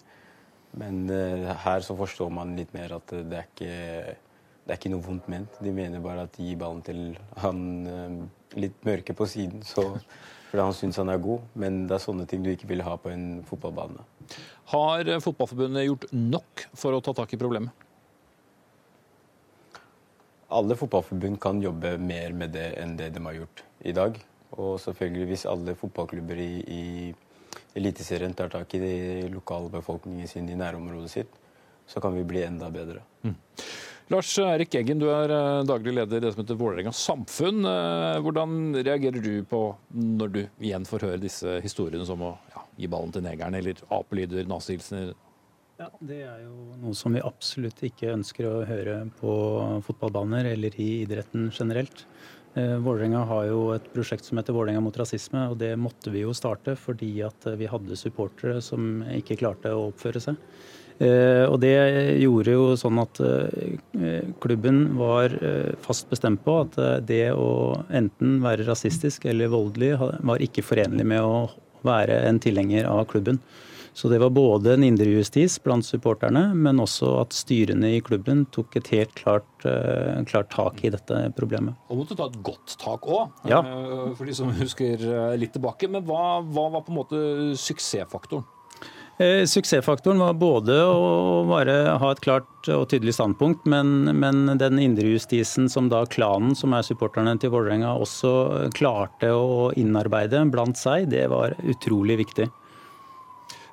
Men 0.79 1.05
uh, 1.11 1.55
her 1.63 1.83
så 1.85 1.97
forstår 1.99 2.31
man 2.35 2.57
litt 2.59 2.75
mer 2.75 2.97
at 2.99 3.15
det 3.15 3.39
er 3.39 3.49
ikke, 3.51 3.73
det 4.63 4.75
er 4.75 4.79
ikke 4.79 4.95
noe 4.95 5.07
vondt 5.07 5.27
ment. 5.31 5.59
De 5.63 5.75
mener 5.75 6.03
bare 6.03 6.27
at 6.27 6.39
'gi 6.39 6.55
ballen 6.59 6.83
til 6.87 7.03
han 7.45 7.67
uh, 7.87 8.23
litt 8.59 8.79
mørke 8.87 9.15
på 9.15 9.29
siden', 9.29 9.63
så 9.63 9.93
fordi 10.53 10.67
han 10.67 10.75
syns 10.77 10.99
han 11.01 11.09
er 11.09 11.21
god. 11.25 11.47
Men 11.57 11.87
det 11.89 11.97
er 11.97 12.03
sånne 12.05 12.27
ting 12.29 12.43
du 12.45 12.51
ikke 12.53 12.69
vil 12.69 12.85
ha 12.85 12.99
på 13.01 13.09
en 13.09 13.41
fotballbane. 13.49 14.05
Har 14.69 15.09
Fotballforbundet 15.25 15.87
gjort 15.87 16.05
nok 16.13 16.67
for 16.77 16.93
å 16.93 17.01
ta 17.01 17.15
tak 17.17 17.33
i 17.33 17.39
problemet? 17.41 17.73
Alle 20.53 20.77
fotballforbund 20.77 21.41
kan 21.41 21.63
jobbe 21.65 21.95
mer 21.97 22.37
med 22.37 22.53
det 22.53 22.67
enn 22.83 22.93
det 22.99 23.09
de 23.15 23.23
har 23.25 23.39
gjort 23.39 23.63
i 23.89 23.95
dag. 23.97 24.19
Og 24.61 24.75
selvfølgelig 24.85 25.31
hvis 25.31 25.47
alle 25.49 25.73
fotballklubber 25.81 26.45
i, 26.45 26.51
i 26.61 26.83
Eliteserien 27.81 28.37
tar 28.37 28.53
tak 28.53 28.77
i 28.77 28.83
lokalbefolkningen 29.33 30.29
sin 30.29 30.53
i 30.53 30.59
nærområdet 30.61 31.15
sitt, 31.15 31.41
så 31.89 32.05
kan 32.05 32.13
vi 32.13 32.29
bli 32.29 32.45
enda 32.45 32.69
bedre. 32.69 33.01
Mm. 33.25 33.39
Lars 34.11 34.39
Erik 34.39 34.75
Eggen, 34.75 34.99
du 34.99 35.07
er 35.13 35.31
eh, 35.31 35.65
daglig 35.69 35.95
leder 35.95 36.19
i 36.19 36.25
det 36.25 36.33
som 36.35 36.43
heter 36.43 36.59
Vålerenga 36.59 36.93
samfunn. 36.97 37.63
Eh, 37.69 38.19
hvordan 38.25 38.75
reagerer 38.83 39.23
du 39.23 39.45
på 39.49 39.61
når 39.95 40.33
du 40.35 40.41
igjen 40.61 40.87
får 40.89 41.07
høre 41.07 41.23
disse 41.23 41.61
historiene 41.63 42.07
som 42.09 42.25
å 42.27 42.33
ja, 42.55 42.65
gi 42.83 42.91
ballen 42.91 43.15
til 43.15 43.25
negeren, 43.25 43.57
eller 43.59 43.79
apelyder, 43.95 44.49
nazihilsener? 44.51 45.15
Ja, 45.79 45.89
Det 46.01 46.21
er 46.27 46.43
jo 46.45 46.77
noe 46.83 46.95
som 46.99 47.15
vi 47.15 47.23
absolutt 47.25 47.81
ikke 47.87 48.13
ønsker 48.17 48.47
å 48.51 48.67
høre 48.69 48.99
på 49.19 49.33
fotballbaner 49.87 50.51
eller 50.53 50.77
i 50.83 50.91
idretten 51.07 51.49
generelt. 51.55 52.05
Eh, 52.59 52.77
Vålerenga 52.83 53.23
har 53.31 53.47
jo 53.49 53.65
et 53.73 53.89
prosjekt 53.95 54.29
som 54.29 54.39
heter 54.39 54.53
Vålerenga 54.53 54.83
mot 54.85 54.99
rasisme, 54.99 55.47
og 55.49 55.57
det 55.63 55.73
måtte 55.81 56.13
vi 56.13 56.27
jo 56.27 56.35
starte 56.37 56.75
fordi 56.77 57.15
at 57.25 57.49
vi 57.57 57.71
hadde 57.71 57.97
supportere 57.97 58.61
som 58.61 59.01
ikke 59.15 59.39
klarte 59.41 59.73
å 59.73 59.89
oppføre 59.89 60.21
seg. 60.21 60.37
Eh, 61.03 61.45
og 61.49 61.59
det 61.63 61.73
gjorde 62.23 62.55
jo 62.55 62.67
sånn 62.79 63.01
at 63.03 63.19
eh, 63.25 64.29
klubben 64.43 64.85
var 65.01 65.35
eh, 65.35 65.73
fast 65.83 66.07
bestemt 66.13 66.45
på 66.45 66.61
at 66.63 66.79
det 67.09 67.33
å 67.35 67.83
enten 67.91 68.39
være 68.45 68.69
rasistisk 68.69 69.27
eller 69.31 69.51
voldelig 69.53 69.97
var 69.99 70.45
ikke 70.45 70.65
forenlig 70.67 71.09
med 71.09 71.25
å 71.25 71.49
være 71.83 72.23
en 72.29 72.39
tilhenger 72.43 72.87
av 72.87 73.07
klubben. 73.11 73.43
Så 73.93 74.09
det 74.09 74.23
var 74.23 74.31
både 74.33 74.73
en 74.73 74.85
indrejustis 74.87 75.59
blant 75.61 75.85
supporterne, 75.85 76.47
men 76.57 76.79
også 76.81 77.11
at 77.21 77.35
styrene 77.37 77.91
i 77.93 77.99
klubben 78.01 78.47
tok 78.55 78.79
et 78.79 78.89
helt 78.95 79.13
klart, 79.19 79.67
klart 80.31 80.49
tak 80.55 80.81
i 80.81 80.93
dette 80.95 81.19
problemet. 81.37 81.77
Og 81.93 82.01
måtte 82.01 82.17
ta 82.17 82.31
et 82.31 82.39
godt 82.47 82.79
tak 82.81 83.05
òg, 83.05 83.35
ja. 83.53 83.61
for 84.17 84.25
de 84.25 84.39
som 84.39 84.49
husker 84.57 85.05
litt 85.37 85.53
tilbake. 85.53 85.93
Men 85.93 86.07
hva, 86.09 86.41
hva 86.41 86.71
var 86.73 86.87
på 86.87 86.95
en 86.95 87.01
måte 87.03 87.21
suksessfaktoren? 87.61 88.49
Eh, 89.21 89.45
suksessfaktoren 89.45 90.23
var 90.23 90.39
både 90.41 90.77
å 90.89 91.43
bare 91.45 91.75
ha 92.01 92.13
et 92.15 92.23
klart 92.25 92.71
og 92.73 92.87
tydelig 92.89 93.13
standpunkt, 93.19 93.67
men, 93.69 94.09
men 94.17 94.55
den 94.59 94.81
indrejustisen 94.81 95.69
som 95.71 95.91
da 95.93 96.05
klanen, 96.09 96.57
som 96.57 96.73
er 96.73 96.87
supporterne 96.87 97.35
til 97.41 97.53
Vålerenga, 97.53 97.93
også 98.01 98.71
klarte 98.77 99.35
å 99.37 99.69
innarbeide 99.79 100.41
blant 100.51 100.81
seg, 100.81 101.11
det 101.13 101.27
var 101.31 101.55
utrolig 101.61 102.23
viktig. 102.25 102.49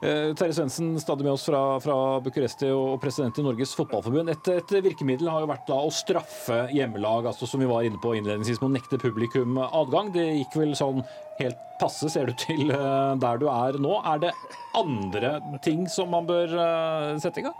Eh, 0.02 0.34
Terje 0.34 0.54
Svendsen, 0.54 0.94
stadig 1.00 1.26
med 1.26 1.34
oss 1.34 1.44
fra, 1.44 1.80
fra, 1.84 1.96
Bucuresti 2.24 2.70
og 2.72 3.02
president 3.04 3.36
i 3.42 3.44
Norges 3.44 3.74
Fotballforbund. 3.76 4.32
Et, 4.32 4.52
et, 4.56 4.76
virkemiddel 4.86 5.28
har 5.28 5.44
jo 5.44 5.50
vært 5.50 5.68
da 5.68 5.80
å 5.84 5.92
straffe 5.92 6.62
hjemmelag, 6.72 7.28
altså 7.28 7.50
som 7.50 7.60
vi 7.60 7.68
var 7.68 7.84
inne 7.84 8.00
på 8.00 8.14
innledningsvis, 8.16 8.62
med 8.62 8.70
å 8.70 8.76
nekte 8.78 9.02
publikum 9.02 9.60
adgang. 9.66 10.14
Det 10.16 10.24
gikk 10.24 10.56
vel 10.62 10.72
sånn 10.80 11.04
helt 11.42 11.60
passe, 11.82 12.08
ser 12.12 12.32
du 12.32 12.38
til 12.40 12.72
eh, 12.72 13.12
der 13.20 13.44
du 13.44 13.50
er 13.52 13.80
nå. 13.84 13.98
Er 14.08 14.24
det 14.24 14.32
andre 14.80 15.36
ting 15.68 15.84
som 15.92 16.16
man 16.16 16.30
bør 16.30 16.56
eh, 16.56 17.20
sette 17.20 17.44
i 17.44 17.48
gang? 17.50 17.60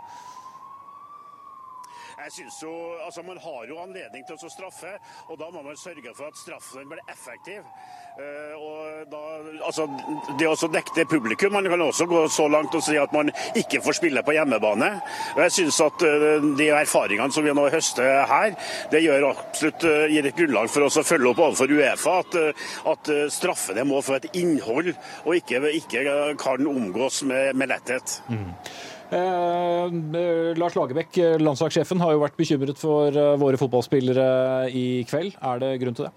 Jeg 2.24 2.32
synes 2.32 2.62
jo, 2.62 2.72
altså 3.04 3.22
Man 3.22 3.38
har 3.38 3.64
jo 3.68 3.78
anledning 3.80 4.24
til 4.26 4.36
å 4.36 4.52
straffe, 4.52 4.92
og 5.28 5.38
da 5.40 5.48
må 5.54 5.62
man 5.64 5.78
sørge 5.78 6.12
for 6.16 6.28
at 6.28 6.36
straffen 6.36 6.88
blir 6.90 7.00
effektiv. 7.08 7.64
Uh, 8.20 8.54
og 8.60 9.06
da, 9.12 9.20
altså, 9.64 9.86
det 10.36 10.48
å 10.50 10.68
nekte 10.74 11.04
publikum 11.08 11.54
Man 11.54 11.68
kan 11.70 11.84
også 11.84 12.08
gå 12.10 12.24
så 12.28 12.48
langt 12.50 12.74
og 12.74 12.82
si 12.82 12.96
at 12.98 13.12
man 13.14 13.30
ikke 13.56 13.80
får 13.84 14.00
spille 14.00 14.24
på 14.26 14.34
hjemmebane. 14.34 14.90
Og 15.36 15.42
jeg 15.46 15.54
synes 15.60 15.80
at 15.86 16.04
uh, 16.04 16.42
De 16.58 16.68
erfaringene 16.74 17.32
som 17.32 17.46
vi 17.46 17.54
nå 17.56 17.68
høster 17.72 18.26
her, 18.28 18.58
det 18.92 19.04
gjør 19.06 19.30
absolutt 19.30 19.86
uh, 19.88 20.04
gir 20.10 20.26
et 20.26 20.36
grunnlag 20.36 20.68
for 20.74 20.88
oss 20.88 21.00
å 21.00 21.06
følge 21.06 21.32
opp 21.32 21.44
overfor 21.46 21.72
Uefa 21.72 22.18
at, 22.20 22.38
at 22.92 23.12
straffene 23.32 23.86
må 23.88 24.02
få 24.04 24.18
et 24.18 24.30
innhold, 24.42 24.92
og 25.24 25.36
ikke, 25.38 25.62
ikke 25.78 26.04
kan 26.40 26.66
omgås 26.68 27.22
med, 27.30 27.54
med 27.56 27.70
letthet. 27.70 28.18
Mm. 28.28 28.50
Eh, 29.10 30.56
Lars 30.60 30.76
Lagerbäck, 30.78 31.18
landslagssjefen, 31.42 32.00
har 32.00 32.14
jo 32.14 32.22
vært 32.22 32.38
bekymret 32.38 32.78
for 32.78 33.14
våre 33.42 33.58
fotballspillere 33.58 34.70
i 34.70 35.04
kveld. 35.10 35.38
Er 35.42 35.62
det 35.62 35.76
grunn 35.82 35.98
til 35.98 36.08
det? 36.08 36.14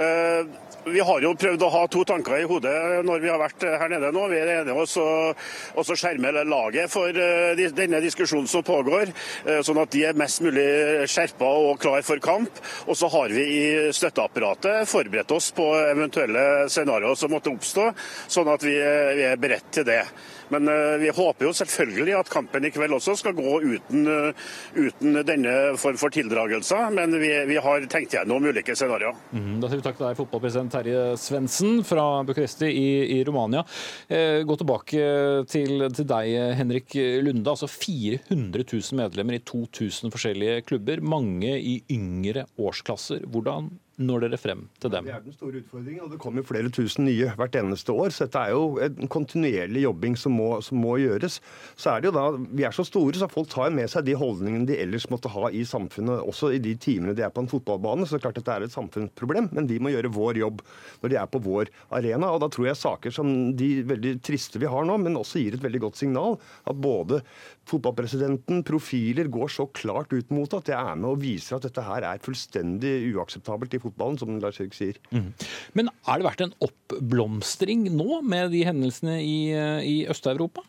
Eh, 0.00 0.46
vi 0.84 1.00
har 1.04 1.20
jo 1.20 1.34
prøvd 1.36 1.64
å 1.66 1.68
ha 1.74 1.80
to 1.92 2.02
tanker 2.08 2.38
i 2.40 2.46
hodet 2.48 2.72
når 3.04 3.20
vi 3.20 3.28
har 3.28 3.40
vært 3.40 3.66
her 3.82 3.90
nede 3.92 4.08
nå. 4.16 4.22
Vi 4.30 4.38
er 4.38 4.52
enige 4.54 4.80
oss 4.80 4.96
å 4.96 5.84
skjerme 5.84 6.32
laget 6.48 6.88
for 6.88 7.12
eh, 7.12 7.60
denne 7.76 8.00
diskusjonen 8.00 8.48
som 8.48 8.64
pågår, 8.64 9.12
eh, 9.44 9.60
sånn 9.66 9.82
at 9.82 9.92
de 9.92 10.06
er 10.08 10.16
mest 10.16 10.40
mulig 10.40 10.64
skjerpa 11.10 11.52
og 11.66 11.82
klar 11.82 12.00
for 12.06 12.22
kamp. 12.24 12.62
Og 12.88 12.96
så 12.96 13.12
har 13.12 13.36
vi 13.36 13.44
i 13.44 13.92
støtteapparatet 13.92 14.88
forberedt 14.88 15.36
oss 15.36 15.50
på 15.56 15.68
eventuelle 15.82 16.46
scenarioer 16.72 17.18
som 17.18 17.34
måtte 17.34 17.52
oppstå, 17.52 17.90
sånn 18.32 18.54
at 18.54 18.64
vi 18.64 18.78
er 18.80 19.36
beredt 19.40 19.68
til 19.76 19.88
det. 19.90 20.04
Men 20.50 20.68
eh, 20.68 20.96
vi 21.02 21.10
håper 21.14 21.46
jo 21.46 21.52
selvfølgelig 21.56 22.16
at 22.18 22.30
kampen 22.32 22.66
i 22.66 22.72
kveld 22.74 22.96
også 22.96 23.16
skal 23.20 23.36
gå 23.38 23.56
uten, 23.62 24.06
eh, 24.10 24.46
uten 24.76 25.20
denne 25.26 25.54
form 25.80 25.98
for 26.00 26.14
tildragelser. 26.14 26.90
Men 26.96 27.14
vi, 27.22 27.32
vi, 27.50 27.58
har 27.60 27.86
tenkt 27.92 28.16
gjennom 28.16 28.48
ulike 28.50 28.74
scenarioer. 28.76 29.18
Mm, 29.34 29.58
da 29.62 29.70
sier 29.70 29.80
vi 29.80 29.86
takk 29.86 30.00
til 30.00 30.08
deg, 30.08 30.18
fotballpresident 30.18 30.74
Terje 30.74 31.04
Svendsen 31.20 31.84
fra 31.86 32.06
Bucuresti 32.26 32.70
i, 32.70 32.88
i 33.18 33.20
Romania. 33.26 33.64
Eh, 34.08 34.40
gå 34.46 34.58
tilbake 34.60 35.04
til, 35.50 35.86
til, 35.94 36.08
deg, 36.08 36.32
Henrik 36.58 36.96
Lunde. 37.24 37.46
Altså 37.50 37.70
400 37.70 38.66
000 38.66 39.00
medlemmer 39.00 39.38
i 39.38 39.44
2000 39.44 40.14
forskjellige 40.14 40.66
klubber. 40.66 41.04
Mange 41.04 41.54
i 41.58 41.78
yngre 41.94 42.46
årsklasser. 42.58 43.26
Hvordan 43.30 43.70
når 44.00 44.24
dere 44.24 44.38
frem 44.40 44.62
til 44.80 44.92
dem? 44.92 45.06
Det 45.06 45.14
er 45.14 45.24
den 45.24 45.34
store 45.36 45.60
utfordringen, 45.60 46.02
og 46.04 46.12
det 46.14 46.20
kommer 46.22 46.46
flere 46.46 46.70
tusen 46.72 47.04
nye 47.06 47.30
hvert 47.36 47.56
eneste 47.60 47.92
år. 47.92 48.12
Så 48.14 48.26
dette 48.26 48.42
er 48.42 48.54
jo 48.54 48.80
en 48.82 49.10
kontinuerlig 49.12 49.84
jobbing 49.84 50.16
som 50.18 50.34
må, 50.36 50.48
som 50.64 50.80
må, 50.80 50.96
gjøres. 51.00 51.38
Så 51.80 51.92
er 51.92 52.02
det 52.02 52.10
jo 52.10 52.14
da, 52.16 52.24
Vi 52.60 52.66
er 52.66 52.74
så 52.76 52.84
store, 52.86 53.16
så 53.16 53.28
folk 53.30 53.50
tar 53.52 53.72
med 53.74 53.90
seg 53.92 54.06
de 54.08 54.16
holdningene 54.18 54.68
de 54.68 54.78
ellers 54.80 55.08
måtte 55.12 55.32
ha 55.32 55.50
i 55.52 55.62
samfunnet, 55.68 56.24
også 56.24 56.52
i 56.56 56.62
de 56.62 56.74
timene 56.80 57.14
de 57.16 57.24
er 57.26 57.32
på 57.34 57.44
en 57.44 57.50
fotballbane. 57.50 58.06
Så 58.06 58.16
det 58.16 58.20
er 58.20 58.26
klart 58.28 58.40
dette 58.40 58.56
er 58.56 58.66
et 58.66 58.76
samfunnsproblem, 58.76 59.50
men 59.56 59.68
vi 59.70 59.80
må 59.82 59.92
gjøre 59.94 60.12
vår 60.16 60.40
jobb 60.42 60.64
når 61.02 61.12
de 61.12 61.20
er 61.20 61.30
på 61.30 61.42
vår 61.44 61.72
arena. 62.00 62.32
Og 62.32 62.42
da 62.44 62.50
tror 62.52 62.70
jeg 62.70 62.80
saker 62.80 63.14
som 63.14 63.32
de 63.56 63.70
veldig 63.88 64.16
triste 64.24 64.60
vi 64.60 64.70
har 64.70 64.88
nå, 64.88 64.98
men 65.04 65.20
også 65.20 65.42
gir 65.42 65.56
et 65.56 65.64
veldig 65.64 65.84
godt 65.86 66.00
signal. 66.00 66.40
At 66.68 66.80
både 66.80 67.22
fotballpresidenten, 67.70 68.64
profiler, 68.66 69.30
går 69.32 69.52
så 69.54 69.68
klart 69.76 70.12
ut 70.12 70.32
mot 70.34 70.58
at 70.58 70.70
jeg 70.72 70.78
er 70.78 70.98
med 70.98 71.12
og 71.12 71.22
viser 71.22 71.56
at 71.56 71.66
dette 71.68 71.84
her 71.86 72.06
er 72.08 72.24
fullstendig 72.24 72.94
uakseptabelt 73.14 73.76
i 73.76 73.82
fotballen, 73.82 74.18
som 74.20 74.36
Lars 74.42 74.60
Erik 74.62 74.76
sier. 74.76 74.98
Mm. 75.14 75.30
Men 75.78 75.92
har 76.08 76.20
det 76.20 76.28
vært 76.28 76.44
en 76.46 76.56
oppblomstring 76.66 77.88
nå 77.94 78.20
med 78.26 78.52
de 78.54 78.64
hendelsene 78.68 79.20
i, 79.22 79.38
i 79.86 79.96
Øst-Europa? 80.10 80.66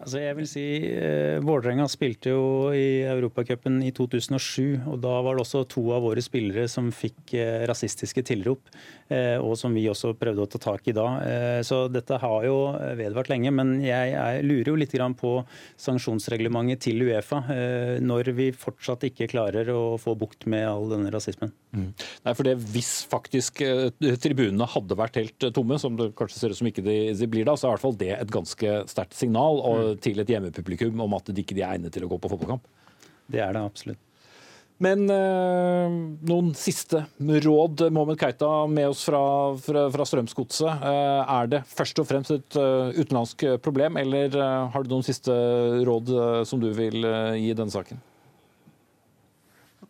Altså 0.00 0.20
jeg 0.22 0.36
vil 0.38 0.46
si 0.48 0.64
eh, 0.88 1.42
Vålerenga 1.44 1.84
spilte 1.92 2.32
jo 2.32 2.44
i 2.72 3.02
Europacupen 3.04 3.82
i 3.84 3.90
2007. 3.92 4.86
og 4.88 4.96
Da 5.02 5.18
var 5.20 5.36
det 5.36 5.44
også 5.44 5.66
to 5.68 5.84
av 5.92 6.06
våre 6.06 6.24
spillere 6.24 6.64
som 6.72 6.88
fikk 6.94 7.34
eh, 7.36 7.66
rasistiske 7.68 8.24
tilrop. 8.30 8.70
Eh, 9.10 9.36
og 9.42 9.56
som 9.58 9.74
vi 9.74 9.88
også 9.90 10.12
prøvde 10.18 10.44
å 10.44 10.48
ta 10.48 10.60
tak 10.62 10.86
i 10.88 10.94
da. 10.96 11.06
Eh, 11.26 11.60
så 11.66 11.82
dette 11.92 12.20
har 12.22 12.46
jo 12.46 12.56
vedvart 12.98 13.28
lenge. 13.32 13.52
Men 13.52 13.74
jeg, 13.82 14.14
jeg 14.14 14.44
lurer 14.46 14.70
jo 14.72 14.78
litt 14.78 14.96
på 15.20 15.32
sanksjonsreglementet 15.80 16.84
til 16.86 17.04
Uefa. 17.04 17.42
Eh, 17.52 17.94
når 18.00 18.32
vi 18.36 18.50
fortsatt 18.56 19.04
ikke 19.10 19.28
klarer 19.30 19.68
å 19.74 19.98
få 20.00 20.16
bukt 20.18 20.46
med 20.50 20.64
all 20.68 20.88
denne 20.92 21.12
rasismen. 21.12 21.52
Mm. 21.74 21.90
Nei, 22.24 22.34
for 22.34 22.46
det 22.46 22.56
Hvis 22.72 23.04
faktisk 23.10 23.60
tribunene 24.00 24.66
hadde 24.66 24.96
vært 24.98 25.20
helt 25.20 25.50
tomme, 25.54 25.78
som 25.78 25.96
det 25.98 26.10
kanskje 26.18 26.40
ser 26.40 26.54
ut 26.54 26.58
som 26.58 26.68
ikke 26.70 26.84
de, 26.86 26.98
de 27.14 27.28
blir 27.30 27.46
da, 27.46 27.54
så 27.58 27.68
er 27.68 27.70
i 27.70 27.76
hvert 27.76 27.84
fall 27.84 28.00
det 28.00 28.12
et 28.16 28.32
ganske 28.32 28.74
sterkt 28.90 29.18
signal. 29.18 29.60
og 29.60 29.89
til 30.02 30.22
et 30.22 30.30
hjemmepublikum 30.30 31.02
om 31.06 31.18
at 31.18 31.32
de 31.32 31.42
ikke 31.42 31.58
er 31.58 31.74
egnet 31.74 31.94
til 31.94 32.06
å 32.06 32.12
gå 32.12 32.20
på 32.20 32.30
fotballkamp. 32.32 32.68
Det 33.30 33.42
er 33.42 33.56
det 33.56 33.64
absolutt. 33.64 34.00
Men 34.80 35.04
eh, 35.12 35.96
noen 36.30 36.54
siste 36.56 37.02
råd. 37.20 37.84
Mohammed 37.92 38.20
Keita 38.20 38.48
med 38.72 38.88
oss 38.88 39.02
fra, 39.04 39.20
fra, 39.60 39.84
fra 39.92 40.06
Strømsgodset. 40.08 40.86
Eh, 40.88 41.34
er 41.36 41.50
det 41.52 41.62
først 41.68 42.00
og 42.00 42.08
fremst 42.08 42.32
et 42.32 42.56
uh, 42.56 42.88
utenlandsk 42.96 43.44
problem, 43.64 44.00
eller 44.00 44.32
uh, 44.40 44.70
har 44.72 44.84
du 44.84 44.94
noen 44.94 45.04
siste 45.04 45.34
råd 45.84 46.14
som 46.48 46.62
du 46.62 46.70
vil 46.76 47.04
gi 47.04 47.50
i 47.52 47.56
denne 47.56 47.72
saken? 47.72 48.00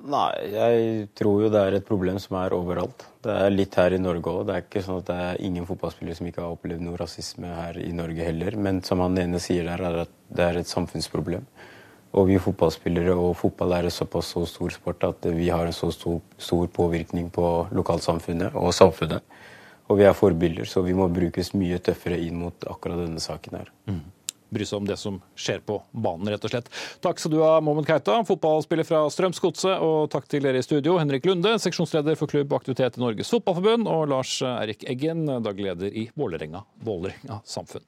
Nei, 0.00 0.32
jeg 0.54 1.08
tror 1.18 1.42
jo 1.44 1.48
det 1.52 1.60
er 1.60 1.74
et 1.76 1.84
problem 1.84 2.16
som 2.22 2.38
er 2.40 2.54
overalt. 2.56 3.02
Det 3.20 3.34
er 3.36 3.52
litt 3.52 3.74
her 3.76 3.92
i 3.92 4.00
Norge 4.00 4.32
òg. 4.32 4.46
Det 4.48 4.54
er 4.54 4.64
ikke 4.64 4.82
sånn 4.86 5.02
at 5.02 5.10
det 5.10 5.16
er 5.24 5.42
ingen 5.44 5.66
fotballspillere 5.68 6.16
som 6.16 6.28
ikke 6.30 6.40
har 6.40 6.54
opplevd 6.54 6.86
noe 6.86 6.96
rasisme 6.96 7.50
her 7.52 7.76
i 7.82 7.90
Norge 7.92 8.24
heller. 8.24 8.56
Men 8.56 8.80
som 8.86 9.02
han 9.04 9.18
ene 9.20 9.40
sier 9.42 9.68
der, 9.68 9.82
er 9.84 9.98
at 10.06 10.14
det 10.32 10.46
er 10.46 10.60
et 10.60 10.70
samfunnsproblem. 10.70 11.44
Og 12.16 12.30
vi 12.30 12.38
fotballspillere 12.42 13.12
og 13.12 13.36
fotball 13.38 13.76
er 13.76 13.90
såpass 13.92 14.32
så 14.34 14.46
stor 14.48 14.72
sport 14.74 15.04
at 15.06 15.28
vi 15.36 15.50
har 15.52 15.68
en 15.68 15.76
så 15.76 15.92
stor, 15.94 16.18
stor 16.40 16.64
påvirkning 16.74 17.28
på 17.34 17.50
lokalsamfunnet 17.76 18.56
og 18.58 18.72
samfunnet. 18.74 19.36
Og 19.90 19.98
vi 19.98 20.06
er 20.06 20.16
forbilder, 20.16 20.64
så 20.70 20.82
vi 20.86 20.94
må 20.96 21.10
brukes 21.12 21.52
mye 21.58 21.78
tøffere 21.82 22.18
inn 22.22 22.38
mot 22.40 22.66
akkurat 22.70 23.04
denne 23.04 23.20
saken 23.22 23.58
her. 23.58 23.70
Mm. 23.90 24.02
Bry 24.50 24.66
seg 24.66 24.82
om 24.82 24.88
det 24.88 24.98
som 25.00 25.20
skjer 25.38 25.62
på 25.66 25.78
banen, 25.90 26.28
rett 26.32 26.44
og 26.46 26.52
slett. 26.52 26.68
Takk 27.04 27.22
skal 27.22 27.34
du 27.34 27.40
ha, 27.42 27.54
Mohammed 27.64 27.88
Keita, 27.88 28.20
fotballspiller 28.28 28.88
fra 28.88 29.04
Strømsgodset, 29.12 29.78
og 29.80 30.10
takk 30.12 30.28
til 30.30 30.44
dere 30.44 30.60
i 30.60 30.66
studio, 30.66 30.98
Henrik 31.00 31.26
Lunde, 31.28 31.56
seksjonsleder 31.62 32.18
for 32.18 32.30
klubb 32.30 32.52
aktivitet 32.58 32.98
i 32.98 33.04
Norges 33.04 33.32
Fotballforbund, 33.32 33.88
og 33.90 34.08
Lars 34.12 34.36
Erik 34.42 34.84
Eggen, 34.90 35.26
daglig 35.44 35.70
leder 35.70 35.98
i 36.02 36.08
Vålerenga, 36.18 36.64
Vålerenga 36.84 37.42
Samfunn. 37.48 37.86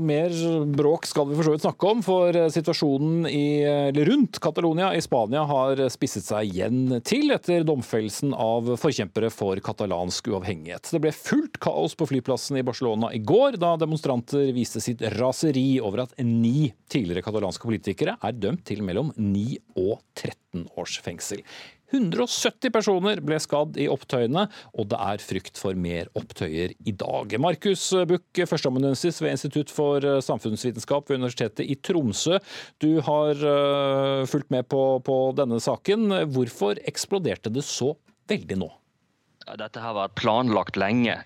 Mer 0.00 0.32
bråk 0.76 1.06
skal 1.08 1.28
vi 1.28 1.36
for 1.38 1.46
så 1.46 1.54
vidt 1.54 1.64
snakke 1.64 1.90
om, 1.90 2.00
for 2.04 2.36
situasjonen 2.52 3.28
i, 3.30 3.64
rundt 4.06 4.40
Catalonia 4.42 4.92
i 4.96 5.02
Spania 5.04 5.44
har 5.48 5.82
spisset 5.92 6.26
seg 6.26 6.50
igjen 6.50 6.98
til 7.06 7.34
etter 7.34 7.66
domfellelsen 7.66 8.34
av 8.36 8.74
forkjempere 8.80 9.30
for 9.34 9.60
katalansk 9.64 10.32
uavhengighet. 10.32 10.90
Det 10.94 11.02
ble 11.04 11.14
fullt 11.14 11.60
kaos 11.62 11.96
på 11.98 12.08
flyplassen 12.10 12.58
i 12.60 12.66
Barcelona 12.66 13.12
i 13.14 13.22
går, 13.22 13.60
da 13.62 13.74
demonstranter 13.80 14.50
viste 14.56 14.82
sitt 14.84 15.04
raseri 15.18 15.78
over 15.82 16.04
at 16.06 16.18
ni 16.22 16.72
tidligere 16.92 17.24
katalanske 17.26 17.68
politikere 17.68 18.18
er 18.20 18.36
dømt 18.36 18.66
til 18.68 18.84
mellom 18.86 19.12
9 19.16 19.46
og 19.80 19.98
13 20.18 20.68
års 20.78 20.98
fengsel. 21.04 21.42
170 21.94 22.72
personer 22.74 23.22
ble 23.24 23.38
skadd 23.42 23.78
i 23.80 23.88
opptøyene, 23.90 24.46
og 24.74 24.90
det 24.90 25.00
er 25.00 25.24
frykt 25.24 25.60
for 25.60 25.78
mer 25.78 26.10
opptøyer 26.18 26.74
i 26.84 26.94
dag. 27.00 27.36
Markus 27.42 27.86
Buch, 28.10 28.44
førsteamanuensis 28.50 29.22
ved 29.22 29.36
Institutt 29.36 29.72
for 29.74 30.04
samfunnsvitenskap 30.24 31.08
ved 31.08 31.22
Universitetet 31.22 31.64
i 31.70 31.78
Tromsø. 31.78 32.40
Du 32.82 32.98
har 33.06 33.40
uh, 33.40 34.24
fulgt 34.28 34.50
med 34.54 34.68
på, 34.70 34.84
på 35.06 35.18
denne 35.38 35.60
saken. 35.62 36.10
Hvorfor 36.34 36.80
eksploderte 36.84 37.52
det 37.54 37.66
så 37.66 37.94
veldig 38.30 38.64
nå? 38.64 38.72
Dette 39.44 39.80
har 39.82 39.92
vært 39.92 40.14
planlagt 40.16 40.78
lenge. 40.80 41.18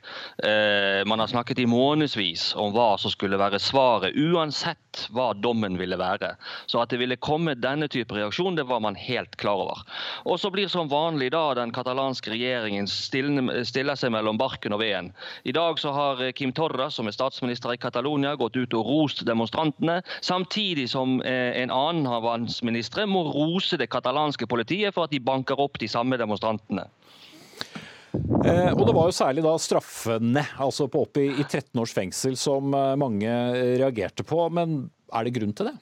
Eh, 0.43 1.05
man 1.07 1.21
har 1.23 1.31
snakket 1.31 1.61
i 1.63 1.69
månedsvis 1.71 2.51
om 2.59 2.73
hva 2.75 2.97
som 2.99 3.13
skulle 3.13 3.39
være 3.39 3.61
svaret, 3.63 4.17
uansett 4.19 5.05
hva 5.15 5.29
dommen 5.39 5.79
ville 5.79 5.95
være. 6.01 6.33
Så 6.67 6.81
at 6.83 6.91
det 6.91 6.99
ville 6.99 7.19
komme 7.23 7.55
denne 7.55 7.87
type 7.87 8.17
reaksjon, 8.17 8.59
det 8.59 8.67
var 8.67 8.83
man 8.83 8.99
helt 8.99 9.37
klar 9.39 9.63
over. 9.63 9.85
Og 10.27 10.41
så 10.43 10.51
blir 10.51 10.67
som 10.73 10.91
vanlig 10.91 11.31
da 11.37 11.45
den 11.61 11.71
katalanske 11.75 12.35
regjeringen 12.35 12.91
stiller 12.91 13.95
seg 13.95 14.13
mellom 14.15 14.41
barken 14.41 14.75
og 14.75 14.83
veden. 14.83 15.13
I 15.47 15.55
dag 15.55 15.79
så 15.79 15.95
har 15.95 16.25
Kim 16.35 16.53
Torra, 16.53 16.91
som 16.91 17.07
er 17.07 17.15
statsminister 17.15 17.77
i 17.77 17.81
Catalonia, 17.81 18.35
gått 18.35 18.59
ut 18.59 18.75
og 18.75 18.91
rost 18.91 19.23
demonstrantene, 19.31 20.01
samtidig 20.27 20.89
som 20.91 21.21
eh, 21.23 21.55
en 21.63 21.71
annen 21.71 22.11
av 22.11 22.27
hans 22.27 22.65
ministre 22.67 23.07
må 23.07 23.29
rose 23.31 23.79
det 23.79 23.93
katalanske 23.95 24.51
politiet 24.51 24.97
for 24.97 25.07
at 25.07 25.15
de 25.15 25.23
banker 25.23 25.61
opp 25.63 25.79
de 25.79 25.87
samme 25.87 26.19
demonstrantene. 26.19 26.89
Eh, 28.15 28.71
og 28.73 28.85
det 28.87 28.95
var 28.97 29.09
jo 29.09 29.17
særlig 29.17 29.45
da 29.45 29.57
straffene, 29.61 30.45
altså 30.59 30.89
på 30.91 31.05
opp 31.05 31.21
i, 31.21 31.29
i 31.35 31.45
13 31.45 31.83
års 31.83 31.93
fengsel, 31.97 32.39
som 32.41 32.73
eh, 32.77 32.95
mange 33.01 33.35
reagerte 33.81 34.25
på. 34.27 34.47
Men 34.55 34.81
er 35.13 35.29
det 35.29 35.37
grunn 35.37 35.55
til 35.57 35.71
det? 35.71 35.77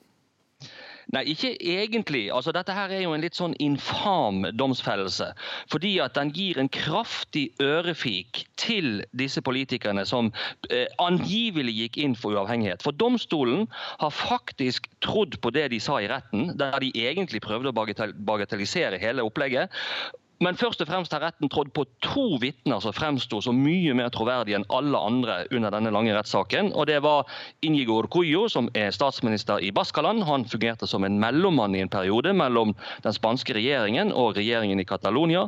Nei, 1.14 1.22
ikke 1.30 1.52
egentlig. 1.62 2.24
Altså, 2.34 2.50
dette 2.54 2.74
her 2.74 2.90
er 2.90 3.04
jo 3.04 3.12
en 3.14 3.22
litt 3.22 3.38
sånn 3.38 3.54
infam 3.62 4.42
domsfellelse. 4.58 5.28
Fordi 5.70 5.92
at 6.02 6.16
den 6.18 6.32
gir 6.34 6.58
en 6.58 6.70
kraftig 6.72 7.44
ørefik 7.62 8.42
til 8.58 9.04
disse 9.14 9.42
politikerne 9.46 10.02
som 10.08 10.32
eh, 10.70 10.88
angivelig 11.02 11.76
gikk 11.78 12.00
inn 12.02 12.18
for 12.18 12.34
uavhengighet. 12.34 12.82
For 12.82 12.96
domstolen 12.98 13.68
har 14.02 14.14
faktisk 14.14 14.90
trodd 15.04 15.38
på 15.38 15.54
det 15.54 15.68
de 15.76 15.82
sa 15.82 16.00
i 16.02 16.10
retten, 16.10 16.56
der 16.58 16.80
de 16.82 16.90
egentlig 17.06 17.44
prøvde 17.44 17.70
å 17.70 17.76
bagatellisere 17.76 18.98
hele 19.02 19.26
opplegget. 19.26 19.70
Men 20.44 20.56
først 20.58 20.82
og 20.84 20.88
fremst 20.90 21.14
har 21.16 21.22
retten 21.24 21.48
trådt 21.48 21.70
på 21.72 21.86
to 22.04 22.26
vitner 22.42 22.82
som 22.84 22.92
fremsto 22.92 23.38
som 23.40 23.56
mye 23.56 23.94
mer 23.96 24.10
troverdige 24.12 24.58
enn 24.58 24.66
alle 24.74 25.00
andre 25.00 25.36
under 25.48 25.72
denne 25.72 25.92
lange 25.94 26.12
rettssaken. 26.12 26.74
Og 26.76 26.86
Det 26.90 26.98
var 27.04 27.24
Inigo 27.64 28.02
Cuyo, 28.12 28.44
som 28.52 28.68
er 28.76 28.92
statsminister 28.92 29.64
i 29.64 29.70
Baskaland. 29.72 30.26
Han 30.28 30.44
fungerte 30.44 30.86
som 30.86 31.04
en 31.08 31.16
mellommann 31.22 31.74
i 31.74 31.80
en 31.80 31.92
periode 31.92 32.34
mellom 32.36 32.74
den 33.06 33.16
spanske 33.16 33.56
regjeringen 33.56 34.12
og 34.12 34.36
regjeringen 34.36 34.80
i 34.80 34.84
Catalonia. 34.84 35.46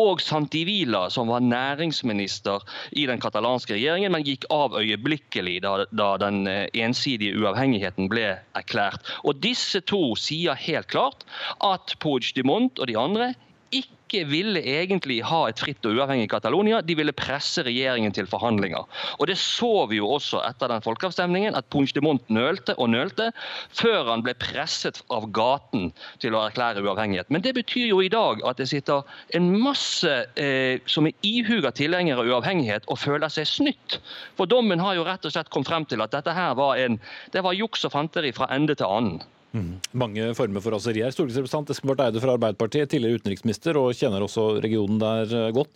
Og 0.00 0.24
Santi 0.24 0.64
Vila, 0.64 1.08
som 1.10 1.28
var 1.28 1.44
næringsminister 1.44 2.64
i 2.96 3.04
den 3.10 3.20
katalanske 3.20 3.76
regjeringen, 3.76 4.12
men 4.16 4.24
gikk 4.24 4.48
av 4.50 4.74
øyeblikkelig 4.80 5.60
da, 5.66 5.84
da 5.92 6.10
den 6.20 6.46
eh, 6.48 6.66
ensidige 6.80 7.36
uavhengigheten 7.36 8.08
ble 8.08 8.38
erklært. 8.56 9.04
Og 9.24 9.36
Disse 9.44 9.84
to 9.84 10.16
sier 10.16 10.56
helt 10.56 10.88
klart 10.88 11.28
at 11.60 11.96
Puigdemont 12.00 12.80
og 12.80 12.88
de 12.88 12.96
andre 12.98 13.32
ikke 13.70 13.99
ville 14.28 14.60
egentlig 14.60 15.20
ha 15.26 15.40
et 15.48 15.60
fritt 15.60 15.84
og 15.86 15.96
uavhengig 15.98 16.28
Catalonia. 16.32 16.80
De 16.82 16.96
ville 16.98 17.14
presse 17.16 17.62
regjeringen 17.66 18.12
til 18.16 18.28
forhandlinger. 18.30 18.84
Og 19.18 19.26
Det 19.30 19.38
så 19.38 19.86
vi 19.90 20.00
jo 20.00 20.08
også 20.16 20.42
etter 20.48 20.68
den 20.72 20.82
folkeavstemningen, 20.82 21.54
at 21.54 21.68
Puigdemont 21.70 22.22
nølte 22.28 22.74
og 22.78 22.90
nølte 22.90 23.30
før 23.76 24.10
han 24.10 24.24
ble 24.26 24.34
presset 24.34 25.02
av 25.10 25.28
gaten 25.32 25.90
til 26.22 26.34
å 26.34 26.44
erklære 26.48 26.82
uavhengighet. 26.82 27.30
Men 27.30 27.44
det 27.46 27.54
betyr 27.54 27.90
jo 27.92 28.00
i 28.02 28.12
dag 28.12 28.42
at 28.46 28.58
det 28.58 28.68
sitter 28.70 29.06
en 29.36 29.50
masse 29.62 30.10
eh, 30.36 30.80
som 30.90 31.06
er 31.06 31.14
ihuga 31.26 31.70
tilhengere 31.70 32.24
av 32.24 32.30
uavhengighet 32.30 32.88
og 32.90 32.98
føler 32.98 33.30
seg 33.32 33.48
snytt. 33.48 34.00
For 34.38 34.50
dommen 34.50 34.82
har 34.82 34.98
jo 34.98 35.06
rett 35.06 35.24
og 35.26 35.34
slett 35.34 35.50
kommet 35.50 35.70
frem 35.70 35.86
til 35.86 36.02
at 36.02 36.14
dette 36.14 36.34
her 36.34 36.56
var, 36.58 36.78
en, 36.80 36.98
det 37.32 37.44
var 37.46 37.56
juks 37.56 37.86
og 37.86 37.94
fanteri 37.94 38.32
fra 38.34 38.50
ende 38.54 38.74
til 38.74 38.90
annen. 38.90 39.20
Mange 39.50 40.28
former 40.38 40.62
for 40.62 40.76
raseri 40.76 41.02
her. 41.02 41.10
Stortingsrepresentant 41.10 41.72
Espen 41.74 41.90
Barth 41.90 42.04
Eide 42.04 42.22
fra 42.22 42.36
Arbeiderpartiet, 42.36 42.92
tidligere 42.92 43.18
utenriksminister 43.18 43.78
og 43.80 43.96
kjenner 43.98 44.22
også 44.22 44.46
regionen 44.62 45.00
der 45.02 45.34
eh, 45.34 45.50
godt. 45.56 45.72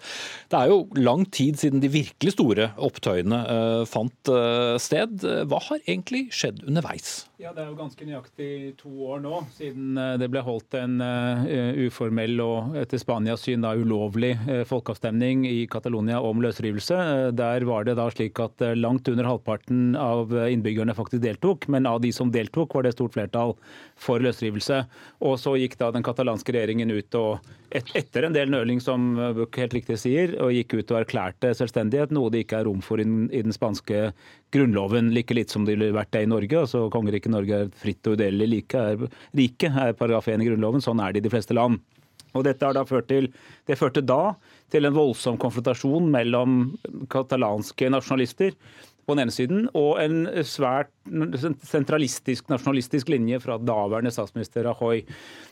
Det 0.52 0.60
er 0.60 0.70
jo 0.70 0.84
lang 1.00 1.24
tid 1.34 1.58
siden 1.58 1.82
de 1.82 1.90
virkelig 1.90 2.36
store 2.36 2.70
opptøyene 2.78 3.40
uh, 3.44 3.82
fant 3.88 4.30
uh, 4.30 4.76
sted. 4.78 5.24
Hva 5.50 5.58
har 5.66 5.82
egentlig 5.82 6.28
skjedd 6.34 6.62
underveis? 6.68 7.24
Ja, 7.42 7.50
Det 7.50 7.64
er 7.64 7.72
jo 7.72 7.78
ganske 7.80 8.06
nøyaktig 8.06 8.50
to 8.78 8.92
år 9.10 9.18
nå 9.24 9.40
siden 9.56 9.98
det 10.20 10.28
ble 10.32 10.40
holdt 10.46 10.76
en 10.78 10.94
uformell 11.82 12.38
og 12.40 12.76
etter 12.78 13.00
Spanias 13.02 13.42
syn 13.44 13.64
da 13.64 13.74
ulovlig 13.76 14.30
folkeavstemning 14.70 15.42
i 15.50 15.66
Catalonia 15.68 16.22
om 16.24 16.40
løsrivelse. 16.40 16.96
Der 17.36 17.66
var 17.68 17.84
det 17.84 17.98
da 17.98 18.06
slik 18.14 18.38
at 18.40 18.62
langt 18.78 19.10
under 19.10 19.28
halvparten 19.28 19.98
av 19.98 20.32
innbyggerne 20.46 20.96
faktisk 20.96 21.24
deltok, 21.26 21.66
men 21.74 21.90
av 21.90 22.00
de 22.06 22.14
som 22.14 22.32
deltok, 22.32 22.78
var 22.78 22.86
det 22.86 22.94
stort 22.94 23.18
flertall 23.18 23.56
for 24.00 24.22
løsrivelse. 24.22 24.80
Og 25.24 25.36
så 25.40 25.54
gikk 25.60 25.76
da 25.80 25.90
den 25.94 26.04
katalanske 26.06 26.54
regjeringen 26.54 26.92
ut 26.94 27.18
og 27.18 27.46
et, 27.74 27.88
etter 27.98 28.26
en 28.26 28.34
del 28.34 28.52
nøling, 28.52 28.80
som 28.82 29.14
Buch 29.36 29.58
helt 29.58 29.74
riktig 29.74 29.98
sier, 30.02 30.36
og 30.42 30.54
gikk 30.54 30.76
ut 30.78 30.94
og 30.94 31.00
erklærte 31.00 31.50
selvstendighet, 31.58 32.14
noe 32.14 32.30
det 32.30 32.44
ikke 32.44 32.60
er 32.60 32.68
rom 32.68 32.82
for 32.84 33.02
i 33.02 33.06
den, 33.06 33.26
i 33.34 33.42
den 33.46 33.54
spanske 33.54 34.06
grunnloven, 34.54 35.10
like 35.14 35.34
litt 35.34 35.50
som 35.50 35.66
det 35.66 35.78
ville 35.78 35.94
vært 35.96 36.12
det 36.14 36.24
i 36.26 36.30
Norge. 36.30 36.60
altså 36.62 36.86
Kongeriket 36.94 37.34
Norge 37.34 37.64
er 37.64 37.74
fritt 37.82 38.06
og 38.06 38.18
udelelig 38.18 38.50
like, 38.52 38.86
er, 38.94 39.08
rike, 39.34 39.72
er 39.72 39.98
paragraf 39.98 40.30
1 40.30 40.44
i 40.44 40.48
Grunnloven. 40.52 40.84
Sånn 40.84 41.02
er 41.02 41.14
det 41.14 41.24
i 41.24 41.26
de 41.26 41.34
fleste 41.34 41.56
land. 41.56 41.82
Og 42.34 42.42
dette 42.46 42.66
har 42.66 42.74
da 42.74 42.82
ført 42.86 43.06
til, 43.10 43.30
Det 43.66 43.78
førte 43.78 44.02
da 44.02 44.34
til 44.70 44.84
en 44.84 44.94
voldsom 44.94 45.38
konfrontasjon 45.38 46.10
mellom 46.10 46.74
katalanske 47.12 47.90
nasjonalister 47.90 48.54
på 49.06 49.14
den 49.14 49.24
ene 49.24 49.34
siden, 49.34 49.66
og 49.76 49.98
en 50.02 50.24
svært 50.48 50.90
sentralistisk, 51.68 52.48
nasjonalistisk 52.52 53.10
linje 53.12 53.40
fra 53.42 53.58
daværende 53.60 54.12
statsminister 54.14 54.66
Rajoy. 54.66 55.02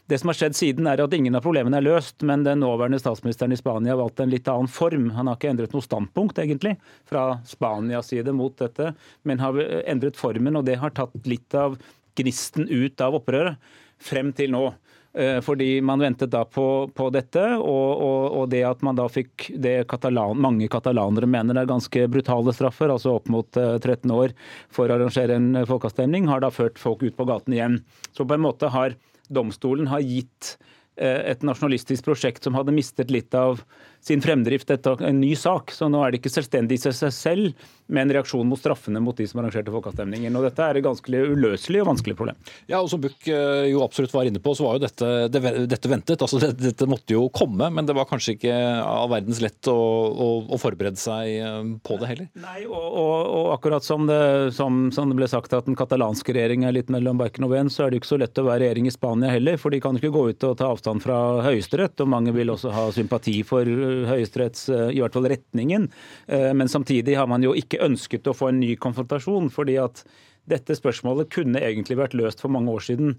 Det 0.08 0.18
som 0.20 0.32
har 0.32 0.38
skjedd 0.38 0.58
siden, 0.58 0.88
er 0.88 1.02
at 1.04 1.16
ingen 1.16 1.36
av 1.38 1.44
problemene 1.44 1.78
er 1.80 1.86
løst, 1.86 2.24
men 2.26 2.46
den 2.46 2.62
nåværende 2.64 3.00
statsministeren 3.02 3.54
i 3.54 3.60
Spania 3.60 3.94
har 3.94 4.02
valgt 4.02 4.22
en 4.24 4.32
litt 4.32 4.48
annen 4.50 4.70
form. 4.72 5.10
Han 5.16 5.30
har 5.30 5.38
ikke 5.38 5.52
endret 5.52 5.76
noe 5.76 5.84
standpunkt, 5.84 6.40
egentlig, 6.42 6.76
fra 7.08 7.26
Spanias 7.48 8.12
side 8.12 8.34
mot 8.36 8.56
dette, 8.60 8.92
men 9.28 9.42
har 9.44 9.60
endret 9.84 10.20
formen, 10.20 10.58
og 10.58 10.66
det 10.68 10.80
har 10.82 10.96
tatt 10.96 11.14
litt 11.28 11.58
av 11.58 11.78
gnisten 12.18 12.68
ut 12.68 13.00
av 13.00 13.20
opprøret 13.20 13.72
frem 14.02 14.32
til 14.36 14.52
nå. 14.52 14.66
Eh, 15.14 15.40
fordi 15.44 15.80
man 15.84 16.00
ventet 16.00 16.30
da 16.32 16.40
på, 16.48 16.88
på 16.96 17.10
dette, 17.12 17.42
og, 17.60 17.88
og, 18.00 18.22
og, 18.32 18.46
det 18.48 18.62
at 18.64 18.80
man 18.86 18.96
da 18.96 19.04
fikk 19.12 19.50
det 19.60 19.82
katalan, 19.90 20.40
mange 20.40 20.70
katalanere 20.72 21.28
mener 21.28 21.60
er 21.60 21.68
ganske 21.68 22.06
brutale 22.08 22.54
straffer, 22.56 22.88
altså 22.94 23.18
opp 23.18 23.28
mot 23.32 23.48
13 23.52 24.08
eh, 24.08 24.14
år 24.16 24.32
for 24.72 24.88
å 24.88 24.96
arrangere 24.96 25.36
en 25.36 25.66
folkeavstemning, 25.68 26.30
har 26.32 26.40
da 26.40 26.48
ført 26.54 26.80
folk 26.80 27.04
ut 27.04 27.18
på 27.18 27.28
gaten 27.28 27.52
igjen. 27.52 27.82
Så 28.16 28.24
på 28.24 28.38
en 28.38 28.46
måte 28.46 28.72
har 28.72 28.96
domstolen 29.28 29.90
har 29.92 30.00
gitt 30.00 30.54
eh, 30.96 31.20
et 31.34 31.44
nasjonalistisk 31.44 32.08
prosjekt 32.08 32.48
som 32.48 32.56
hadde 32.56 32.72
mistet 32.72 33.12
litt 33.12 33.36
av 33.36 33.60
sin 34.02 34.22
fremdrift 34.22 34.70
etter 34.74 35.02
en 35.06 35.20
ny 35.22 35.34
sak. 35.38 35.70
Så 35.74 35.88
nå 35.90 36.02
er 36.02 36.12
det 36.12 36.22
ikke 36.22 36.34
selvstendig 36.34 36.80
i 36.80 36.82
seg 36.90 37.14
selv, 37.14 37.68
med 37.92 38.06
en 38.06 38.14
reaksjon 38.16 38.46
mot 38.48 38.58
straffene 38.58 39.00
mot 39.04 39.16
de 39.16 39.26
som 39.28 39.42
arrangerte 39.42 39.72
folkeavstemningen. 39.74 40.32
Og 40.38 40.46
Dette 40.46 40.64
er 40.64 40.78
et 40.78 40.84
ganske 40.86 41.22
uløselig 41.32 41.82
og 41.82 41.90
vanskelig 41.90 42.16
problem. 42.16 42.38
Ja, 42.70 42.80
og 42.80 42.88
Som 42.88 43.02
Buch 43.02 43.26
eh, 43.28 43.68
jo 43.68 43.82
absolutt 43.84 44.14
var 44.14 44.28
inne 44.28 44.40
på, 44.42 44.54
så 44.56 44.64
var 44.64 44.78
jo 44.78 44.84
dette, 44.86 45.10
det, 45.32 45.42
dette 45.68 45.90
ventet. 45.90 46.22
altså 46.22 46.40
det, 46.40 46.54
Dette 46.62 46.88
måtte 46.88 47.12
jo 47.12 47.26
komme, 47.34 47.68
men 47.74 47.88
det 47.88 47.96
var 47.98 48.08
kanskje 48.08 48.36
ikke 48.38 48.54
av 48.80 49.10
verdens 49.12 49.42
lett 49.44 49.68
å, 49.70 49.76
å, 49.76 50.28
å 50.48 50.60
forberede 50.62 51.00
seg 51.00 51.34
eh, 51.42 51.58
på 51.84 51.98
det 52.00 52.10
heller? 52.14 52.30
Nei, 52.40 52.62
og, 52.64 52.80
og, 52.80 53.16
og 53.42 53.50
akkurat 53.58 53.84
som 53.84 54.08
det, 54.08 54.22
som, 54.56 54.86
som 54.94 55.12
det, 55.12 55.18
ble 55.18 55.28
sagt 55.28 55.52
at 55.58 55.68
den 55.68 55.76
katalanske 55.78 56.32
regjeringen 56.32 56.70
er 56.70 56.78
litt 56.78 56.92
mellom 56.92 57.20
barken 57.20 57.44
og 57.44 57.52
veden, 57.52 57.70
så 57.72 57.86
er 57.86 57.92
det 57.92 58.00
ikke 58.00 58.14
så 58.14 58.20
lett 58.22 58.40
å 58.40 58.46
være 58.48 58.64
regjering 58.64 58.88
i 58.88 58.94
Spania 58.94 59.34
heller. 59.34 59.60
For 59.60 59.74
de 59.74 59.82
kan 59.84 60.00
ikke 60.00 60.14
gå 60.14 60.24
ut 60.32 60.48
og 60.48 60.56
ta 60.62 60.72
avstand 60.72 61.04
fra 61.04 61.18
Høyesterett, 61.44 62.00
og 62.00 62.12
mange 62.14 62.32
vil 62.32 62.54
også 62.54 62.72
ha 62.72 62.88
sympati 62.94 63.42
for 63.46 63.68
Høyesteretts, 64.08 64.66
i 64.72 65.00
hvert 65.00 65.16
fall 65.16 65.28
retningen. 65.32 65.88
Men 66.28 66.70
samtidig 66.70 67.16
har 67.18 67.28
man 67.30 67.44
jo 67.44 67.54
ikke 67.58 67.82
ønsket 67.84 68.28
å 68.30 68.36
få 68.36 68.50
en 68.50 68.60
ny 68.62 68.74
konfrontasjon, 68.80 69.50
fordi 69.52 69.78
at 69.82 70.04
dette 70.50 70.74
spørsmålet 70.74 71.30
kunne 71.32 71.62
egentlig 71.62 71.98
vært 72.00 72.16
løst 72.18 72.42
for 72.42 72.50
mange 72.52 72.72
år 72.72 72.82
siden 72.82 73.12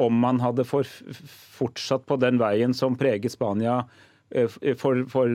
om 0.00 0.16
man 0.22 0.40
hadde 0.40 0.64
fortsatt 0.64 2.06
på 2.08 2.16
den 2.22 2.40
veien 2.40 2.72
som 2.76 2.96
preget 2.98 3.34
Spania 3.34 3.82
for, 4.78 5.02
for 5.10 5.32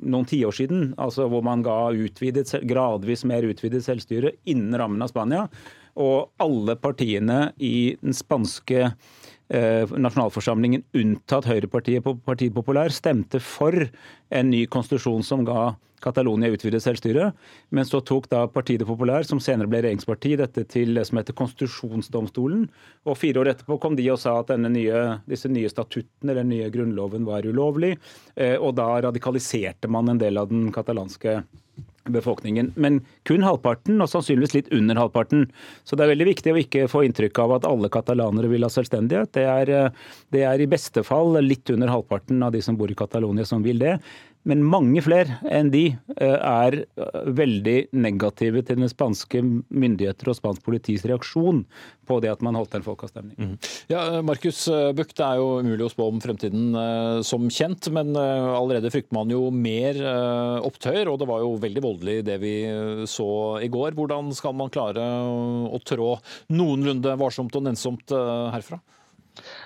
noen 0.00 0.28
tiår 0.28 0.54
siden, 0.56 0.92
altså 1.00 1.26
hvor 1.28 1.44
man 1.44 1.64
ga 1.64 1.90
utvidet, 1.92 2.48
gradvis 2.68 3.26
mer 3.28 3.44
utvidet 3.46 3.84
selvstyre 3.84 4.32
innen 4.48 4.76
rammen 4.80 5.04
av 5.04 5.12
Spania. 5.12 5.44
Og 6.00 6.30
alle 6.40 6.76
partiene 6.80 7.50
i 7.58 7.98
den 8.00 8.16
spanske 8.16 8.84
eh, 8.86 8.94
nasjonalforsamlingen, 9.50 10.84
unntatt 10.94 11.48
Høyrepartiet 11.50 12.04
på 12.06 12.14
Partiet 12.22 12.54
Populær, 12.54 12.92
stemte 12.94 13.40
for 13.42 13.74
en 13.74 14.50
ny 14.52 14.66
konstitusjon 14.70 15.24
som 15.26 15.42
ga 15.48 15.72
Catalonia 16.00 16.50
utvidet 16.52 16.82
selvstyre. 16.82 17.30
Men 17.74 17.86
så 17.88 18.00
tok 18.04 18.28
da 18.32 18.44
Partiet 18.50 18.84
Populær, 18.88 19.24
som 19.28 19.40
senere 19.42 19.68
ble 19.70 19.82
regjeringsparti, 19.84 20.34
dette 20.40 20.64
til 20.70 20.94
det 20.96 21.06
som 21.08 21.20
heter 21.20 21.36
konstitusjonsdomstolen. 21.36 22.66
Og 23.06 23.18
fire 23.20 23.42
år 23.42 23.52
etterpå 23.54 23.78
kom 23.82 23.98
de 23.98 24.08
og 24.12 24.20
sa 24.22 24.38
at 24.40 24.52
nye, 24.64 25.02
disse 25.30 25.50
nye 25.52 25.70
statuttene 25.70 26.32
eller 26.32 26.42
den 26.42 26.54
nye 26.54 26.70
grunnloven 26.72 27.26
var 27.28 27.48
ulovlig. 27.48 27.96
Eh, 28.34 28.56
og 28.56 28.76
da 28.80 28.88
radikaliserte 29.08 29.90
man 29.92 30.14
en 30.14 30.22
del 30.22 30.40
av 30.40 30.50
den 30.52 30.70
katalanske 30.74 31.42
befolkningen. 32.14 32.72
Men 32.76 33.00
kun 33.28 33.44
halvparten, 33.46 34.00
og 34.02 34.10
sannsynligvis 34.12 34.56
litt 34.56 34.72
under 34.76 34.98
halvparten. 35.00 35.46
Så 35.84 35.96
det 35.96 36.06
er 36.06 36.12
veldig 36.14 36.28
viktig 36.30 36.54
å 36.54 36.60
ikke 36.60 36.88
få 36.90 37.04
inntrykk 37.06 37.42
av 37.44 37.56
at 37.58 37.68
alle 37.68 37.90
katalanere 37.92 38.50
vil 38.52 38.66
ha 38.66 38.72
selvstendighet. 38.72 39.32
Det 39.36 39.46
er, 39.46 39.70
eh, 39.70 39.90
det 40.30 40.44
er 40.48 40.60
i 40.60 40.70
beste 40.70 41.04
fall 41.06 41.38
litt 41.44 41.70
under 41.70 41.92
halvparten 41.92 42.42
av 42.42 42.52
de 42.52 42.62
som 42.62 42.76
bor 42.76 42.90
i 42.90 42.98
Catalonia 42.98 43.44
som 43.44 43.62
vil 43.62 43.78
det. 43.78 43.98
Men 44.48 44.62
mange 44.64 45.02
flere 45.04 45.36
enn 45.52 45.68
de 45.72 45.82
eh, 46.16 46.36
er 46.36 46.76
eh, 46.80 47.16
veldig 47.36 47.76
negative 47.92 48.62
til 48.64 48.80
den 48.80 48.88
spanske 48.88 49.42
myndigheter 49.44 50.30
og 50.32 50.38
spansk 50.38 50.64
politis 50.64 51.04
reaksjon 51.08 51.66
på 52.08 52.18
det 52.24 52.30
at 52.32 52.44
man 52.44 52.56
holdt 52.56 52.78
en 52.78 52.86
folkeavstemning. 52.86 53.36
Mm. 53.36 53.70
Ja, 53.92 54.04
Markus 54.24 54.64
Buch, 54.96 55.12
det 55.14 55.26
er 55.26 55.38
jo 55.38 55.60
umulig 55.60 55.84
å 55.86 55.90
spå 55.92 56.08
om 56.10 56.22
fremtiden 56.22 56.72
som 57.26 57.44
kjent, 57.52 57.86
men 57.94 58.16
allerede 58.18 58.90
frykter 58.90 59.14
man 59.14 59.30
jo 59.30 59.44
mer 59.54 60.00
opptøyer, 60.66 61.06
og 61.06 61.20
det 61.20 61.28
var 61.30 61.44
jo 61.44 61.52
veldig 61.62 61.84
voldelig 61.84 62.16
det 62.26 62.40
vi 62.42 62.54
så 63.06 63.30
i 63.62 63.70
går. 63.70 63.94
Hvordan 63.94 64.34
skal 64.34 64.56
man 64.58 64.74
klare 64.74 65.04
å 65.70 65.78
trå 65.86 66.16
noenlunde 66.50 67.14
varsomt 67.20 67.54
og 67.60 67.68
nennsomt 67.68 68.10
herfra? 68.10 68.80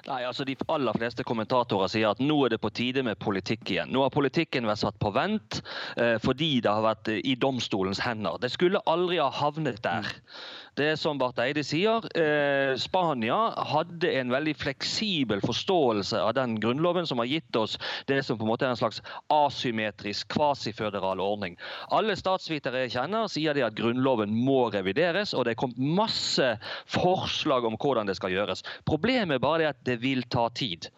Nei, 0.05 0.21
altså 0.29 0.45
De 0.45 0.57
aller 0.69 0.97
fleste 0.99 1.25
kommentatorer 1.25 1.89
sier 1.89 2.11
at 2.11 2.21
nå 2.21 2.37
er 2.45 2.53
det 2.53 2.61
på 2.61 2.71
tide 2.77 3.05
med 3.07 3.17
politikk 3.23 3.71
igjen. 3.73 3.93
Nå 3.95 4.03
har 4.05 4.13
politikken 4.13 4.69
vært 4.69 4.83
satt 4.83 4.99
på 5.01 5.13
vent 5.15 5.63
eh, 5.97 6.19
fordi 6.21 6.59
det 6.65 6.73
har 6.73 6.85
vært 6.85 7.09
i 7.15 7.37
domstolens 7.41 8.03
hender. 8.05 8.37
Det 8.43 8.53
skulle 8.53 8.83
aldri 8.91 9.23
ha 9.23 9.31
havnet 9.33 9.81
der. 9.85 10.11
Det 10.75 10.89
er 10.91 10.97
som 10.99 11.21
Barth 11.21 11.39
Eide 11.39 11.63
sier, 11.63 12.03
eh, 12.19 12.75
Spania 12.83 13.37
hadde 13.71 14.11
en 14.19 14.33
veldig 14.35 14.57
fleksibel 14.59 15.39
forståelse 15.45 16.19
av 16.19 16.33
den 16.35 16.57
grunnloven 16.63 17.07
som 17.07 17.23
har 17.23 17.31
gitt 17.31 17.57
oss 17.57 17.77
det 18.11 18.19
som 18.27 18.39
på 18.41 18.43
en 18.43 18.51
måte 18.51 18.67
er 18.67 18.75
en 18.75 18.81
slags 18.81 18.99
asymmetrisk 19.31 20.33
kvasiføderal 20.35 21.23
ordning. 21.23 21.55
Alle 21.95 22.17
statsvitere 22.19 22.83
jeg 22.85 22.97
kjenner, 22.97 23.31
sier 23.31 23.55
de 23.55 23.63
at 23.63 23.77
grunnloven 23.79 24.35
må 24.35 24.67
revideres, 24.75 25.31
og 25.33 25.47
det 25.47 25.55
er 25.55 25.61
kommet 25.63 25.79
masse 25.79 26.51
forslag 26.91 27.69
om 27.71 27.79
hvordan 27.79 28.11
det 28.11 28.19
skal 28.19 28.35
gjøres. 28.35 28.67
Problemet 28.89 29.43
bare 29.45 29.69
er 29.69 29.77
at 29.77 29.85
det 29.87 29.94
vil 30.03 30.25
ta 30.31 30.49
tid. 30.55 30.89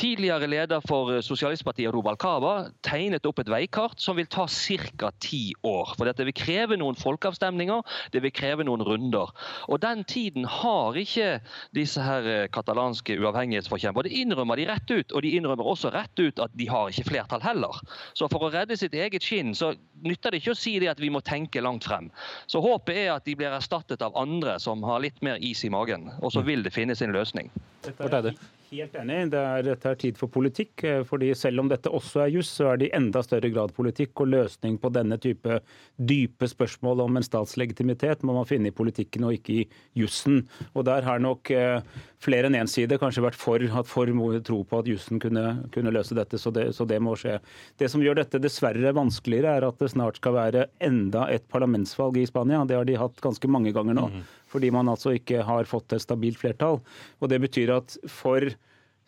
Tidligere 0.00 0.48
leder 0.50 0.80
for 0.86 1.20
Sosialistpartiet 1.22 1.92
Rubalcaba 1.92 2.70
tegnet 2.86 3.26
opp 3.28 3.42
et 3.42 3.50
veikart 3.52 4.00
som 4.00 4.16
vil 4.18 4.28
ta 4.30 4.46
ca. 4.48 5.10
ti 5.20 5.52
år. 5.62 5.94
For 5.96 6.08
dette 6.08 6.24
vil 6.24 6.34
kreve 6.36 6.78
noen 6.80 6.96
folkeavstemninger, 6.98 7.82
det 8.12 8.22
vil 8.24 8.32
kreve 8.32 8.64
noen 8.64 8.82
runder. 8.86 9.30
Og 9.68 9.80
Den 9.80 10.04
tiden 10.04 10.44
har 10.44 10.96
ikke 10.96 11.40
disse 11.76 12.00
her 12.02 12.26
eh, 12.26 12.48
katalanske 12.52 13.18
uavhengighetsforkjempere. 13.20 14.08
Det 14.08 14.22
innrømmer 14.22 14.56
de 14.56 14.68
rett 14.70 14.90
ut, 14.90 15.12
og 15.12 15.22
de 15.22 15.34
innrømmer 15.36 15.66
også 15.66 15.92
rett 15.94 16.18
ut 16.20 16.40
at 16.40 16.54
de 16.56 16.68
har 16.68 16.90
ikke 16.90 17.08
flertall 17.10 17.42
heller. 17.44 17.80
Så 18.14 18.28
for 18.32 18.46
å 18.46 18.52
redde 18.52 18.76
sitt 18.76 18.94
eget 18.94 19.24
skinn 19.24 19.54
så 19.54 19.74
nytter 20.04 20.32
det 20.32 20.42
ikke 20.42 20.54
å 20.54 20.60
si 20.60 20.78
det 20.80 20.90
at 20.92 21.00
vi 21.00 21.12
må 21.12 21.20
tenke 21.24 21.62
langt 21.62 21.86
frem. 21.88 22.10
Så 22.50 22.62
håpet 22.64 22.96
er 22.96 23.12
at 23.14 23.26
de 23.28 23.36
blir 23.38 23.52
erstattet 23.52 24.02
av 24.02 24.16
andre 24.18 24.58
som 24.62 24.84
har 24.86 25.02
litt 25.04 25.20
mer 25.24 25.40
is 25.40 25.64
i 25.64 25.72
magen, 25.72 26.10
og 26.20 26.32
så 26.34 26.44
vil 26.46 26.64
det 26.64 26.74
finnes 26.74 27.02
en 27.04 27.14
løsning. 27.14 27.50
Dette 27.84 28.02
er 28.04 28.32
Helt 28.70 28.94
enig. 28.94 29.16
Det 29.32 29.38
er, 29.38 29.64
dette 29.66 29.90
er 29.90 29.96
tid 29.98 30.18
for 30.18 30.30
politikk. 30.30 30.84
Eh, 30.86 31.00
fordi 31.06 31.32
Selv 31.34 31.64
om 31.64 31.70
dette 31.70 31.90
også 31.90 32.22
er 32.24 32.34
juss, 32.36 32.52
så 32.60 32.68
er 32.70 32.78
det 32.78 32.90
i 32.90 32.92
enda 32.94 33.22
større 33.26 33.50
grad 33.50 33.74
politikk. 33.74 34.22
Og 34.22 34.30
løsning 34.30 34.76
på 34.78 34.92
denne 34.94 35.18
type 35.18 35.58
dype 35.98 36.48
spørsmål 36.48 37.02
om 37.06 37.18
en 37.18 37.26
statslegitimitet 37.26 38.22
må 38.22 38.36
man 38.36 38.46
finne 38.46 38.70
i 38.70 38.76
politikken 38.76 39.26
og 39.26 39.34
ikke 39.34 39.58
i 39.58 39.66
jussen. 39.98 40.44
Og 40.74 40.86
der 40.86 41.02
har 41.08 41.18
nok 41.22 41.50
eh, 41.50 41.82
flere 42.22 42.46
enn 42.46 42.60
én 42.60 42.70
side 42.70 43.00
kanskje 43.02 43.26
vært 43.26 43.40
for, 43.40 43.66
hatt 43.74 43.90
for 43.90 44.06
tro 44.46 44.62
på 44.62 44.78
at 44.78 44.88
jussen 44.88 45.18
kunne, 45.18 45.64
kunne, 45.74 45.90
løse 45.90 46.14
dette, 46.14 46.38
så 46.38 46.52
det, 46.54 46.70
så 46.76 46.86
det 46.86 47.00
må 47.02 47.16
skje. 47.18 47.40
Det 47.80 47.90
som 47.90 48.02
gjør 48.04 48.20
dette 48.20 48.38
dessverre 48.38 48.94
vanskeligere, 48.94 49.56
er 49.56 49.66
at 49.66 49.80
det 49.80 49.90
snart 49.90 50.20
skal 50.20 50.36
være 50.36 50.68
enda 50.78 51.26
et 51.32 51.48
parlamentsvalg 51.50 52.20
i 52.20 52.28
Spania. 52.28 52.62
Det 52.68 52.78
har 52.78 52.86
de 52.86 53.00
hatt 53.00 53.18
ganske 53.24 53.50
mange 53.50 53.74
ganger 53.74 53.98
nå. 53.98 54.12
Mm 54.14 54.28
fordi 54.50 54.70
man 54.74 54.90
altså 54.90 55.14
ikke 55.16 55.44
har 55.46 55.68
fått 55.70 55.94
et 55.94 56.02
stabilt 56.02 56.40
flertall. 56.40 56.80
Og 57.20 57.30
Det 57.30 57.40
betyr 57.42 57.74
at 57.76 57.96
for 58.10 58.50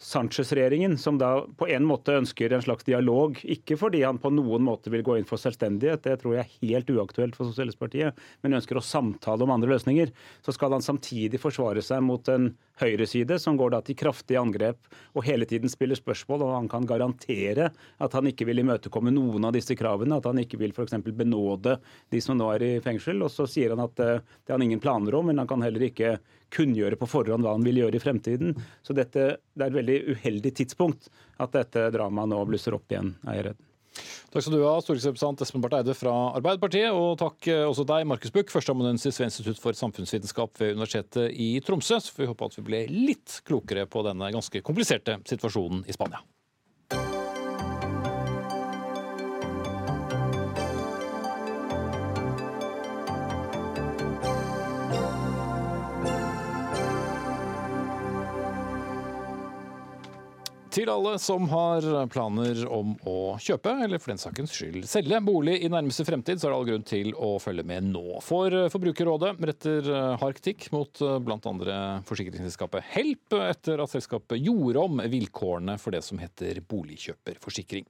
Sanchez-regjeringen, 0.02 0.98
som 0.98 1.18
da 1.18 1.44
på 1.58 1.68
en 1.70 1.84
måte 1.86 2.16
ønsker 2.18 2.50
en 2.50 2.62
slags 2.64 2.82
dialog, 2.88 3.38
ikke 3.46 3.76
fordi 3.78 4.00
han 4.02 4.18
på 4.18 4.32
noen 4.34 4.64
måte 4.66 4.90
vil 4.90 5.04
gå 5.06 5.14
inn 5.18 5.28
for 5.28 5.38
selvstendighet, 5.38 6.02
det 6.02 6.16
tror 6.18 6.34
jeg 6.34 6.42
er 6.42 6.56
helt 6.72 6.90
uaktuelt 6.90 7.38
for 7.38 7.46
Sosialistpartiet, 7.46 8.18
men 8.42 8.58
ønsker 8.58 8.80
å 8.80 8.82
samtale 8.82 9.46
om 9.46 9.52
andre 9.54 9.70
løsninger, 9.70 10.10
så 10.42 10.54
skal 10.56 10.74
han 10.74 10.82
samtidig 10.82 11.38
forsvare 11.42 11.84
seg 11.86 12.02
mot 12.02 12.26
en 12.34 12.50
høyreside 12.82 13.38
som 13.38 13.54
går 13.60 13.76
da 13.76 13.82
til 13.86 13.98
kraftig 14.02 14.40
angrep 14.40 14.90
og 15.14 15.22
hele 15.28 15.46
tiden 15.46 15.70
spiller 15.70 15.98
spørsmål, 15.98 16.48
og 16.48 16.54
han 16.56 16.70
kan 16.72 16.88
garantere 16.88 17.70
at 18.02 18.18
han 18.18 18.26
ikke 18.26 18.48
vil 18.50 18.64
imøtekomme 18.64 19.14
noen 19.14 19.46
av 19.46 19.54
disse 19.54 19.78
kravene, 19.78 20.18
at 20.18 20.26
han 20.26 20.42
ikke 20.42 20.58
vil 20.60 20.74
f.eks. 20.74 20.98
benåde 21.14 21.78
de 22.10 22.22
som 22.24 22.38
nå 22.38 22.50
er 22.56 22.66
i 22.66 22.74
fengsel. 22.82 23.22
Og 23.22 23.30
så 23.30 23.46
sier 23.46 23.76
han 23.76 23.86
at 23.86 24.02
eh, 24.02 24.18
det 24.18 24.50
har 24.50 24.58
han 24.58 24.66
ingen 24.66 24.82
planer 24.82 25.14
om, 25.14 25.30
men 25.30 25.38
han 25.38 25.50
kan 25.50 25.62
heller 25.62 25.86
ikke 25.86 26.16
kunngjøre 26.52 26.98
på 27.00 27.08
forhånd 27.10 27.44
hva 27.46 27.56
han 27.56 27.66
vil 27.66 27.82
gjøre 27.82 27.98
i 27.98 28.02
fremtiden. 28.02 28.56
Så 28.84 28.96
dette, 28.96 29.36
det 29.56 29.66
er 29.66 29.72
et 29.72 29.80
veldig 29.80 29.98
uheldig 30.14 30.54
tidspunkt 30.62 31.10
at 31.42 31.54
dette 31.56 31.90
dramaet 31.94 32.32
nå 32.32 32.40
blusser 32.48 32.76
opp 32.76 32.92
igjen, 32.92 33.14
er 33.26 33.38
jeg 33.38 33.46
redd. 33.50 33.68
Takk 34.32 34.46
skal 34.46 34.54
du 34.56 34.62
ha, 34.64 34.76
stortingsrepresentant 34.80 35.42
Espen 35.44 35.60
Barth 35.60 35.76
Eide 35.76 35.94
fra 35.96 36.12
Arbeiderpartiet. 36.38 36.88
Og 36.96 37.18
takk 37.20 37.48
eh, 37.52 37.64
også 37.68 37.84
deg, 37.88 38.06
Markus 38.08 38.32
Buch, 38.32 38.48
førsteamanuensis 38.48 39.20
ved 39.20 39.28
Institutt 39.28 39.60
for 39.60 39.76
samfunnsvitenskap 39.76 40.56
ved 40.62 40.78
Universitetet 40.78 41.36
i 41.36 41.50
Tromsø. 41.64 42.00
Så 42.00 42.14
får 42.14 42.24
vi 42.24 42.30
håpe 42.32 42.48
at 42.48 42.56
vi 42.56 42.68
ble 42.70 42.84
litt 42.88 43.42
klokere 43.48 43.84
på 43.90 44.04
denne 44.08 44.32
ganske 44.32 44.64
kompliserte 44.64 45.20
situasjonen 45.28 45.84
i 45.84 45.96
Spania. 45.96 46.24
Til 60.72 60.88
alle 60.88 61.18
som 61.20 61.44
har 61.50 61.84
planer 62.08 62.62
om 62.72 62.94
å 63.04 63.34
kjøpe, 63.36 63.74
eller 63.84 64.00
for 64.00 64.14
den 64.14 64.20
sakens 64.22 64.54
skyld 64.56 64.86
selge, 64.88 65.18
bolig 65.20 65.58
i 65.60 65.68
nærmeste 65.68 66.06
fremtid, 66.08 66.40
så 66.40 66.48
er 66.48 66.54
det 66.54 66.56
all 66.56 66.68
grunn 66.70 66.86
til 66.88 67.10
å 67.12 67.28
følge 67.44 67.64
med 67.68 67.90
nå. 67.90 68.16
For 68.24 68.56
Forbrukerrådet 68.72 69.34
retter 69.50 69.90
hard 70.22 70.38
kritikk 70.38 70.70
mot 70.72 71.02
bl.a. 71.26 71.76
forsikringsselskapet 72.08 72.88
Help 72.94 73.36
etter 73.36 73.84
at 73.84 73.92
selskapet 73.92 74.40
gjorde 74.40 74.86
om 74.86 75.04
vilkårene 75.12 75.76
for 75.76 75.92
det 75.92 76.00
som 76.06 76.22
heter 76.22 76.62
boligkjøperforsikring. 76.64 77.84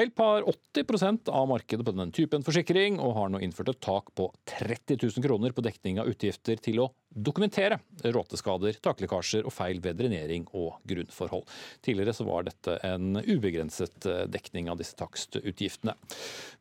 Help 0.00 0.24
har 0.24 0.48
80% 0.72 1.28
av 1.28 1.52
markedet 1.52 1.84
på 1.84 1.92
denne 1.92 2.08
typen 2.16 2.48
forsikring, 2.48 2.96
og 2.96 3.12
har 3.20 3.36
nå 3.36 3.44
innført 3.44 3.74
et 3.74 3.84
tak 3.84 4.08
på 4.16 4.32
30 4.56 5.02
000 5.04 5.28
kroner 5.28 5.52
på 5.52 5.68
dekning 5.68 6.00
av 6.00 6.08
utgifter 6.08 6.64
til 6.64 6.80
å 6.80 6.88
dokumentere 7.14 7.78
råteskader, 8.02 8.78
taklekkasjer 8.82 9.46
og 9.48 9.54
feil 9.54 9.80
ved 9.84 9.98
drenering 10.00 10.46
og 10.52 10.78
grunnforhold. 10.88 11.46
Tidligere 11.84 12.14
så 12.16 12.26
var 12.28 12.46
dette 12.48 12.78
en 12.86 13.18
ubegrenset 13.20 14.08
eh, 14.08 14.24
dekning 14.32 14.70
av 14.72 14.80
disse 14.80 14.96
takstutgiftene. 14.98 15.96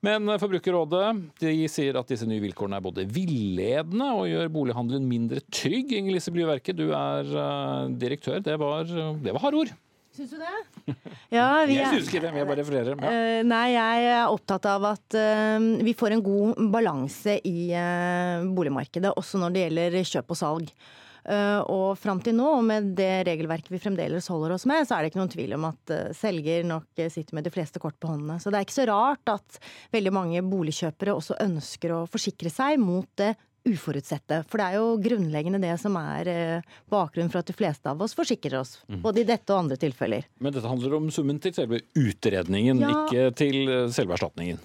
Men 0.06 0.36
Forbrukerrådet 0.42 1.06
de 1.42 1.54
sier 1.72 2.00
at 2.00 2.10
disse 2.12 2.28
nye 2.30 2.44
vilkårene 2.44 2.80
er 2.80 2.86
både 2.86 3.08
villedende 3.10 4.12
og 4.18 4.30
gjør 4.32 4.52
bolighandelen 4.54 5.08
mindre 5.10 5.44
trygg. 5.54 5.94
Inger 5.98 6.18
Lise 6.18 6.34
Blyverket, 6.34 6.80
du 6.80 6.92
er 6.96 7.32
eh, 7.46 7.88
direktør. 8.02 8.42
Det 8.44 8.58
var, 8.62 8.86
det 8.88 9.36
var 9.36 9.46
harde 9.46 9.66
ord. 9.66 9.74
Syns 10.16 10.32
du 10.34 10.40
det? 10.42 10.96
Ja, 11.32 11.64
vi 11.64 11.78
er, 11.78 11.86
jeg 11.86 11.92
syns 11.94 12.10
ikke 12.12 12.24
det, 12.26 12.32
men 12.34 12.42
jeg 12.42 12.48
bare 12.50 12.60
refererer. 12.60 12.98
Ja. 13.00 13.12
Uh, 13.12 13.44
nei, 13.48 13.66
jeg 13.72 14.08
er 14.12 14.32
opptatt 14.34 14.66
av 14.68 14.88
at 14.90 15.16
uh, 15.16 15.68
vi 15.80 15.94
får 15.96 16.18
en 16.18 16.24
god 16.26 16.66
balanse 16.74 17.38
i 17.48 17.70
uh, 17.72 18.44
boligmarkedet, 18.52 19.14
også 19.16 19.40
når 19.40 19.56
det 19.56 19.64
gjelder 19.64 20.02
kjøp 20.12 20.36
og 20.36 20.42
salg. 20.42 20.74
Eh, 21.22 21.60
Og 21.70 22.00
fram 22.02 22.18
til 22.26 22.34
nå, 22.34 22.48
og 22.58 22.64
med 22.66 22.96
det 22.98 23.28
regelverket 23.28 23.70
vi 23.70 23.78
fremdeles 23.78 24.26
holder 24.32 24.56
oss 24.56 24.64
med, 24.66 24.88
så 24.90 24.96
er 24.96 25.04
det 25.04 25.12
ikke 25.12 25.20
noen 25.20 25.30
tvil 25.30 25.54
om 25.54 25.68
at 25.68 25.94
selger 26.18 26.66
nok 26.66 27.04
sitter 27.14 27.38
med 27.38 27.46
de 27.46 27.52
fleste 27.54 27.78
kort 27.84 27.94
på 28.02 28.10
håndene. 28.10 28.40
Så 28.42 28.50
det 28.50 28.58
er 28.58 28.66
ikke 28.66 28.80
så 28.80 28.88
rart 28.90 29.30
at 29.30 29.60
veldig 29.94 30.16
mange 30.18 30.42
boligkjøpere 30.42 31.14
også 31.14 31.38
ønsker 31.46 31.94
å 31.94 32.00
forsikre 32.10 32.50
seg 32.50 32.82
mot 32.82 33.06
det 33.22 33.36
uforutsette. 33.68 34.42
For 34.50 34.58
det 34.62 34.66
er 34.72 34.78
jo 34.80 34.98
grunnleggende 35.04 35.62
det 35.62 35.76
som 35.82 35.96
er 36.00 36.28
eh, 36.32 36.62
bakgrunnen 36.92 37.32
for 37.32 37.44
at 37.44 37.50
de 37.52 37.56
fleste 37.58 37.90
av 37.92 38.02
oss 38.02 38.16
forsikrer 38.18 38.60
oss. 38.62 38.78
Mhm. 38.88 39.02
Både 39.06 39.22
i 39.22 39.28
dette 39.28 39.54
og 39.54 39.64
andre 39.66 39.78
tilfeller. 39.82 40.26
Men 40.40 40.54
dette 40.56 40.68
handler 40.70 40.96
om 40.98 41.10
summen 41.14 41.40
til 41.44 41.54
selve 41.54 41.82
utredningen, 41.98 42.80
Ja. 42.82 42.94
ikke 43.06 43.36
til 43.36 43.62
eh, 43.70 43.88
selve 43.94 44.18
erstatningen. 44.18 44.60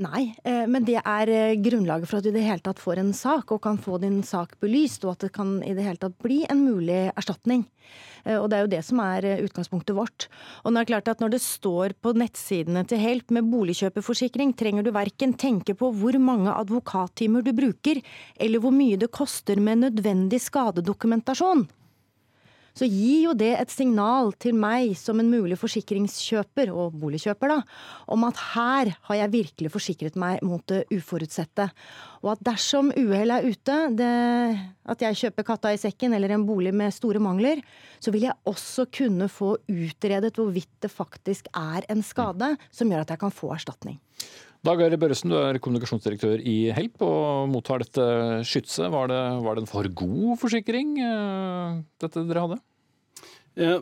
Nei, 0.00 0.30
eh, 0.48 0.64
men 0.64 0.86
det 0.88 1.02
er 1.04 1.28
eh, 1.28 1.58
grunnlaget 1.60 2.08
for 2.08 2.18
at 2.18 2.24
du 2.24 2.30
i 2.30 2.32
det 2.38 2.46
hele 2.46 2.64
tatt 2.64 2.78
får 2.80 3.02
en 3.02 3.10
sak, 3.12 3.50
og 3.52 3.60
kan 3.60 3.76
få 3.76 3.98
din 4.00 4.22
sak 4.24 4.54
belyst, 4.62 5.04
og 5.04 5.12
at 5.12 5.26
det 5.26 5.34
kan 5.36 5.58
i 5.60 5.74
det 5.76 5.84
hele 5.84 6.00
tatt 6.00 6.16
bli 6.24 6.38
en 6.48 6.62
mulig 6.64 7.10
erstatning. 7.12 7.66
Eh, 8.24 8.38
Og 8.38 8.48
det 8.48 8.56
er 8.56 8.64
jo 8.64 8.70
det 8.72 8.80
som 8.86 9.02
er 9.04 9.26
utgangspunktet 9.44 9.92
vårt. 9.92 10.30
Og 10.64 10.72
nå 10.72 10.80
er 10.80 10.86
det 10.86 10.92
klart 10.94 11.12
at 11.12 11.20
når 11.20 11.34
det 11.34 11.42
står 11.44 11.92
på 12.00 12.14
nettsidene 12.16 12.86
til 12.88 13.04
Help 13.04 13.36
med 13.36 13.52
boligkjøperforsikring, 13.52 14.56
trenger 14.56 14.88
du 14.88 14.94
verken 14.96 15.36
tenke 15.36 15.76
på 15.76 15.92
hvor 15.92 16.16
mange 16.16 16.56
advokattimer 16.56 17.44
du 17.44 17.52
bruker, 17.52 18.00
eller 18.40 18.64
hvor 18.64 18.72
mye 18.72 18.96
det 18.96 19.12
koster 19.12 19.60
med 19.60 19.84
nødvendig 19.84 20.40
skadedokumentasjon 20.40 21.68
så 22.78 22.88
gir 22.88 23.26
jo 23.26 23.34
det 23.36 23.50
et 23.58 23.72
signal 23.72 24.32
til 24.40 24.56
meg 24.56 24.94
som 24.98 25.20
en 25.20 25.30
mulig 25.32 25.58
forsikringskjøper, 25.60 26.72
og 26.72 26.96
boligkjøper, 27.02 27.52
da, 27.52 27.58
om 28.12 28.24
at 28.28 28.40
her 28.54 28.92
har 29.08 29.18
jeg 29.18 29.34
virkelig 29.34 29.72
forsikret 29.74 30.16
meg 30.20 30.40
mot 30.46 30.64
det 30.72 30.84
uforutsette. 30.94 31.68
Og 32.22 32.32
at 32.34 32.44
dersom 32.46 32.92
uhellet 32.94 33.42
er 33.42 33.48
ute, 33.52 33.78
det, 33.98 34.12
at 34.94 35.04
jeg 35.04 35.20
kjøper 35.24 35.48
katta 35.48 35.74
i 35.74 35.80
sekken 35.80 36.16
eller 36.16 36.32
en 36.36 36.46
bolig 36.48 36.72
med 36.76 36.94
store 36.94 37.20
mangler, 37.22 37.60
så 38.00 38.14
vil 38.14 38.28
jeg 38.28 38.38
også 38.48 38.88
kunne 38.94 39.28
få 39.32 39.56
utredet 39.68 40.32
hvorvidt 40.38 40.72
det 40.84 40.92
faktisk 40.92 41.50
er 41.52 41.84
en 41.92 42.04
skade 42.06 42.54
som 42.70 42.88
gjør 42.88 43.04
at 43.04 43.14
jeg 43.14 43.22
kan 43.22 43.34
få 43.34 43.52
erstatning. 43.56 44.00
Dag 44.62 44.78
Øyre 44.78 44.94
Børresen, 44.94 45.32
du 45.32 45.34
er 45.40 45.56
kommunikasjonsdirektør 45.58 46.38
i 46.46 46.68
Help 46.70 47.02
og 47.02 47.48
mottar 47.50 47.82
dette 47.82 48.04
skytset. 48.46 48.92
Var 48.94 49.08
det, 49.10 49.22
var 49.42 49.56
det 49.58 49.64
en 49.64 49.70
for 49.70 49.88
god 49.90 50.36
forsikring, 50.38 50.92
eh, 51.02 51.80
dette 51.98 52.22
dere 52.28 52.44
hadde? 52.44 52.58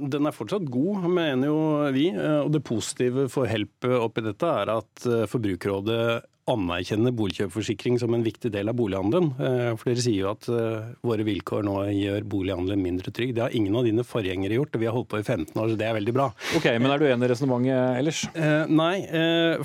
Den 0.00 0.24
er 0.26 0.32
fortsatt 0.32 0.64
god, 0.72 1.04
mener 1.04 1.50
jo 1.50 1.58
vi. 1.92 2.06
Eh, 2.08 2.38
Og 2.40 2.48
det 2.56 2.64
positive 2.64 3.28
for 3.28 3.44
Help 3.44 3.84
oppi 3.84 4.24
dette 4.24 4.54
er 4.62 4.72
at 4.72 5.04
eh, 5.04 5.28
Forbrukerrådet 5.28 6.24
anerkjenner 6.52 7.14
boligkjøpforsikring 7.16 7.98
som 8.02 8.14
en 8.16 8.24
viktig 8.26 8.50
del 8.54 8.70
av 8.72 8.76
bolighandelen. 8.78 9.30
Eh, 9.38 9.72
For 9.80 9.90
dere 9.90 10.04
sier 10.04 10.20
jo 10.24 10.30
at 10.32 10.48
eh, 10.52 10.92
våre 11.06 11.26
vilkår 11.26 11.66
nå 11.66 11.76
gjør 11.94 12.28
bolighandelen 12.36 12.82
mindre 12.84 13.14
trygg. 13.14 13.34
Det 13.36 13.44
har 13.46 13.56
ingen 13.56 13.76
av 13.80 13.88
dine 13.88 14.04
forgjengere 14.06 14.58
gjort, 14.60 14.74
og 14.76 14.84
vi 14.84 14.90
har 14.90 14.96
holdt 14.96 15.10
på 15.12 15.20
i 15.22 15.26
15 15.26 15.54
år, 15.54 15.72
så 15.72 15.80
det 15.80 15.88
er 15.88 15.98
veldig 15.98 16.16
bra. 16.16 16.30
Ok, 16.58 16.70
Men 16.78 16.94
er 16.94 17.02
du 17.02 17.08
enig 17.10 17.28
i 17.28 17.32
resonnementet 17.34 18.00
ellers? 18.00 18.24
Eh, 18.34 18.64
nei, 18.70 18.94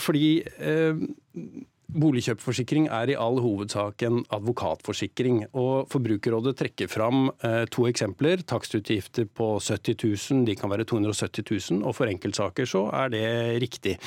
fordi 0.02 0.28
Boligkjøpforsikring 1.86 2.88
er 2.90 3.12
i 3.12 3.18
all 3.20 3.38
hovedsak 3.44 4.02
en 4.08 4.24
advokatforsikring. 4.34 5.46
og 5.54 5.88
Forbrukerrådet 5.92 6.56
trekker 6.58 6.90
fram 6.90 7.30
eh, 7.46 7.66
to 7.72 7.86
eksempler. 7.88 8.42
Takstutgifter 8.42 9.26
på 9.26 9.60
70 9.62 9.96
000, 10.34 10.46
de 10.48 10.56
kan 10.58 10.72
være 10.72 10.86
270 10.90 11.46
000. 11.72 11.84
Og 11.86 11.96
for 11.96 12.10
enkeltsaker 12.10 12.66
så 12.66 12.88
er 12.90 13.14
det 13.14 13.26
riktig. 13.62 13.98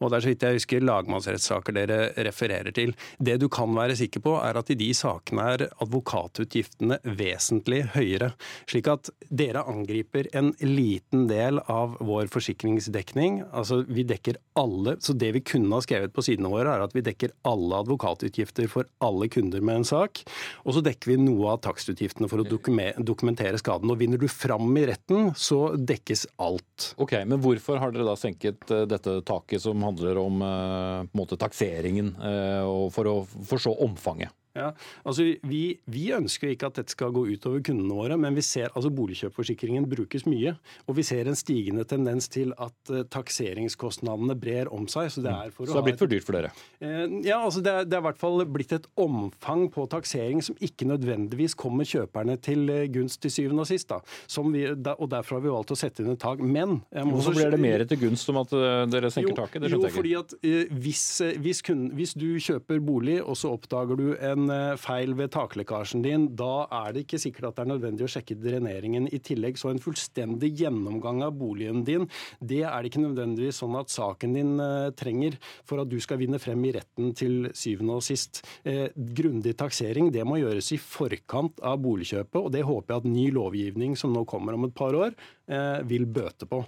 Og 0.00 0.10
det 0.10 0.18
er 0.18 0.24
så 0.26 0.32
vidt 0.32 0.46
jeg 0.46 0.58
husker 0.58 0.84
lagmannsrettssaker 0.84 1.76
dere 1.78 1.98
refererer 2.26 2.74
til. 2.74 2.94
Det 3.18 3.38
du 3.40 3.48
kan 3.48 3.72
være 3.74 3.96
sikker 3.96 4.24
på, 4.24 4.34
er 4.42 4.58
at 4.58 4.70
i 4.74 4.78
de 4.78 4.90
sakene 4.94 5.46
er 5.54 5.66
advokatutgiftene 5.78 7.00
vesentlig 7.18 7.84
høyere. 7.94 8.32
Slik 8.68 8.90
at 8.90 9.12
dere 9.30 9.64
angriper 9.68 10.28
en 10.36 10.52
liten 10.60 11.26
del 11.30 11.62
av 11.66 11.96
vår 12.04 12.28
forsikringsdekning. 12.34 13.42
Altså 13.52 13.84
vi 13.88 14.04
dekker 14.08 14.40
alle, 14.58 14.98
så 15.00 15.14
det 15.14 15.32
vi 15.38 15.44
kunne 15.54 15.72
ha 15.74 15.84
skrevet 15.84 16.12
på 16.14 16.24
sidene 16.26 16.50
våre, 16.52 16.74
er 16.74 16.84
at 16.84 16.94
vi 16.96 17.04
dekker 17.06 17.27
alle 17.48 17.82
advokatutgifter 17.82 18.68
for 18.70 18.88
alle 19.04 19.28
kunder 19.32 19.64
med 19.64 19.82
en 19.82 19.88
sak. 19.88 20.22
Og 20.64 20.76
så 20.76 20.82
dekker 20.84 21.12
vi 21.12 21.18
noe 21.22 21.54
av 21.54 21.62
takstutgiftene 21.66 22.30
for 22.30 22.42
å 22.42 22.46
dokumentere 22.48 23.60
skaden. 23.60 23.90
Og 23.92 24.00
vinner 24.00 24.20
du 24.20 24.28
fram 24.30 24.70
i 24.78 24.86
retten, 24.90 25.32
så 25.38 25.74
dekkes 25.76 26.26
alt. 26.42 26.92
Ok, 27.00 27.16
Men 27.28 27.42
hvorfor 27.42 27.80
har 27.82 27.92
dere 27.94 28.06
da 28.08 28.16
senket 28.18 28.70
eh, 28.74 28.86
dette 28.88 29.20
taket 29.26 29.62
som 29.64 29.82
handler 29.84 30.20
om 30.20 30.42
eh, 30.44 31.08
måte 31.18 31.38
takseringen, 31.40 32.14
eh, 32.16 32.64
og 32.66 32.92
for 32.94 33.10
å 33.10 33.16
forstå 33.26 33.74
omfanget? 33.88 34.34
Ja, 34.56 34.72
altså 35.04 35.26
vi, 35.46 35.62
vi 35.90 36.08
ønsker 36.16 36.52
ikke 36.52 36.70
at 36.70 36.78
dette 36.80 36.94
skal 36.94 37.12
gå 37.14 37.24
utover 37.28 37.62
kundene 37.64 37.94
våre, 37.94 38.16
men 38.20 38.36
vi 38.36 38.44
ser 38.44 38.72
altså 38.72 38.90
boligkjøpforsikringen 38.94 39.86
brukes 39.90 40.24
mye. 40.28 40.54
Og 40.88 40.96
vi 40.98 41.04
ser 41.06 41.28
en 41.28 41.38
stigende 41.38 41.84
tendens 41.88 42.30
til 42.32 42.54
at 42.56 42.92
uh, 42.92 43.04
takseringskostnadene 43.12 44.36
brer 44.38 44.70
om 44.74 44.88
seg. 44.90 45.10
Så 45.14 45.24
det 45.24 45.32
er 45.32 45.52
for 45.54 45.68
Så 45.68 45.74
å 45.74 45.78
det 45.78 45.82
har 45.82 45.86
blitt 45.90 46.00
for 46.02 46.12
dyrt 46.12 46.26
for 46.26 46.38
dere? 46.38 46.52
Uh, 46.82 47.20
Ja, 47.28 47.40
altså 47.44 47.62
det 47.64 47.72
er, 47.72 47.86
det 47.88 47.96
er 47.98 48.02
i 48.02 48.06
hvert 48.08 48.20
fall 48.20 48.42
blitt 48.48 48.72
et 48.74 48.86
omfang 48.98 49.66
på 49.74 49.84
taksering 49.90 50.40
som 50.44 50.56
ikke 50.64 50.88
nødvendigvis 50.88 51.56
kommer 51.58 51.86
kjøperne 51.88 52.38
til 52.42 52.68
eh, 52.72 52.86
gunst 52.92 53.20
til 53.22 53.32
syvende 53.32 53.64
og 53.64 53.70
sist. 53.70 53.88
Da. 53.90 54.00
Som 54.30 54.52
vi, 54.54 54.64
da, 54.76 54.94
og 54.98 55.10
Derfor 55.12 55.38
har 55.38 55.44
vi 55.46 55.52
valgt 55.52 55.72
å 55.74 55.78
sette 55.78 56.04
inn 56.04 56.12
et 56.12 56.20
tak. 56.22 56.40
Men 56.42 56.80
Hvorfor 56.92 57.36
blir 57.36 57.52
det 57.52 57.60
mer 57.62 57.84
til 57.88 58.00
gunst 58.02 58.28
om 58.30 58.40
at 58.42 58.52
dere 58.92 59.10
senker 59.12 59.32
jo, 59.32 59.38
taket? 59.38 59.64
Det 59.64 59.72
jo, 59.72 59.80
ikke. 59.80 59.90
Jo, 59.90 59.96
fordi 59.96 60.14
at 60.18 60.34
uh, 60.38 60.76
hvis, 60.84 61.04
hvis, 61.44 61.62
kun, 61.66 61.88
hvis 61.98 62.14
du 62.18 62.28
kjøper 62.42 62.82
bolig, 62.84 63.18
og 63.22 63.38
så 63.40 63.52
oppdager 63.56 63.98
du 63.98 64.08
en 64.14 64.37
eh, 64.52 64.76
feil 64.80 65.14
ved 65.18 65.32
taklekkasjen 65.34 66.04
din, 66.04 66.28
da 66.38 66.68
er 66.84 66.94
det 66.94 67.04
ikke 67.04 67.20
sikkert 67.22 67.50
at 67.50 67.58
det 67.58 67.64
er 67.64 67.70
nødvendig 67.72 68.06
å 68.06 68.10
sjekke 68.12 68.36
dreneringen 68.38 69.08
i 69.10 69.20
tillegg. 69.24 69.58
Så 69.58 69.72
en 69.72 69.82
fullstendig 69.82 70.52
gjennomgang 70.60 71.24
av 71.26 71.34
boligen 71.40 71.82
din, 71.88 72.06
det 72.38 72.62
er 72.62 72.76
det 72.78 72.92
ikke 72.92 73.04
nødvendigvis 73.04 73.60
sånn 73.62 73.76
at 73.80 73.92
saken 73.92 74.38
din 74.38 74.54
eh, 74.62 74.90
trenger 74.98 75.38
for 75.68 75.82
at 75.82 75.90
du 75.90 75.98
skal 76.04 76.22
vinne 76.22 76.40
frem 76.42 76.62
i 76.68 76.72
retten 76.78 77.12
til 77.18 77.50
syvende 77.58 77.98
og 77.98 78.06
sist. 78.06 78.44
Eh, 78.68 78.86
grundig 78.94 79.56
taksering 79.58 80.12
det 80.14 80.26
må 80.28 80.40
gjøres 80.40 80.72
i 80.76 80.80
forkant 80.82 81.62
av 81.66 81.80
boligkjøpet, 81.84 82.40
og 82.40 82.52
det 82.54 82.66
håper 82.68 82.94
jeg 82.94 83.04
at 83.04 83.12
ny 83.12 83.28
lovgivning 83.34 83.98
som 83.98 84.14
nå 84.14 84.24
kommer 84.28 84.58
om 84.58 84.68
et 84.68 84.76
par 84.78 84.96
år, 84.96 85.16
eh, 85.48 85.78
vil 85.88 86.06
bøte 86.06 86.46
på. 86.48 86.64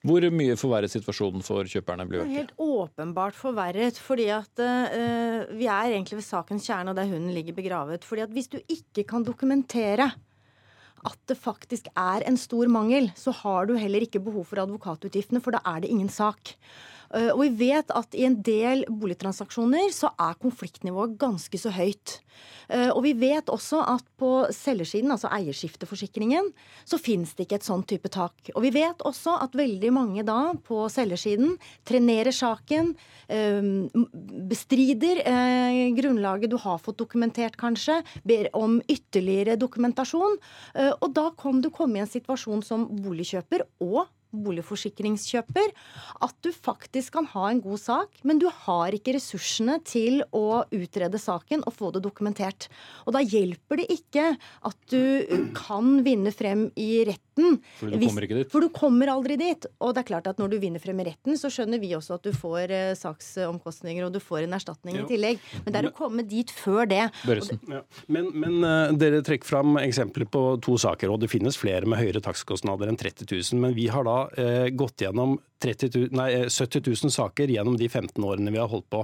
Hvor 0.00 0.24
mye 0.32 0.56
forverret 0.56 0.92
situasjonen 0.92 1.42
for 1.44 1.68
kjøperne 1.68 2.06
blir 2.08 2.22
er 2.24 2.32
helt 2.32 2.54
åpenbart 2.56 3.36
forverret, 3.36 3.98
fordi 4.00 4.30
at 4.32 4.62
uh, 4.64 5.50
vi 5.52 5.68
er 5.68 5.92
egentlig 5.92 6.22
ved 6.22 6.24
sakens 6.24 6.64
kjerne, 6.70 6.94
og 6.94 6.96
der 6.96 7.10
hunden 7.10 7.34
ligger 7.36 7.56
begravet. 7.58 8.06
Fordi 8.08 8.24
at 8.24 8.32
hvis 8.32 8.48
du 8.48 8.56
ikke 8.64 9.04
kan 9.04 9.26
dokumentere 9.26 10.08
at 11.00 11.18
det 11.28 11.36
faktisk 11.40 11.88
er 11.96 12.24
en 12.28 12.36
stor 12.40 12.68
mangel, 12.68 13.10
så 13.16 13.32
har 13.42 13.68
du 13.68 13.76
heller 13.80 14.04
ikke 14.04 14.20
behov 14.24 14.44
for 14.48 14.60
advokatutgiftene, 14.60 15.40
for 15.40 15.56
da 15.56 15.60
er 15.68 15.84
det 15.84 15.92
ingen 15.92 16.12
sak. 16.12 16.54
Eh, 17.14 17.30
Og 17.34 17.42
vi 17.42 17.50
vet 17.70 17.90
at 17.90 18.14
i 18.14 18.24
en 18.28 18.38
del 18.42 18.84
boligtransaksjoner 18.88 19.90
så 19.94 20.12
er 20.18 20.38
konfliktnivået 20.40 21.16
ganske 21.18 21.58
så 21.58 21.72
høyt. 21.74 22.20
Eh, 22.68 22.90
Og 22.90 23.02
vi 23.02 23.12
vet 23.18 23.50
også 23.50 23.82
at 23.82 24.04
på 24.16 24.46
selgersiden, 24.54 25.10
altså 25.10 25.30
eierskifteforsikringen, 25.32 26.52
så 26.84 26.98
finnes 26.98 27.34
det 27.34 27.46
ikke 27.46 27.58
et 27.58 27.66
sånn 27.66 27.82
type 27.86 28.08
tak. 28.08 28.52
Og 28.54 28.62
vi 28.62 28.70
vet 28.70 29.02
også 29.02 29.42
at 29.42 29.56
veldig 29.58 29.92
mange 29.92 30.24
da 30.24 30.52
på 30.54 30.86
selgersiden 30.88 31.56
trenerer 31.84 32.30
saken, 32.32 32.94
eh, 33.28 33.62
bestrider 34.50 35.24
grunnlaget 35.96 36.50
du 36.50 36.56
har 36.58 36.78
fått 36.78 36.98
dokumentert 36.98 37.56
kanskje, 37.56 38.02
ber 38.24 38.48
om 38.54 38.80
ytterligere 38.88 39.58
dokumentasjon. 39.58 40.38
Og 41.02 41.12
da 41.14 41.30
kan 41.30 41.60
du 41.60 41.70
komme 41.70 41.96
i 41.96 42.00
en 42.00 42.06
situasjon 42.06 42.62
som 42.64 42.86
boligkjøper 42.86 43.66
og 43.80 44.06
boligforsikringskjøper 44.32 45.72
at 46.26 46.34
du 46.44 46.50
faktisk 46.54 47.16
kan 47.18 47.28
ha 47.32 47.48
en 47.50 47.62
god 47.64 47.80
sak, 47.82 48.20
men 48.26 48.40
du 48.40 48.48
har 48.66 48.94
ikke 48.96 49.14
ressursene 49.16 49.78
til 49.86 50.22
å 50.36 50.62
utrede 50.70 51.20
saken 51.20 51.64
og 51.66 51.74
få 51.76 51.92
det 51.94 52.02
dokumentert. 52.04 52.68
Og 53.06 53.14
da 53.16 53.22
hjelper 53.24 53.82
det 53.82 53.88
ikke 53.94 54.26
at 54.36 54.78
du 54.92 55.50
kan 55.56 56.00
vinne 56.06 56.32
frem 56.34 56.68
i 56.80 57.04
retten. 57.08 57.60
Fordi 57.80 57.92
du 57.92 57.98
hvis- 57.98 58.10
kommer 58.10 58.26
ikke 58.26 58.38
dit. 58.42 58.50
For 58.52 58.60
du 58.60 58.68
kommer 58.68 59.08
aldri 59.08 59.36
dit. 59.40 59.66
Og 59.80 59.94
det 59.94 60.04
er 60.04 60.08
klart 60.12 60.26
at 60.26 60.38
når 60.38 60.50
du 60.50 60.58
vinner 60.60 60.80
frem 60.82 61.00
i 61.00 61.04
retten, 61.04 61.36
så 61.38 61.48
skjønner 61.48 61.80
vi 61.80 61.94
også 61.96 62.14
at 62.18 62.22
du 62.22 62.32
får 62.32 62.70
eh, 62.70 62.94
saksomkostninger 62.94 64.04
og 64.06 64.12
du 64.12 64.20
får 64.20 64.44
en 64.44 64.52
erstatning 64.58 64.96
Jo. 64.96 65.04
i 65.04 65.08
tillegg. 65.08 65.38
Men 65.64 65.72
det 65.72 65.84
er 65.84 65.90
å 65.90 65.96
komme 65.96 66.26
dit 66.26 66.50
før 66.50 66.86
det. 66.88 67.10
Ja. 67.26 67.82
Men, 68.08 68.30
men 68.34 68.64
uh, 68.64 68.92
dere 68.96 69.22
trekker 69.22 69.46
fram 69.48 69.76
eksempler 69.80 70.28
på 70.30 70.60
to 70.62 70.76
saker, 70.76 71.10
og 71.10 71.20
det 71.20 71.30
finnes 71.30 71.56
flere 71.56 71.86
med 71.88 71.98
høyere 71.98 72.20
takstkostnader 72.24 72.90
enn 72.90 72.98
30 73.00 73.26
000. 73.30 73.60
Men 73.60 73.74
vi 73.74 73.88
har 73.92 74.04
da 74.04 74.19
eh, 74.36 74.68
gått 74.74 75.06
gjennom 75.06 75.38
30 75.60 75.90
000, 75.92 76.12
nei, 76.16 76.28
70 76.48 76.86
000 76.88 77.12
saker 77.12 77.50
gjennom 77.52 77.76
de 77.76 77.88
15 77.88 78.24
årene 78.24 78.52
vi 78.52 78.60
har 78.60 78.70
holdt 78.70 78.86
på. 78.92 79.02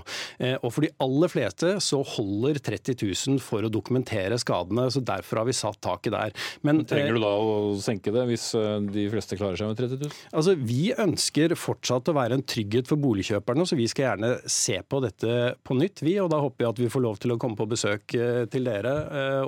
Og 0.64 0.70
for 0.72 0.86
de 0.86 0.88
aller 1.04 1.28
fleste 1.28 1.74
så 1.84 1.98
holder 2.16 2.56
30 2.64 2.96
000 3.02 3.42
for 3.44 3.66
å 3.66 3.68
dokumentere 3.68 4.38
skadene, 4.40 4.86
så 4.92 5.02
derfor 5.04 5.42
har 5.42 5.48
vi 5.50 5.56
satt 5.56 5.76
taket 5.84 6.14
der. 6.14 6.32
Men, 6.64 6.80
Trenger 6.88 7.18
du 7.18 7.20
da 7.20 7.32
å 7.36 7.74
senke 7.82 8.14
det, 8.14 8.24
hvis 8.30 8.46
de 8.88 9.04
fleste 9.12 9.36
klarer 9.36 9.60
seg 9.60 9.68
med 9.68 9.80
30 9.82 10.00
000? 10.06 10.14
Altså, 10.32 10.56
Vi 10.56 10.94
ønsker 10.96 11.52
fortsatt 11.60 12.08
å 12.08 12.16
være 12.16 12.38
en 12.38 12.46
trygghet 12.48 12.88
for 12.88 13.04
boligkjøperne, 13.04 13.68
så 13.68 13.76
vi 13.76 13.90
skal 13.92 14.06
gjerne 14.08 14.32
se 14.48 14.78
på 14.80 15.02
dette 15.04 15.36
på 15.60 15.76
nytt, 15.76 16.00
vi. 16.06 16.16
Og 16.24 16.32
da 16.32 16.40
håper 16.40 16.64
jeg 16.64 16.72
at 16.72 16.82
vi 16.86 16.90
får 16.96 17.04
lov 17.04 17.20
til 17.20 17.36
å 17.36 17.38
komme 17.42 17.60
på 17.60 17.68
besøk 17.68 18.16
til 18.52 18.70
dere. 18.70 18.96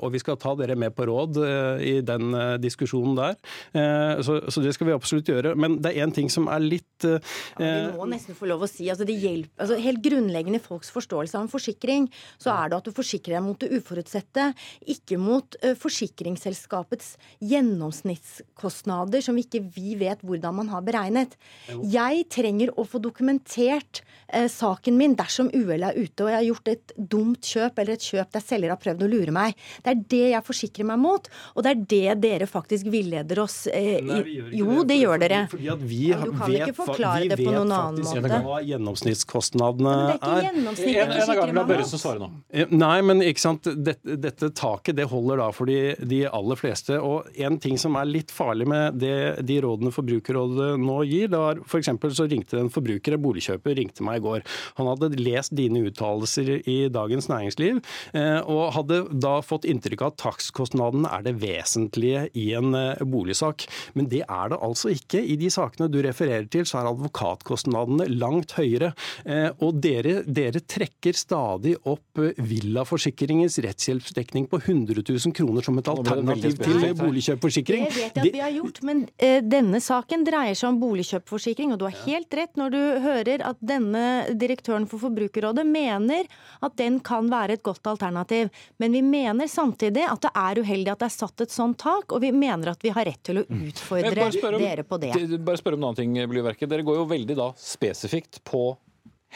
Og 0.03 0.13
vi 0.13 0.21
skal 0.21 0.37
ta 0.41 0.53
dere 0.61 0.77
med 0.77 0.93
på 0.97 1.09
råd 1.09 1.41
i 1.81 1.99
den 2.05 2.37
diskusjonen 2.61 3.17
der. 3.19 3.41
Så, 4.25 4.41
så 4.53 4.65
det 4.65 4.77
skal 4.77 4.91
vi 4.91 4.97
absolutt 4.97 5.33
gjøre. 5.33 5.57
Men 5.59 5.79
det 5.83 5.93
er 5.93 6.07
én 6.07 6.15
ting 6.15 6.31
som 6.33 6.49
er 6.51 6.63
litt 6.65 6.85
ja, 7.05 7.19
Vi 7.59 7.95
må 7.95 8.09
nesten 8.11 8.35
få 8.35 8.49
lov 8.51 8.65
å 8.65 8.69
si 8.71 8.89
altså 8.91 9.07
det 9.07 9.15
hjelper, 9.21 9.55
altså 9.63 9.79
Helt 9.83 10.03
grunnleggende 10.03 10.59
i 10.59 10.65
folks 10.65 10.91
forståelse 10.95 11.37
av 11.39 11.47
en 11.47 11.53
forsikring, 11.53 12.09
så 12.41 12.51
er 12.55 12.71
det 12.71 12.79
at 12.81 12.89
du 12.89 12.95
forsikrer 12.95 13.37
deg 13.37 13.45
mot 13.47 13.59
det 13.61 13.71
uforutsette, 13.79 14.49
ikke 14.91 15.19
mot 15.21 15.59
uh, 15.63 15.75
forsikringsselskapets 15.79 17.13
gjennomsnittskostnader, 17.45 19.23
som 19.25 19.39
ikke 19.39 19.63
vi 19.75 19.95
vet 20.01 20.25
hvordan 20.27 20.59
man 20.59 20.73
har 20.73 20.85
beregnet. 20.87 21.37
Jeg 21.69 22.27
trenger 22.35 22.73
å 22.75 22.87
få 22.89 23.01
dokumentert 23.03 24.03
uh, 24.35 24.49
saken 24.51 24.99
min 24.99 25.17
dersom 25.19 25.53
uhellet 25.55 25.93
er 25.93 26.09
ute 26.09 26.27
og 26.27 26.33
jeg 26.33 26.39
har 26.39 26.49
gjort 26.49 26.73
et 26.73 26.95
dumt 27.15 27.51
kjøp 27.53 27.79
eller 27.79 27.97
et 27.97 28.09
kjøp 28.11 28.33
der 28.35 28.45
selger 28.45 28.75
har 28.75 28.81
prøvd 28.83 29.05
å 29.05 29.11
lure 29.11 29.35
meg. 29.35 29.57
Det 29.85 29.95
er 29.95 30.03
det 30.15 30.25
jeg 30.35 30.47
forsikrer 30.47 30.89
meg 30.89 31.01
mot, 31.03 31.29
og 31.55 31.65
det 31.65 31.75
er 31.75 31.85
det 31.95 32.17
dere 32.25 32.49
faktisk 32.51 32.91
villeder 32.93 33.43
oss 33.45 33.67
eh, 33.73 33.99
Nei. 34.05 34.21
Jo, 34.57 34.83
det, 34.83 34.89
det 34.93 35.01
gjør 35.01 35.23
dere. 35.25 35.43
Fordi 35.53 35.71
at 35.73 35.83
vi 35.83 36.03
du 36.13 36.33
kan 36.33 36.53
vet, 36.53 36.69
ikke 36.69 36.77
forklare 36.79 37.29
det 37.31 37.39
på 37.41 37.53
noen 37.53 37.73
annen 37.75 38.05
måte. 38.07 38.41
hva 38.45 38.61
gjennomsnittskostnadene 38.67 39.95
er. 40.17 40.49
Men 40.59 40.69
det 40.79 40.89
er 40.95 41.35
ikke 41.35 42.19
nå. 42.23 42.31
Eh, 42.51 42.75
nei, 42.75 42.97
men 43.07 43.25
ikke 43.25 43.45
sant. 43.45 43.69
Dette, 43.89 44.19
dette, 44.21 44.51
taket 44.59 44.99
det 44.99 45.09
holder 45.11 45.43
da 45.43 45.49
for 45.55 45.71
de, 45.71 45.95
de, 46.09 46.23
aller 46.29 46.59
fleste. 46.59 46.99
Og 47.05 47.29
en 47.39 47.59
ting 47.63 47.79
som 47.81 47.97
er 48.01 48.09
litt 48.09 48.33
farlig 48.35 48.69
med 48.71 48.99
det, 49.03 49.15
de 49.49 49.61
rådene 49.65 49.93
Forbrukerrådet 49.95 50.71
nå 50.81 50.99
gir, 51.09 51.31
det 51.33 51.41
var 51.41 51.63
f.eks. 51.65 51.91
så 52.17 52.29
ringte 52.29 52.59
en 52.61 52.73
forbruker, 52.73 53.17
en 53.17 53.25
boligkjøper, 53.25 53.77
ringte 53.79 54.05
meg 54.07 54.21
i 54.21 54.25
går. 54.27 54.47
Han 54.81 54.91
hadde 54.91 55.13
lest 55.19 55.55
dine 55.59 55.83
uttalelser 55.89 56.51
i 56.59 56.79
Dagens 56.93 57.31
Næringsliv, 57.31 57.81
eh, 58.13 58.39
og 58.45 58.75
hadde 58.77 59.03
da 59.13 59.39
fått 59.45 59.67
inntrykk 59.69 60.05
av 60.05 60.13
at 60.13 60.21
takstkostnadene 60.25 61.11
er 61.13 61.25
det 61.27 61.37
vesentlige 61.43 62.27
i 62.39 62.51
en 62.59 62.75
eh, 62.77 63.05
boligsak. 63.07 63.67
Men 63.99 64.11
det 64.13 64.25
er 64.27 64.53
det 64.53 64.61
altså 64.65 64.93
ikke. 64.95 65.23
I 65.23 65.38
de 65.39 65.51
sakene 65.53 65.89
du 65.93 66.01
refererer 66.05 66.49
til, 66.51 66.67
så 66.69 66.81
er 66.81 66.91
advokatkostnadene 66.93 68.09
langt 68.19 68.55
høyere. 68.59 68.93
Eh, 69.25 69.49
og 69.65 69.81
dere, 69.83 70.23
dere 70.27 70.63
trekker 70.63 71.17
stadig 71.17 71.77
opp 71.89 72.23
eh, 72.23 72.39
villaforsikringens 72.39 73.59
rettshjelpsdekning 73.65 74.49
på 74.51 74.61
100 74.61 75.03
000 75.03 75.37
kroner 75.37 75.65
som 75.65 75.79
et 75.81 75.91
alternativ 75.91 76.59
til 76.61 76.87
boligkjøpforsikring. 76.99 77.87
Det 77.89 77.97
vet 77.97 78.19
jeg 78.21 78.27
at 78.29 78.39
vi 78.39 78.45
har 78.45 78.55
gjort, 78.57 78.83
men 78.87 79.05
uh, 79.07 79.39
denne 79.45 79.81
saken 79.83 80.27
dreier 80.27 80.59
seg 80.59 80.73
om 80.73 80.81
boligkjøpforsikring. 80.83 81.75
Og 81.75 81.81
du 81.81 81.87
har 81.89 81.97
helt 82.05 82.39
rett 82.39 82.59
når 82.59 82.75
du 82.75 82.81
hører 83.05 83.45
at 83.47 83.61
denne 83.65 84.05
direktøren 84.39 84.89
for 84.91 85.03
Forbrukerrådet 85.03 85.67
mener 85.69 86.29
at 86.65 86.77
den 86.81 86.99
kan 87.05 87.31
være 87.31 87.59
et 87.59 87.65
godt 87.67 87.87
alternativ. 87.91 88.53
Men 88.83 88.95
vi 88.97 89.03
mener 89.05 89.51
samtidig 89.51 90.07
at 90.09 90.23
det 90.25 90.33
er 90.35 90.63
uheldig 90.63 90.95
at 90.95 91.03
det 91.03 91.09
er 91.11 91.17
satt 91.17 91.45
et 91.45 91.55
sånt 91.55 91.79
tak, 91.79 92.13
og 92.13 92.23
vi 92.25 92.33
mener 92.35 92.73
at 92.73 92.85
vi 92.85 92.93
har 92.95 93.07
rett 93.09 93.23
til 93.27 93.43
å 93.43 93.45
mm. 93.47 93.65
utfordre 93.71 94.59
dere 94.59 94.85
på 94.89 95.01
det. 95.03 95.13
Bare 95.37 95.61
spørre 95.61 95.77
om 95.79 95.83
en 95.83 95.91
annen 95.91 95.99
ting, 95.99 96.19
Blyverket. 96.31 96.71
Dere 96.71 96.87
går 96.87 97.01
jo 97.01 97.09
veldig 97.11 97.37
da 97.39 97.49
spesifikt 97.61 98.41
på 98.49 98.63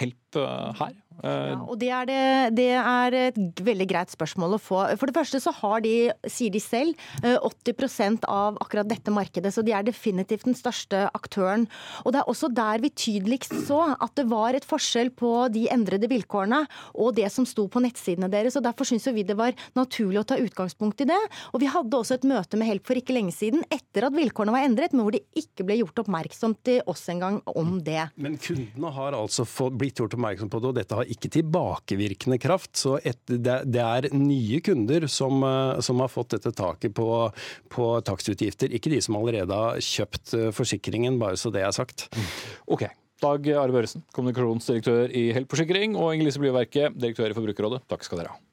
help 0.01 0.39
eh, 0.41 0.71
her. 0.81 0.95
Ja, 1.23 1.59
og 1.61 1.77
det 1.81 1.91
er, 1.93 2.09
det, 2.09 2.21
det 2.59 2.69
er, 2.79 3.17
et 3.33 3.63
veldig 3.65 3.87
greit 3.91 4.13
spørsmål 4.13 4.57
å 4.57 4.61
få. 4.63 4.81
For 4.99 5.11
det 5.11 5.17
første 5.17 5.41
så 5.43 5.53
har 5.61 5.83
de, 5.85 5.95
sier 6.31 6.53
de 6.53 6.63
selv, 6.63 6.99
80 7.23 7.73
eh, 8.07 8.17
av 8.31 8.59
akkurat 8.63 8.89
dette 8.89 9.13
markedet. 9.15 9.53
Så 9.55 9.65
de 9.67 9.75
er 9.77 9.87
definitivt 9.87 10.47
den 10.49 10.57
største 10.59 11.05
aktøren. 11.15 11.69
Og 12.05 12.15
det 12.15 12.23
er 12.23 12.31
også 12.31 12.51
der 12.53 12.83
vi 12.83 12.93
tydeligst 12.93 13.55
så 13.67 13.83
at 13.95 14.15
det 14.19 14.27
var 14.31 14.57
et 14.57 14.67
forskjell 14.67 15.13
på 15.15 15.33
de 15.53 15.67
endrede 15.73 16.11
vilkårene 16.11 16.65
og 16.95 17.15
det 17.17 17.29
som 17.33 17.47
sto 17.49 17.67
på 17.71 17.83
nettsidene 17.85 18.31
deres. 18.33 18.57
og 18.59 18.67
Derfor 18.67 18.89
syns 18.89 19.09
vi 19.13 19.27
det 19.27 19.37
var 19.39 19.55
naturlig 19.79 20.23
å 20.23 20.27
ta 20.33 20.39
utgangspunkt 20.41 21.05
i 21.05 21.09
det. 21.11 21.21
Og 21.53 21.63
vi 21.63 21.71
hadde 21.71 21.99
også 21.99 22.19
et 22.19 22.29
møte 22.29 22.59
med 22.59 22.71
Help 22.71 22.89
for 22.89 22.99
ikke 22.99 23.17
lenge 23.17 23.35
siden 23.35 23.65
etter 23.73 24.07
at 24.09 24.17
vilkårene 24.17 24.55
var 24.55 24.67
endret, 24.67 24.95
men 24.95 25.07
hvor 25.07 25.15
det 25.17 25.25
ikke 25.39 25.67
ble 25.69 25.81
gjort 25.83 26.05
oppmerksom 26.05 26.57
til 26.67 26.83
oss 26.91 27.05
engang 27.13 27.41
om 27.47 27.77
det. 27.85 28.09
Men 28.17 28.39
kundene 28.41 28.93
har 28.95 29.17
altså 29.19 29.47
blitt 29.71 30.01
gjort 30.01 30.17
oppmerksom 30.17 30.51
på 30.53 30.63
det, 30.63 30.71
og 30.73 30.79
dette 30.79 30.99
har 30.99 31.02
ikke 31.11 31.31
tilbakevirkende 31.39 32.39
kraft. 32.43 32.75
Så 32.79 32.97
et, 33.03 33.21
det, 33.27 33.59
det, 33.73 33.83
er 33.83 34.09
nye 34.17 34.61
kunder 34.65 35.07
som, 35.11 35.43
eh, 35.47 35.83
som, 35.85 36.03
har 36.03 36.13
fått 36.13 36.37
dette 36.37 36.55
taket 36.57 36.95
på, 36.97 37.09
på 37.73 37.89
takstutgifter, 38.07 38.73
ikke 38.75 38.93
de 38.93 39.01
som 39.05 39.19
allerede 39.21 39.59
har 39.65 39.83
kjøpt 39.83 40.37
eh, 40.39 40.51
forsikringen, 40.55 41.21
bare 41.23 41.41
så 41.41 41.53
det 41.55 41.65
er 41.67 41.75
sagt. 41.77 42.09
Ok. 42.67 42.89
Dag 43.23 43.45
Are 43.55 43.71
Børresen, 43.71 44.03
kommunikasjonsdirektør 44.17 45.13
i 45.15 45.29
Helt 45.37 45.51
Forsikring, 45.51 45.95
og 45.95 46.17
Inger 46.17 46.27
Lise 46.27 46.43
Blyverket, 46.43 46.97
direktør 46.99 47.31
i 47.31 47.37
Forbrukerrådet. 47.39 47.85
Takk 47.91 48.09
skal 48.09 48.25
dere 48.25 48.35
ha. 48.35 48.52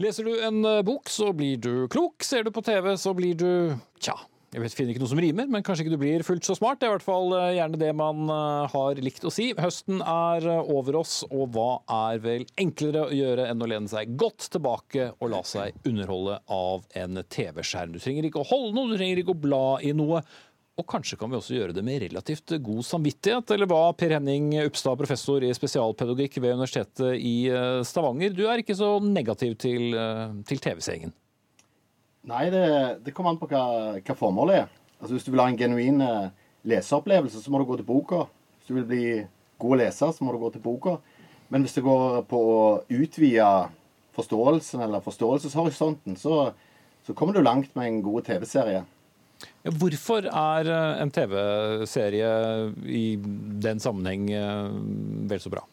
Leser 0.00 0.24
du 0.24 0.32
en 0.40 0.64
eh, 0.64 0.82
bok, 0.86 1.10
så 1.12 1.28
blir 1.36 1.58
du 1.60 1.72
klok. 1.92 2.24
Ser 2.24 2.46
du 2.46 2.54
på 2.56 2.62
TV, 2.64 2.94
så 2.96 3.12
blir 3.12 3.36
du 3.36 3.50
tja. 4.00 4.14
Jeg 4.50 4.64
vet, 4.64 4.72
finner 4.74 4.94
ikke 4.94 5.02
noe 5.02 5.10
som 5.12 5.20
rimer, 5.22 5.46
men 5.52 5.62
kanskje 5.62 5.84
ikke 5.84 5.92
du 5.92 6.00
blir 6.00 6.24
fullt 6.26 6.46
så 6.48 6.56
smart. 6.56 6.80
Det 6.80 6.88
er 6.88 6.90
i 6.90 6.94
hvert 6.96 7.04
fall 7.04 7.34
eh, 7.36 7.50
gjerne 7.58 7.80
det 7.82 7.90
man 7.98 8.32
eh, 8.32 8.72
har 8.72 9.02
likt 9.04 9.26
å 9.28 9.32
si. 9.34 9.50
Høsten 9.60 10.00
er 10.00 10.48
over 10.62 11.02
oss, 11.02 11.18
og 11.28 11.52
hva 11.52 11.68
er 12.08 12.24
vel 12.24 12.46
enklere 12.58 13.04
å 13.10 13.12
gjøre 13.12 13.50
enn 13.52 13.60
å 13.60 13.68
lene 13.68 13.92
seg 13.92 14.16
godt 14.16 14.48
tilbake 14.56 15.10
og 15.18 15.34
la 15.34 15.42
seg 15.44 15.76
underholde 15.84 16.40
av 16.48 16.88
en 16.96 17.20
TV-skjerm. 17.20 17.92
Du 17.92 18.00
trenger 18.00 18.30
ikke 18.30 18.40
å 18.40 18.48
holde 18.54 18.72
noe, 18.78 18.88
du 18.88 18.96
trenger 18.96 19.20
ikke 19.20 19.36
å 19.36 19.42
bla 19.44 19.64
i 19.84 19.92
noe. 19.92 20.24
Og 20.80 20.86
kanskje 20.88 21.18
kan 21.20 21.28
vi 21.28 21.36
også 21.36 21.56
gjøre 21.58 21.74
det 21.76 21.82
med 21.84 22.00
relativt 22.06 22.54
god 22.64 22.84
samvittighet, 22.88 23.52
eller 23.52 23.68
hva? 23.68 23.82
Per 24.00 24.14
Henning 24.16 24.54
Upstad, 24.62 24.96
professor 24.96 25.44
i 25.44 25.50
spesialpedagogikk 25.52 26.38
ved 26.40 26.54
Universitetet 26.56 27.18
i 27.20 27.34
eh, 27.52 27.80
Stavanger. 27.84 28.32
Du 28.32 28.46
er 28.48 28.62
ikke 28.62 28.76
så 28.78 28.94
negativ 29.04 29.58
til, 29.60 29.92
eh, 29.92 30.38
til 30.48 30.62
TV-seingen? 30.64 31.12
Nei, 32.30 32.46
det, 32.52 32.62
det, 33.04 33.12
kommer 33.16 33.34
an 33.34 33.40
på 33.40 33.48
hva, 33.50 33.64
hva, 33.98 34.16
formålet 34.16 34.62
er. 34.62 34.70
Altså 35.00 35.16
Hvis 35.16 35.26
du 35.26 35.34
vil 35.34 35.42
ha 35.42 35.50
en 35.52 35.58
genuin 35.60 36.00
eh, 36.04 36.30
leseopplevelse, 36.72 37.42
så 37.44 37.52
må 37.52 37.60
du 37.60 37.66
gå 37.68 37.76
til 37.80 37.88
boka. 37.88 38.22
Hvis 38.58 38.70
du 38.70 38.78
vil 38.78 38.88
bli 38.88 39.04
god 39.60 39.82
leser, 39.82 40.14
så 40.16 40.24
må 40.24 40.32
du 40.32 40.40
gå 40.40 40.52
til 40.54 40.64
boka. 40.64 40.96
Men 41.52 41.66
hvis 41.66 41.76
det 41.76 41.84
går 41.84 42.22
på 42.30 42.40
å 42.40 42.62
utvide 42.88 43.50
forståelsen 44.16 44.80
eller 44.86 45.04
forståelseshorisonten, 45.04 46.16
så, 46.16 46.54
så 47.04 47.16
kommer 47.16 47.36
du 47.36 47.44
langt 47.44 47.76
med 47.76 47.90
en 47.90 48.00
god 48.06 48.24
TV-serie. 48.30 48.84
Hvorfor 49.60 50.24
er 50.24 50.68
eh, 50.72 51.00
en 51.02 51.10
TV-serie 51.12 52.28
i 52.88 53.04
den 53.60 53.80
sammenheng 53.82 54.30
eh, 54.32 54.70
vel 55.28 55.42
så 55.42 55.52
bra? 55.52 55.64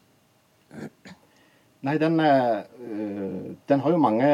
Nei, 1.88 1.96
den, 2.02 2.20
eh, 2.20 3.54
den, 3.72 3.84
har 3.84 3.94
jo 3.94 4.02
mange 4.02 4.32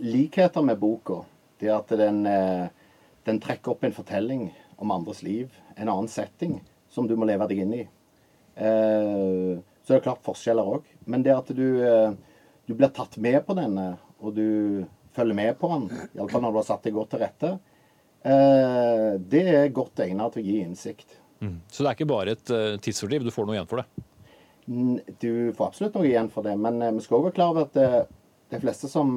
likheter 0.00 0.64
med 0.64 0.80
boka. 0.80 1.20
Det 1.60 1.68
at 1.72 1.92
den, 1.96 2.24
den, 2.24 3.40
trekker 3.40 3.74
opp 3.74 3.84
en 3.84 3.94
fortelling 3.94 4.48
om 4.80 4.90
andres 4.90 5.22
liv, 5.24 5.52
en 5.76 5.88
annen 5.88 6.10
setting, 6.10 6.58
som 6.90 7.06
du 7.08 7.14
må 7.16 7.28
leve 7.28 7.46
deg 7.48 7.60
inn 7.62 7.76
i. 7.76 7.84
Så 8.58 9.92
er 9.92 9.94
det 9.94 10.02
klart 10.04 10.24
forskjeller 10.26 10.66
òg. 10.76 10.88
Men 11.08 11.22
det 11.24 11.32
at 11.32 11.52
du, 11.54 11.68
du 12.66 12.74
blir 12.74 12.90
tatt 12.92 13.16
med 13.22 13.38
på 13.46 13.56
denne, 13.56 13.86
og 14.18 14.34
du 14.36 14.84
følger 15.14 15.38
med 15.38 15.54
på 15.60 15.70
den, 15.72 15.86
iallfall 16.18 16.42
når 16.42 16.52
du 16.52 16.58
har 16.58 16.68
satt 16.68 16.84
deg 16.84 16.98
godt 16.98 17.14
til 17.14 17.22
rette, 17.22 17.54
det 18.24 19.40
er 19.52 19.74
godt 19.76 20.00
egnet 20.00 20.32
til 20.32 20.40
å 20.40 20.44
gi 20.46 20.56
innsikt. 20.64 21.18
Mm. 21.44 21.58
Så 21.68 21.84
det 21.84 21.90
er 21.90 21.96
ikke 21.98 22.08
bare 22.08 22.32
et 22.32 22.52
uh, 22.54 22.76
tidsfordriv, 22.80 23.26
du 23.26 23.34
får 23.34 23.44
noe 23.44 23.58
igjen 23.58 23.68
for 23.68 23.82
det? 23.82 24.04
Du 25.20 25.52
får 25.52 25.66
absolutt 25.66 25.98
noe 25.98 26.08
igjen 26.08 26.30
for 26.32 26.46
det, 26.46 26.54
men 26.56 26.80
uh, 26.80 26.92
vi 26.96 27.04
skal 27.04 27.18
òg 27.18 27.26
være 27.28 27.36
klar 27.36 27.52
over 27.52 27.66
at 27.68 28.08
de 28.54 28.60
fleste 28.62 28.88
som 28.88 29.10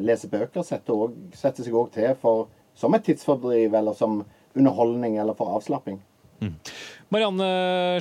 leser 0.00 0.30
bøker, 0.32 0.64
setter 0.64 1.66
seg 1.66 1.76
òg 1.76 1.92
til 1.92 2.14
for, 2.22 2.48
som 2.78 2.94
et 2.96 3.04
tidsfordriv 3.04 3.74
eller 3.76 3.96
som 3.98 4.22
underholdning 4.54 5.18
eller 5.20 5.36
for 5.36 5.58
avslapping. 5.58 5.98
Marianne 7.10 7.46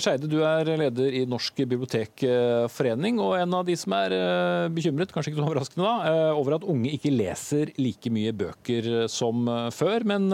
Skeide, 0.03 0.29
du 0.29 0.37
er 0.45 0.69
leder 0.77 1.15
i 1.17 1.23
Norsk 1.29 1.63
bibliotekforening, 1.63 3.17
og 3.23 3.39
en 3.39 3.55
av 3.57 3.65
de 3.65 3.73
som 3.79 3.95
er 3.97 4.13
eh, 4.13 4.67
bekymret, 4.73 5.09
kanskje 5.13 5.33
ikke 5.33 5.41
så 5.41 5.47
overraskende 5.47 5.87
da, 5.87 6.11
eh, 6.11 6.37
over 6.37 6.59
at 6.59 6.67
unge 6.69 6.93
ikke 6.93 7.13
leser 7.15 7.73
like 7.81 8.13
mye 8.13 8.35
bøker 8.37 9.09
som 9.09 9.49
eh, 9.49 9.67
før. 9.73 10.05
Men 10.09 10.29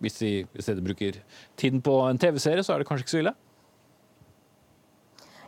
hvis 0.00 0.20
de 0.22 0.32
i 0.46 0.62
stedet 0.62 0.86
bruker 0.86 1.18
tiden 1.60 1.82
på 1.84 1.98
en 2.06 2.20
TV-serie, 2.20 2.62
så 2.64 2.76
er 2.76 2.82
det 2.82 2.88
kanskje 2.88 3.08
ikke 3.08 3.16
så 3.16 3.22
ille? 3.24 3.34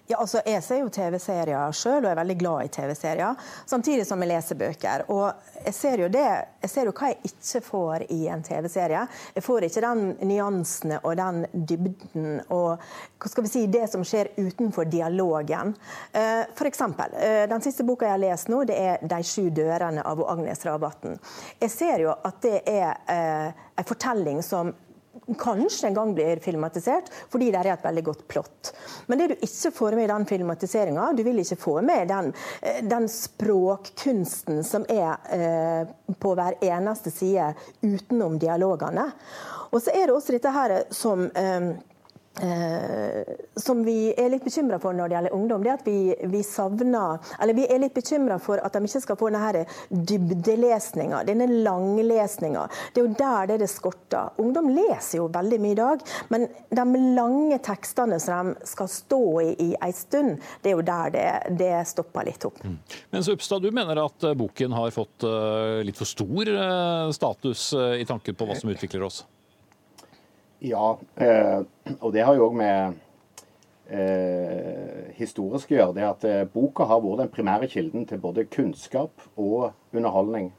Ja, 0.06 0.18
altså 0.18 0.40
Jeg 0.46 0.62
ser 0.66 0.80
jo 0.82 0.88
TV-serier 0.90 1.74
sjøl, 1.76 2.02
og 2.02 2.10
er 2.10 2.18
veldig 2.18 2.34
glad 2.40 2.66
i 2.66 2.70
TV-serier. 2.74 3.38
Samtidig 3.70 4.06
som 4.06 4.20
jeg 4.22 4.32
leser 4.32 4.58
bøker. 4.58 5.04
Og 5.14 5.28
jeg 5.62 5.74
ser 5.76 6.02
jo 6.02 6.08
det, 6.10 6.26
jeg 6.64 6.72
ser 6.72 6.90
jo 6.90 6.94
hva 6.96 7.12
jeg 7.12 7.30
ikke 7.30 7.62
får 7.68 8.04
i 8.10 8.18
en 8.32 8.42
TV-serie. 8.42 9.04
Jeg 9.36 9.46
får 9.46 9.68
ikke 9.68 9.84
den 9.86 10.04
nyansene 10.26 10.98
og 11.06 11.16
den 11.20 11.46
dybden 11.52 12.42
og 12.50 12.82
hva 13.22 13.30
skal 13.30 13.46
vi 13.46 13.52
si, 13.52 13.64
det 13.70 13.86
som 13.92 14.02
skjer 14.06 14.32
utenfor 14.40 14.90
dialogen. 14.90 15.76
F.eks. 16.12 16.58
for 16.58 16.70
eksempel, 16.72 17.14
eh, 17.22 17.46
Den 17.48 17.62
siste 17.62 17.86
boka 17.86 18.06
jeg 18.06 18.16
har 18.16 18.24
lest 18.26 18.48
nå, 18.48 18.64
det 18.64 18.78
er 18.78 18.98
'De 19.02 19.22
sju 19.22 19.50
dørene' 19.50 20.02
av 20.04 20.20
Agnes 20.28 20.66
Ravatn. 20.66 21.18
Jeg 21.60 21.70
ser 21.70 21.98
jo 22.00 22.10
at 22.10 22.42
det 22.42 22.62
er 22.66 22.96
eh, 23.08 23.52
en 23.78 23.84
fortelling 23.84 24.42
som 24.42 24.74
kanskje 25.38 25.88
en 25.88 25.96
gang 25.96 26.14
blir 26.16 26.40
filmatisert, 26.44 27.10
fordi 27.32 27.50
det 27.52 27.60
er 27.62 27.72
et 27.74 27.84
veldig 27.84 28.04
godt 28.06 28.26
plott. 28.30 28.72
Men 29.06 29.20
det 29.20 29.28
du 29.32 29.34
ikke 29.38 29.72
får 29.74 29.96
med 29.98 30.04
i 30.04 30.12
den 30.12 30.26
filmatiseringa, 30.28 31.12
du 31.16 31.22
vil 31.26 31.42
ikke 31.42 31.60
få 31.60 31.76
med 31.86 32.08
den, 32.10 32.32
eh, 32.60 32.82
den 32.82 33.08
språkkunsten 33.08 34.62
som 34.64 34.86
er 34.88 35.16
eh, 35.34 36.14
på 36.18 36.34
hver 36.38 36.58
eneste 36.62 37.10
side 37.14 37.52
utenom 37.82 38.38
dialogene. 38.38 39.10
Og 39.72 39.80
så 39.82 39.94
er 39.94 40.06
det 40.06 40.16
også 40.16 40.36
dette 40.36 40.52
her 40.52 40.76
som 40.92 41.24
eh, 41.34 41.72
Eh, 42.40 43.34
som 43.60 43.82
vi 43.84 44.08
er 44.16 44.30
litt 44.32 44.44
bekymra 44.44 44.78
for 44.80 44.96
når 44.96 45.10
det 45.10 45.16
gjelder 45.18 45.34
ungdom, 45.36 45.64
det 45.64 45.70
er 45.72 45.76
at 45.76 45.84
vi, 45.86 46.14
vi 46.32 46.40
savner 46.46 47.18
Eller 47.36 47.52
vi 47.54 47.66
er 47.68 47.82
litt 47.82 47.92
bekymra 47.92 48.38
for 48.40 48.62
at 48.64 48.72
de 48.72 48.88
ikke 48.88 49.02
skal 49.04 49.18
få 49.20 49.28
denne 49.34 49.64
dybdelesninga, 49.90 51.22
denne 51.28 51.48
langlesninga. 51.66 52.64
Det 52.94 53.02
er 53.02 53.06
jo 53.06 53.14
der 53.18 53.50
det, 53.52 53.58
det 53.62 53.68
skorter. 53.70 54.32
Ungdom 54.40 54.70
leser 54.72 55.20
jo 55.20 55.28
veldig 55.32 55.60
mye 55.60 55.76
i 55.76 55.80
dag, 55.82 56.06
men 56.32 56.48
de 56.72 56.86
lange 57.18 57.58
tekstene 57.64 58.18
som 58.22 58.52
de 58.52 58.70
skal 58.70 58.88
stå 58.90 59.22
i 59.42 59.52
i 59.62 59.68
ei 59.84 59.92
stund, 59.94 60.40
det 60.62 60.72
er 60.72 60.78
jo 60.78 60.86
der 60.86 61.12
det, 61.14 61.26
det 61.60 61.74
stopper 61.88 62.26
litt 62.26 62.44
opp. 62.48 62.62
Mm. 62.64 62.78
Mens 63.14 63.28
Upstad, 63.32 63.62
du 63.62 63.70
mener 63.74 64.00
at 64.02 64.26
eh, 64.26 64.34
boken 64.38 64.74
har 64.76 64.94
fått 64.94 65.26
uh, 65.28 65.82
litt 65.84 65.98
for 65.98 66.08
stor 66.08 66.48
uh, 66.48 67.12
status 67.14 67.68
uh, 67.76 67.92
i 68.00 68.08
tanken 68.08 68.36
på 68.38 68.48
hva 68.48 68.56
som 68.58 68.72
utvikler 68.72 69.04
oss? 69.06 69.22
Ja, 70.62 70.98
eh, 71.16 71.60
og 71.98 72.12
det 72.14 72.22
har 72.22 72.36
jo 72.38 72.44
òg 72.46 72.52
med 72.54 72.98
eh, 73.90 75.08
historisk 75.18 75.72
å 75.72 75.74
gjøre. 75.74 75.94
Det 75.96 76.04
at 76.06 76.26
eh, 76.28 76.42
boka 76.46 76.86
har 76.86 77.00
vært 77.02 77.24
den 77.24 77.32
primære 77.34 77.68
kilden 77.72 78.04
til 78.06 78.20
både 78.22 78.44
kunnskap 78.46 79.24
og 79.34 79.72
underholdning. 79.90 80.52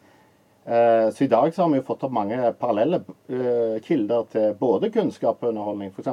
Eh, 0.66 1.08
så 1.16 1.24
i 1.24 1.30
dag 1.32 1.56
så 1.56 1.64
har 1.64 1.72
vi 1.72 1.80
jo 1.80 1.88
fått 1.88 2.04
opp 2.04 2.16
mange 2.20 2.52
parallelle 2.60 3.00
eh, 3.32 3.80
kilder 3.84 4.28
til 4.36 4.54
både 4.60 4.92
kunnskap 4.92 5.40
og 5.40 5.54
underholdning. 5.54 5.96
F.eks. 5.96 6.12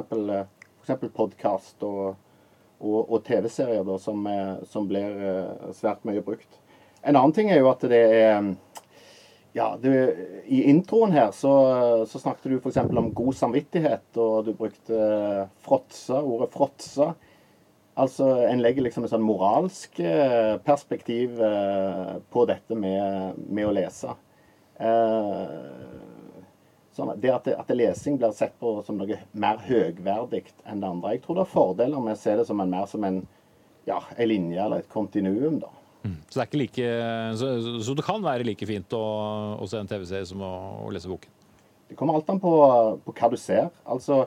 Eh, 0.95 1.05
podkast 1.11 1.83
og, 1.83 2.15
og, 2.79 2.99
og 3.03 3.19
TV-serier 3.27 3.91
som, 3.99 4.23
som, 4.71 4.87
blir 4.87 5.19
svært 5.75 6.07
mye 6.07 6.23
brukt. 6.23 6.57
En 7.03 7.15
annen 7.15 7.35
ting 7.35 7.51
er 7.51 7.59
jo 7.59 7.69
at 7.71 7.83
det 7.91 8.01
er 8.23 8.53
ja, 9.53 9.77
du, 9.81 9.91
I 10.45 10.63
introen 10.63 11.11
her 11.11 11.31
så, 11.35 11.51
så 12.07 12.19
snakket 12.19 12.43
du 12.43 12.57
f.eks. 12.57 12.77
om 12.77 13.11
god 13.13 13.35
samvittighet, 13.35 14.05
og 14.15 14.45
du 14.47 14.53
brukte 14.55 14.95
frotse, 14.95 15.51
fråtse, 15.67 16.21
ordet 16.21 16.53
fråtse. 16.53 17.11
Altså, 17.99 18.29
En 18.47 18.61
legger 18.63 18.85
liksom 18.85 19.03
et 19.03 19.11
sånn 19.11 19.25
moralsk 19.27 19.99
uh, 19.99 20.55
perspektiv 20.63 21.41
uh, 21.43 22.21
på 22.31 22.45
dette 22.47 22.77
med, 22.79 23.41
med 23.51 23.67
å 23.67 23.73
lese. 23.75 24.15
Sånn 26.95 27.11
det 27.21 27.29
at, 27.29 27.47
at, 27.53 27.69
lesing 27.75 28.17
blir 28.17 28.31
sett 28.35 28.55
på 28.59 28.79
som 28.87 28.97
noe 28.97 29.19
mer 29.31 29.59
høgverdig 29.67 30.47
enn 30.65 30.81
det 30.81 30.89
andre. 30.89 31.13
Jeg 31.13 31.21
tror 31.25 31.37
det 31.37 31.43
er 31.43 31.51
fordeler 31.51 32.01
med 32.03 32.15
å 32.15 32.21
se 32.23 32.33
det 32.39 32.47
som 32.47 32.63
en 32.63 32.71
mer 32.71 32.87
som 32.89 33.05
en, 33.05 33.19
ja, 33.85 33.99
en 34.15 34.31
linje 34.31 34.63
eller 34.63 34.81
et 34.81 34.89
kontinuum. 34.91 35.59
da. 35.61 35.69
Mm. 36.01 36.17
Så, 36.29 36.39
det 36.39 36.57
like, 36.57 36.91
så, 37.37 37.49
så, 37.83 37.93
det 37.97 38.05
kan 38.05 38.23
være 38.23 38.45
like 38.47 38.65
fint 38.65 38.93
å, 38.97 39.03
å 39.61 39.67
se 39.69 39.79
en 39.81 39.89
TV-serie 39.89 40.27
som 40.29 40.41
å, 40.45 40.51
å, 40.85 40.89
lese 40.93 41.11
boken? 41.11 41.33
Det 41.91 41.97
kommer 41.99 42.17
alt 42.17 42.29
an 42.31 42.39
på, 42.41 42.53
på, 43.05 43.13
hva 43.17 43.29
du 43.31 43.37
ser. 43.39 43.69
Altså, 43.83 44.23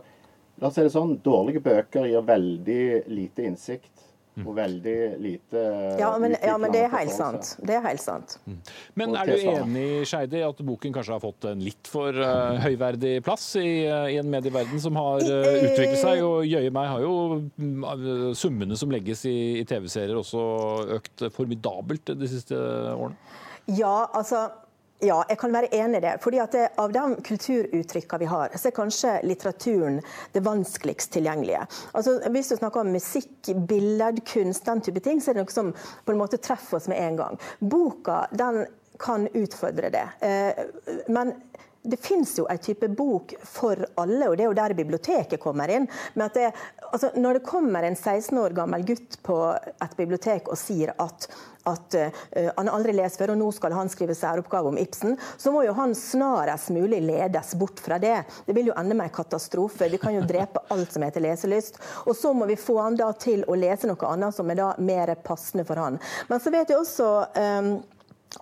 la 0.61 0.69
oss 0.69 0.77
si 0.79 0.85
det 0.85 0.93
sånn, 0.95 1.17
Dårlige 1.25 1.65
bøker 1.65 2.07
gir 2.11 2.27
veldig 2.27 2.85
lite 3.11 3.49
innsikt. 3.49 3.94
Mm. 4.35 4.47
Og 4.51 4.57
veldig 4.57 4.95
lite 5.23 5.61
Ja, 6.01 6.09
men, 6.19 6.33
ja, 6.43 6.57
men 6.59 6.73
det 6.75 6.81
er 6.89 6.91
helt 6.91 7.13
sant. 7.15 7.53
Det 7.63 7.77
er 7.77 7.85
helt 7.85 8.03
sant. 8.03 8.35
Mm. 8.49 8.57
Men 8.99 9.15
er 9.21 9.31
du 9.31 9.35
enig 9.53 9.85
Scheide, 10.11 10.41
i 10.41 10.43
at 10.43 10.63
boken 10.67 10.97
kanskje 10.97 11.15
har 11.15 11.23
fått 11.23 11.47
en 11.53 11.63
litt 11.63 11.87
for 11.91 12.19
uh, 12.19 12.59
høyverdig 12.65 13.21
plass 13.27 13.47
i, 13.61 13.87
uh, 13.87 14.09
i, 14.11 14.19
en 14.19 14.33
medieverden 14.33 14.83
som 14.83 14.99
har 14.99 15.23
uh, 15.23 15.53
utviklet 15.69 16.01
seg? 16.03 16.25
Og 16.27 16.43
jøye 16.51 16.73
meg 16.75 16.91
har 16.97 17.05
jo 17.05 17.15
uh, 17.39 18.35
summene 18.35 18.79
som 18.81 18.91
legges 18.91 19.23
i, 19.31 19.37
i 19.61 19.65
TV-serier 19.71 20.19
også 20.19 20.43
økt 20.99 21.29
formidabelt 21.35 22.17
de 22.19 22.31
siste 22.35 22.59
årene? 22.59 23.15
Ja, 23.71 24.11
altså 24.13 24.49
ja, 25.03 25.17
jeg 25.29 25.39
kan 25.39 25.53
være 25.53 25.71
enig 25.75 25.99
i 25.99 26.05
det. 26.05 26.13
Fordi 26.23 26.41
det, 26.53 26.69
Av 26.79 26.93
de 26.93 27.03
kulturuttrykkene 27.27 28.23
vi 28.23 28.29
har, 28.31 28.55
så 28.57 28.69
er 28.69 28.77
kanskje 28.77 29.15
litteraturen 29.27 29.99
det 30.33 30.45
vanskeligst 30.45 31.13
tilgjengelige. 31.17 31.67
Altså, 31.93 32.19
hvis 32.31 32.53
du 32.53 32.57
snakker 32.57 32.85
om 32.85 32.93
musikk, 32.95 33.51
billedkunst, 33.69 34.65
den 34.67 34.81
type 34.81 35.03
ting, 35.05 35.21
så 35.21 35.33
er 35.33 35.39
det 35.39 35.45
noe 35.45 35.55
som 35.55 35.73
på 35.75 36.15
en 36.15 36.21
måte 36.21 36.41
treffer 36.43 36.79
oss 36.79 36.89
med 36.91 37.03
en 37.03 37.21
gang. 37.21 37.41
Boka 37.61 38.25
den 38.33 38.65
kan 39.03 39.27
utfordre 39.35 39.91
det. 39.91 40.07
Eh, 40.23 40.65
men 41.13 41.35
det 41.85 42.01
finnes 42.01 42.33
jo 42.39 42.47
en 42.49 42.59
type 42.59 42.89
bok 42.97 43.35
for 43.45 43.77
alle, 44.01 44.29
og 44.29 44.37
det 44.37 44.47
er 44.47 44.49
jo 44.49 44.57
der 44.57 44.77
biblioteket 44.77 45.41
kommer 45.43 45.69
inn. 45.69 45.89
Men 46.15 46.31
det, 46.35 46.51
altså, 46.91 47.11
når 47.17 47.39
det 47.39 47.49
kommer 47.49 47.85
en 47.85 47.97
16 47.97 48.39
år 48.41 48.57
gammel 48.57 48.87
gutt 48.89 49.19
på 49.27 49.37
et 49.53 49.99
bibliotek 49.99 50.49
og 50.49 50.61
sier 50.61 50.95
at 50.99 51.29
at 51.65 51.95
uh, 51.97 52.51
han 52.57 52.69
aldri 52.69 52.93
leser 52.93 53.23
før, 53.23 53.35
og 53.35 53.39
nå 53.41 53.47
skal 53.57 53.73
han 53.73 53.89
skrive 53.89 54.13
særoppgave 54.17 54.69
om 54.69 54.77
Ibsen, 54.77 55.17
så 55.41 55.53
må 55.53 55.63
jo 55.65 55.73
han 55.77 55.95
snarest 55.97 56.69
mulig 56.77 57.01
ledes 57.05 57.55
bort 57.57 57.81
fra 57.81 57.97
det. 58.03 58.19
Det 58.45 58.57
vil 58.57 58.69
jo 58.69 58.77
ende 58.77 58.97
med 58.97 59.09
en 59.09 59.15
katastrofe. 59.17 59.89
Vi 59.89 60.01
kan 60.03 60.13
jo 60.17 60.27
drepe 60.29 60.61
alt 60.75 60.93
som 60.93 61.07
heter 61.07 61.25
leselyst. 61.25 61.81
Og 62.05 62.17
så 62.17 62.35
må 62.37 62.45
vi 62.51 62.59
få 62.61 62.77
han 62.83 62.99
da 63.01 63.09
til 63.17 63.47
å 63.49 63.57
lese 63.57 63.89
noe 63.89 64.13
annet 64.13 64.37
som 64.37 64.53
er 64.53 64.61
da 64.61 64.71
mer 64.77 65.15
passende 65.25 65.65
for 65.65 65.81
han. 65.81 65.97
Men 66.29 66.45
så 66.45 66.53
vet 66.53 66.69
jeg 66.69 66.81
også 66.81 67.11
um, 67.33 67.75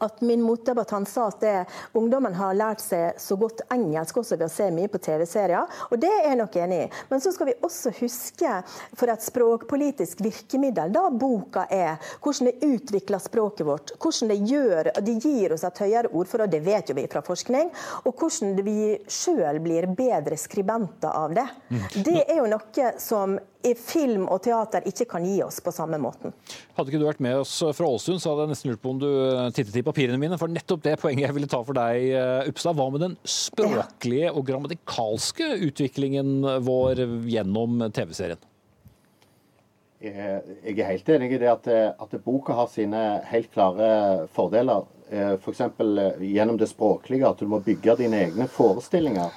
at 0.01 0.21
min 0.21 0.43
motdebattant 0.43 1.09
sa 1.09 1.27
at 1.29 1.41
det, 1.43 1.55
ungdommen 1.99 2.35
har 2.35 2.57
lært 2.57 2.83
seg 2.83 3.19
så 3.21 3.37
godt 3.41 3.65
engelsk 3.73 4.23
også 4.23 4.39
ved 4.39 4.47
å 4.49 4.53
se 4.53 4.69
mye 4.75 4.91
på 4.93 5.01
TV-serier, 5.03 5.69
og 5.91 6.01
det 6.03 6.11
er 6.11 6.29
jeg 6.31 6.41
nok 6.41 6.59
enig 6.65 6.81
i. 6.85 6.89
Men 7.11 7.23
så 7.25 7.33
skal 7.35 7.51
vi 7.51 7.57
også 7.67 7.93
huske 7.99 8.55
for 8.99 9.13
et 9.13 9.25
språkpolitisk 9.25 10.23
virkemiddel 10.25 10.93
da 10.95 11.07
boka 11.11 11.67
er, 11.73 12.01
hvordan 12.23 12.51
det 12.51 12.73
utvikler 12.73 13.23
språket 13.23 13.67
vårt, 13.69 13.95
hvordan 14.03 14.33
det 14.33 14.41
gjør, 14.51 14.93
det 15.03 15.19
gir 15.23 15.55
oss 15.57 15.67
et 15.69 15.83
høyere 15.85 16.13
ordforråd, 16.13 16.53
det 16.53 16.63
vet 16.67 16.91
jo 16.91 16.99
vi 16.99 17.07
fra 17.13 17.25
forskning, 17.27 17.73
og 18.07 18.19
hvordan 18.19 18.57
vi 18.67 18.97
sjøl 19.11 19.61
blir 19.63 19.89
bedre 19.97 20.39
skribenter 20.41 21.13
av 21.13 21.35
det. 21.37 21.49
Mm. 21.69 21.89
Det 22.05 22.21
er 22.27 22.39
jo 22.41 22.51
noe 22.51 22.93
som 23.03 23.39
film 23.79 24.27
og 24.27 24.43
teater 24.45 24.87
ikke 24.89 25.07
kan 25.15 25.27
gi 25.27 25.39
oss 25.45 25.61
på 25.65 25.73
samme 25.75 25.99
måten. 26.03 26.35
Hadde 26.77 26.91
ikke 26.91 27.01
du 27.03 27.07
vært 27.07 27.23
med 27.25 27.43
oss 27.43 27.55
fra 27.77 27.89
Ålesund, 27.89 28.23
så 28.23 28.33
hadde 28.33 28.47
jeg 28.47 28.53
nesten 28.55 28.73
lurt 28.73 28.83
på 28.83 28.95
om 28.95 29.03
du 29.03 29.09
eh, 29.09 29.51
tittet 29.55 29.79
i 29.79 29.85
papirene 29.87 30.21
mine. 30.21 30.39
For 30.41 30.51
nettopp 30.51 30.85
det 30.87 30.97
poenget 31.03 31.29
jeg 31.29 31.37
ville 31.37 31.51
ta 31.51 31.63
for 31.63 31.79
deg, 31.79 32.09
Upstad, 32.13 32.53
Uppstad. 32.53 32.79
Hva 32.79 32.89
med 32.95 33.05
den 33.05 33.19
språklige 33.29 34.33
og 34.33 34.47
grammatikalske 34.49 35.53
utviklingen 35.69 36.41
vår 36.67 37.05
gjennom 37.31 37.87
TV-serien? 37.95 38.41
Jeg 40.03 40.75
er 40.75 40.89
helt 40.89 41.11
enig 41.15 41.29
i 41.31 41.39
det 41.39 41.51
at, 41.51 41.69
at 41.71 42.15
boka 42.25 42.57
har 42.59 42.67
sine 42.71 43.01
helt 43.31 43.53
klare 43.55 44.27
fordeler. 44.35 44.89
F.eks. 45.13 45.63
For 45.77 46.25
gjennom 46.25 46.59
det 46.59 46.71
språklige, 46.73 47.29
at 47.29 47.39
du 47.39 47.47
må 47.51 47.61
bygge 47.63 47.99
dine 48.01 48.25
egne 48.27 48.49
forestillinger 48.51 49.31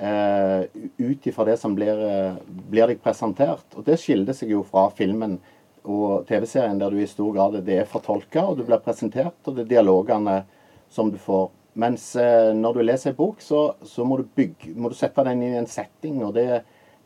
eh, 0.00 0.64
ut 0.98 1.26
ifra 1.26 1.44
det 1.44 1.56
som 1.60 1.74
blir, 1.74 2.00
eh, 2.08 2.34
blir 2.70 2.90
deg 2.90 3.02
presentert. 3.02 3.66
Og 3.76 3.84
Det 3.84 3.98
skiller 4.00 4.36
seg 4.36 4.50
jo 4.50 4.62
fra 4.62 4.88
filmen 4.90 5.38
og 5.84 6.26
TV-serien, 6.28 6.78
der 6.78 6.90
du 6.90 7.00
i 7.00 7.08
stor 7.08 7.32
grad 7.32 7.64
det 7.64 7.78
er 7.78 7.88
fortolka, 7.88 8.44
og 8.48 8.58
du 8.58 8.64
blir 8.64 8.82
presentert, 8.84 9.38
og 9.46 9.56
det 9.56 9.64
er 9.64 9.76
dialogene 9.76 10.44
som 10.88 11.10
du 11.10 11.18
får. 11.18 11.50
Mens 11.80 12.16
eh, 12.16 12.52
når 12.56 12.74
du 12.74 12.82
leser 12.82 13.12
en 13.12 13.16
bok, 13.16 13.40
så, 13.40 13.74
så 13.86 14.04
må, 14.04 14.18
du 14.18 14.28
bygge, 14.36 14.74
må, 14.74 14.90
du 14.90 14.98
sette 14.98 15.24
den 15.24 15.42
inn 15.42 15.54
i 15.54 15.60
en 15.60 15.70
setting. 15.70 16.22
og 16.24 16.34
det, 16.34 16.62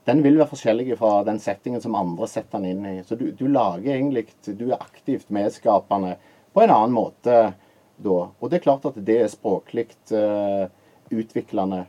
den 0.09 0.23
vil 0.25 0.39
være 0.41 0.51
forskjellig 0.51 0.97
fra 0.99 1.23
den 1.27 1.39
settingen 1.41 1.83
som 1.85 1.97
andre 1.99 2.29
setter 2.31 2.61
den 2.63 2.71
inn 2.73 2.87
i. 2.87 3.03
Så 3.05 3.19
du, 3.21 3.31
du 3.33 3.47
lager 3.49 3.95
egentlig 3.95 4.27
Du 4.47 4.71
er 4.71 4.81
aktivt 4.81 5.31
medskapende 5.31 6.17
på 6.55 6.63
en 6.63 6.71
annen 6.73 6.95
måte 6.97 7.55
da. 7.97 8.19
Og 8.41 8.51
det 8.51 8.59
er 8.59 8.65
klart 8.65 8.87
at 8.89 8.99
det 9.07 9.21
er 9.23 9.31
språklig 9.33 9.91
eh, 10.15 10.67
utviklende. 11.15 11.85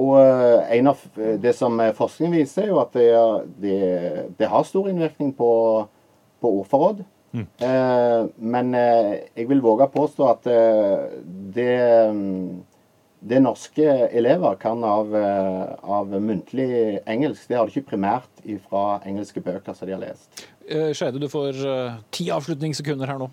Og 0.00 0.16
eh, 0.20 0.76
en 0.78 0.92
av 0.92 1.00
eh, 1.18 1.36
Det 1.42 1.54
som 1.56 1.76
forskningen 1.76 1.98
forskning 1.98 2.36
viser, 2.38 2.66
er 2.66 2.72
jo 2.72 2.82
at 2.82 2.92
det, 2.96 3.08
det, 3.62 3.80
det 4.38 4.50
har 4.50 4.68
stor 4.68 4.88
innvirkning 4.90 5.34
på, 5.36 5.50
på 6.40 6.52
ordforråd. 6.60 7.02
Mm. 7.32 7.46
Eh, 7.62 8.22
men 8.36 8.74
eh, 8.74 9.10
jeg 9.38 9.50
vil 9.50 9.62
våge 9.62 9.86
å 9.86 9.92
påstå 9.92 10.30
at 10.32 10.48
eh, 10.50 11.04
det, 11.54 11.74
det, 13.20 13.42
norske 13.44 13.86
elever 14.08 14.58
kan 14.62 14.82
av, 14.86 15.14
av, 15.14 16.16
muntlig 16.18 16.98
engelsk, 17.04 17.46
det 17.46 17.60
har 17.60 17.68
de 17.68 17.76
ikke 17.76 17.92
primært 17.92 18.42
fra 18.66 18.98
engelske 19.06 19.42
bøker 19.44 19.76
som 19.76 19.86
de 19.86 19.94
har 19.94 20.02
lest. 20.02 20.48
Eh, 20.66 20.90
Skeide, 20.94 21.22
du 21.22 21.30
får 21.30 21.62
eh, 21.66 22.02
ti 22.14 22.30
avslutningssekunder 22.34 23.10
her 23.10 23.22
nå. 23.22 23.30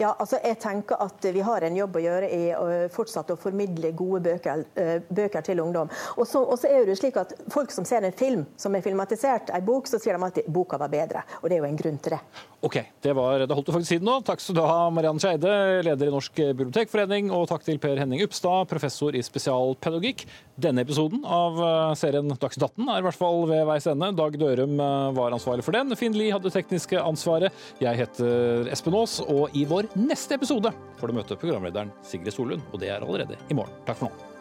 Ja, 0.00 0.12
altså 0.18 0.40
jeg 0.42 0.58
tenker 0.62 1.00
at 1.02 1.24
Vi 1.32 1.40
har 1.44 1.64
en 1.64 1.76
jobb 1.76 1.96
å 1.96 2.02
gjøre 2.02 2.28
i 2.32 2.42
å 2.56 2.66
fortsatt 2.92 3.30
å 3.32 3.38
formidle 3.40 3.92
gode 3.96 4.22
bøker, 4.26 4.64
eh, 4.78 4.94
bøker 5.08 5.44
til 5.44 5.60
ungdom. 5.62 5.90
Og 6.16 6.26
så, 6.28 6.44
er 6.68 6.86
det 6.86 6.98
slik 6.98 7.16
at 7.20 7.34
Folk 7.52 7.72
som 7.74 7.84
ser 7.88 8.04
en 8.04 8.12
film 8.16 8.44
som 8.56 8.74
er 8.74 8.84
filmatisert, 8.84 9.50
en 9.54 9.64
bok, 9.64 9.88
så 9.88 10.00
sier 10.00 10.18
de 10.18 10.28
at 10.28 10.40
boka 10.48 10.78
var 10.78 10.90
bedre. 10.92 11.22
Og 11.42 11.48
Det 11.48 11.56
er 11.56 11.62
jo 11.62 11.68
en 11.70 11.76
grunn 11.76 11.98
til 11.98 12.16
det. 12.16 12.20
Ok, 12.62 12.78
det, 13.02 13.12
var, 13.18 13.42
det 13.42 13.54
holdt 13.54 13.66
du 13.66 13.72
faktisk 13.74 13.96
siden 13.96 14.06
nå. 14.06 14.20
Takk 14.26 14.40
skal 14.40 14.56
du 14.56 14.62
ha, 14.62 14.86
Mariann 14.94 15.18
Skeide, 15.22 15.82
leder 15.82 16.08
i 16.08 16.12
Norsk 16.14 16.36
bibliotekforening, 16.54 17.32
og 17.34 17.48
takk 17.50 17.64
til 17.66 17.80
Per 17.82 17.98
Henning 17.98 18.22
Upstad, 18.22 18.68
professor 18.70 19.16
i 19.18 19.22
spesialpedagogikk. 19.24 20.24
Denne 20.62 20.84
episoden 20.84 21.24
av 21.26 21.58
eh, 21.58 21.94
serien 21.98 22.28
Dagsnytt 22.30 22.68
18 22.68 22.90
er 22.92 23.00
i 23.00 23.06
hvert 23.06 23.18
fall 23.18 23.46
ved 23.50 23.64
veis 23.66 23.86
ende. 23.90 24.12
Dag 24.14 24.36
Dørum 24.38 24.78
eh, 24.78 25.08
var 25.16 25.34
ansvarlig 25.34 25.64
for 25.66 25.74
den. 25.74 25.96
Finn 25.98 26.14
Lie 26.16 26.32
hadde 26.34 26.52
tekniske 26.54 27.00
ansvaret. 27.02 27.54
Jeg 27.82 27.98
heter 27.98 28.70
Espen 28.72 28.96
Aas, 28.98 29.18
og 29.24 29.56
vår 29.68 29.90
neste 29.98 30.38
episode 30.38 30.72
får 31.00 31.10
du 31.10 31.18
møte 31.18 31.38
programlederen 31.38 31.92
Sigrid 32.06 32.34
Solund, 32.34 32.64
og 32.72 32.82
det 32.82 32.92
er 32.92 33.02
allerede 33.04 33.38
i 33.50 33.56
morgen. 33.58 33.74
Takk 33.88 34.00
for 34.00 34.10
nå. 34.10 34.31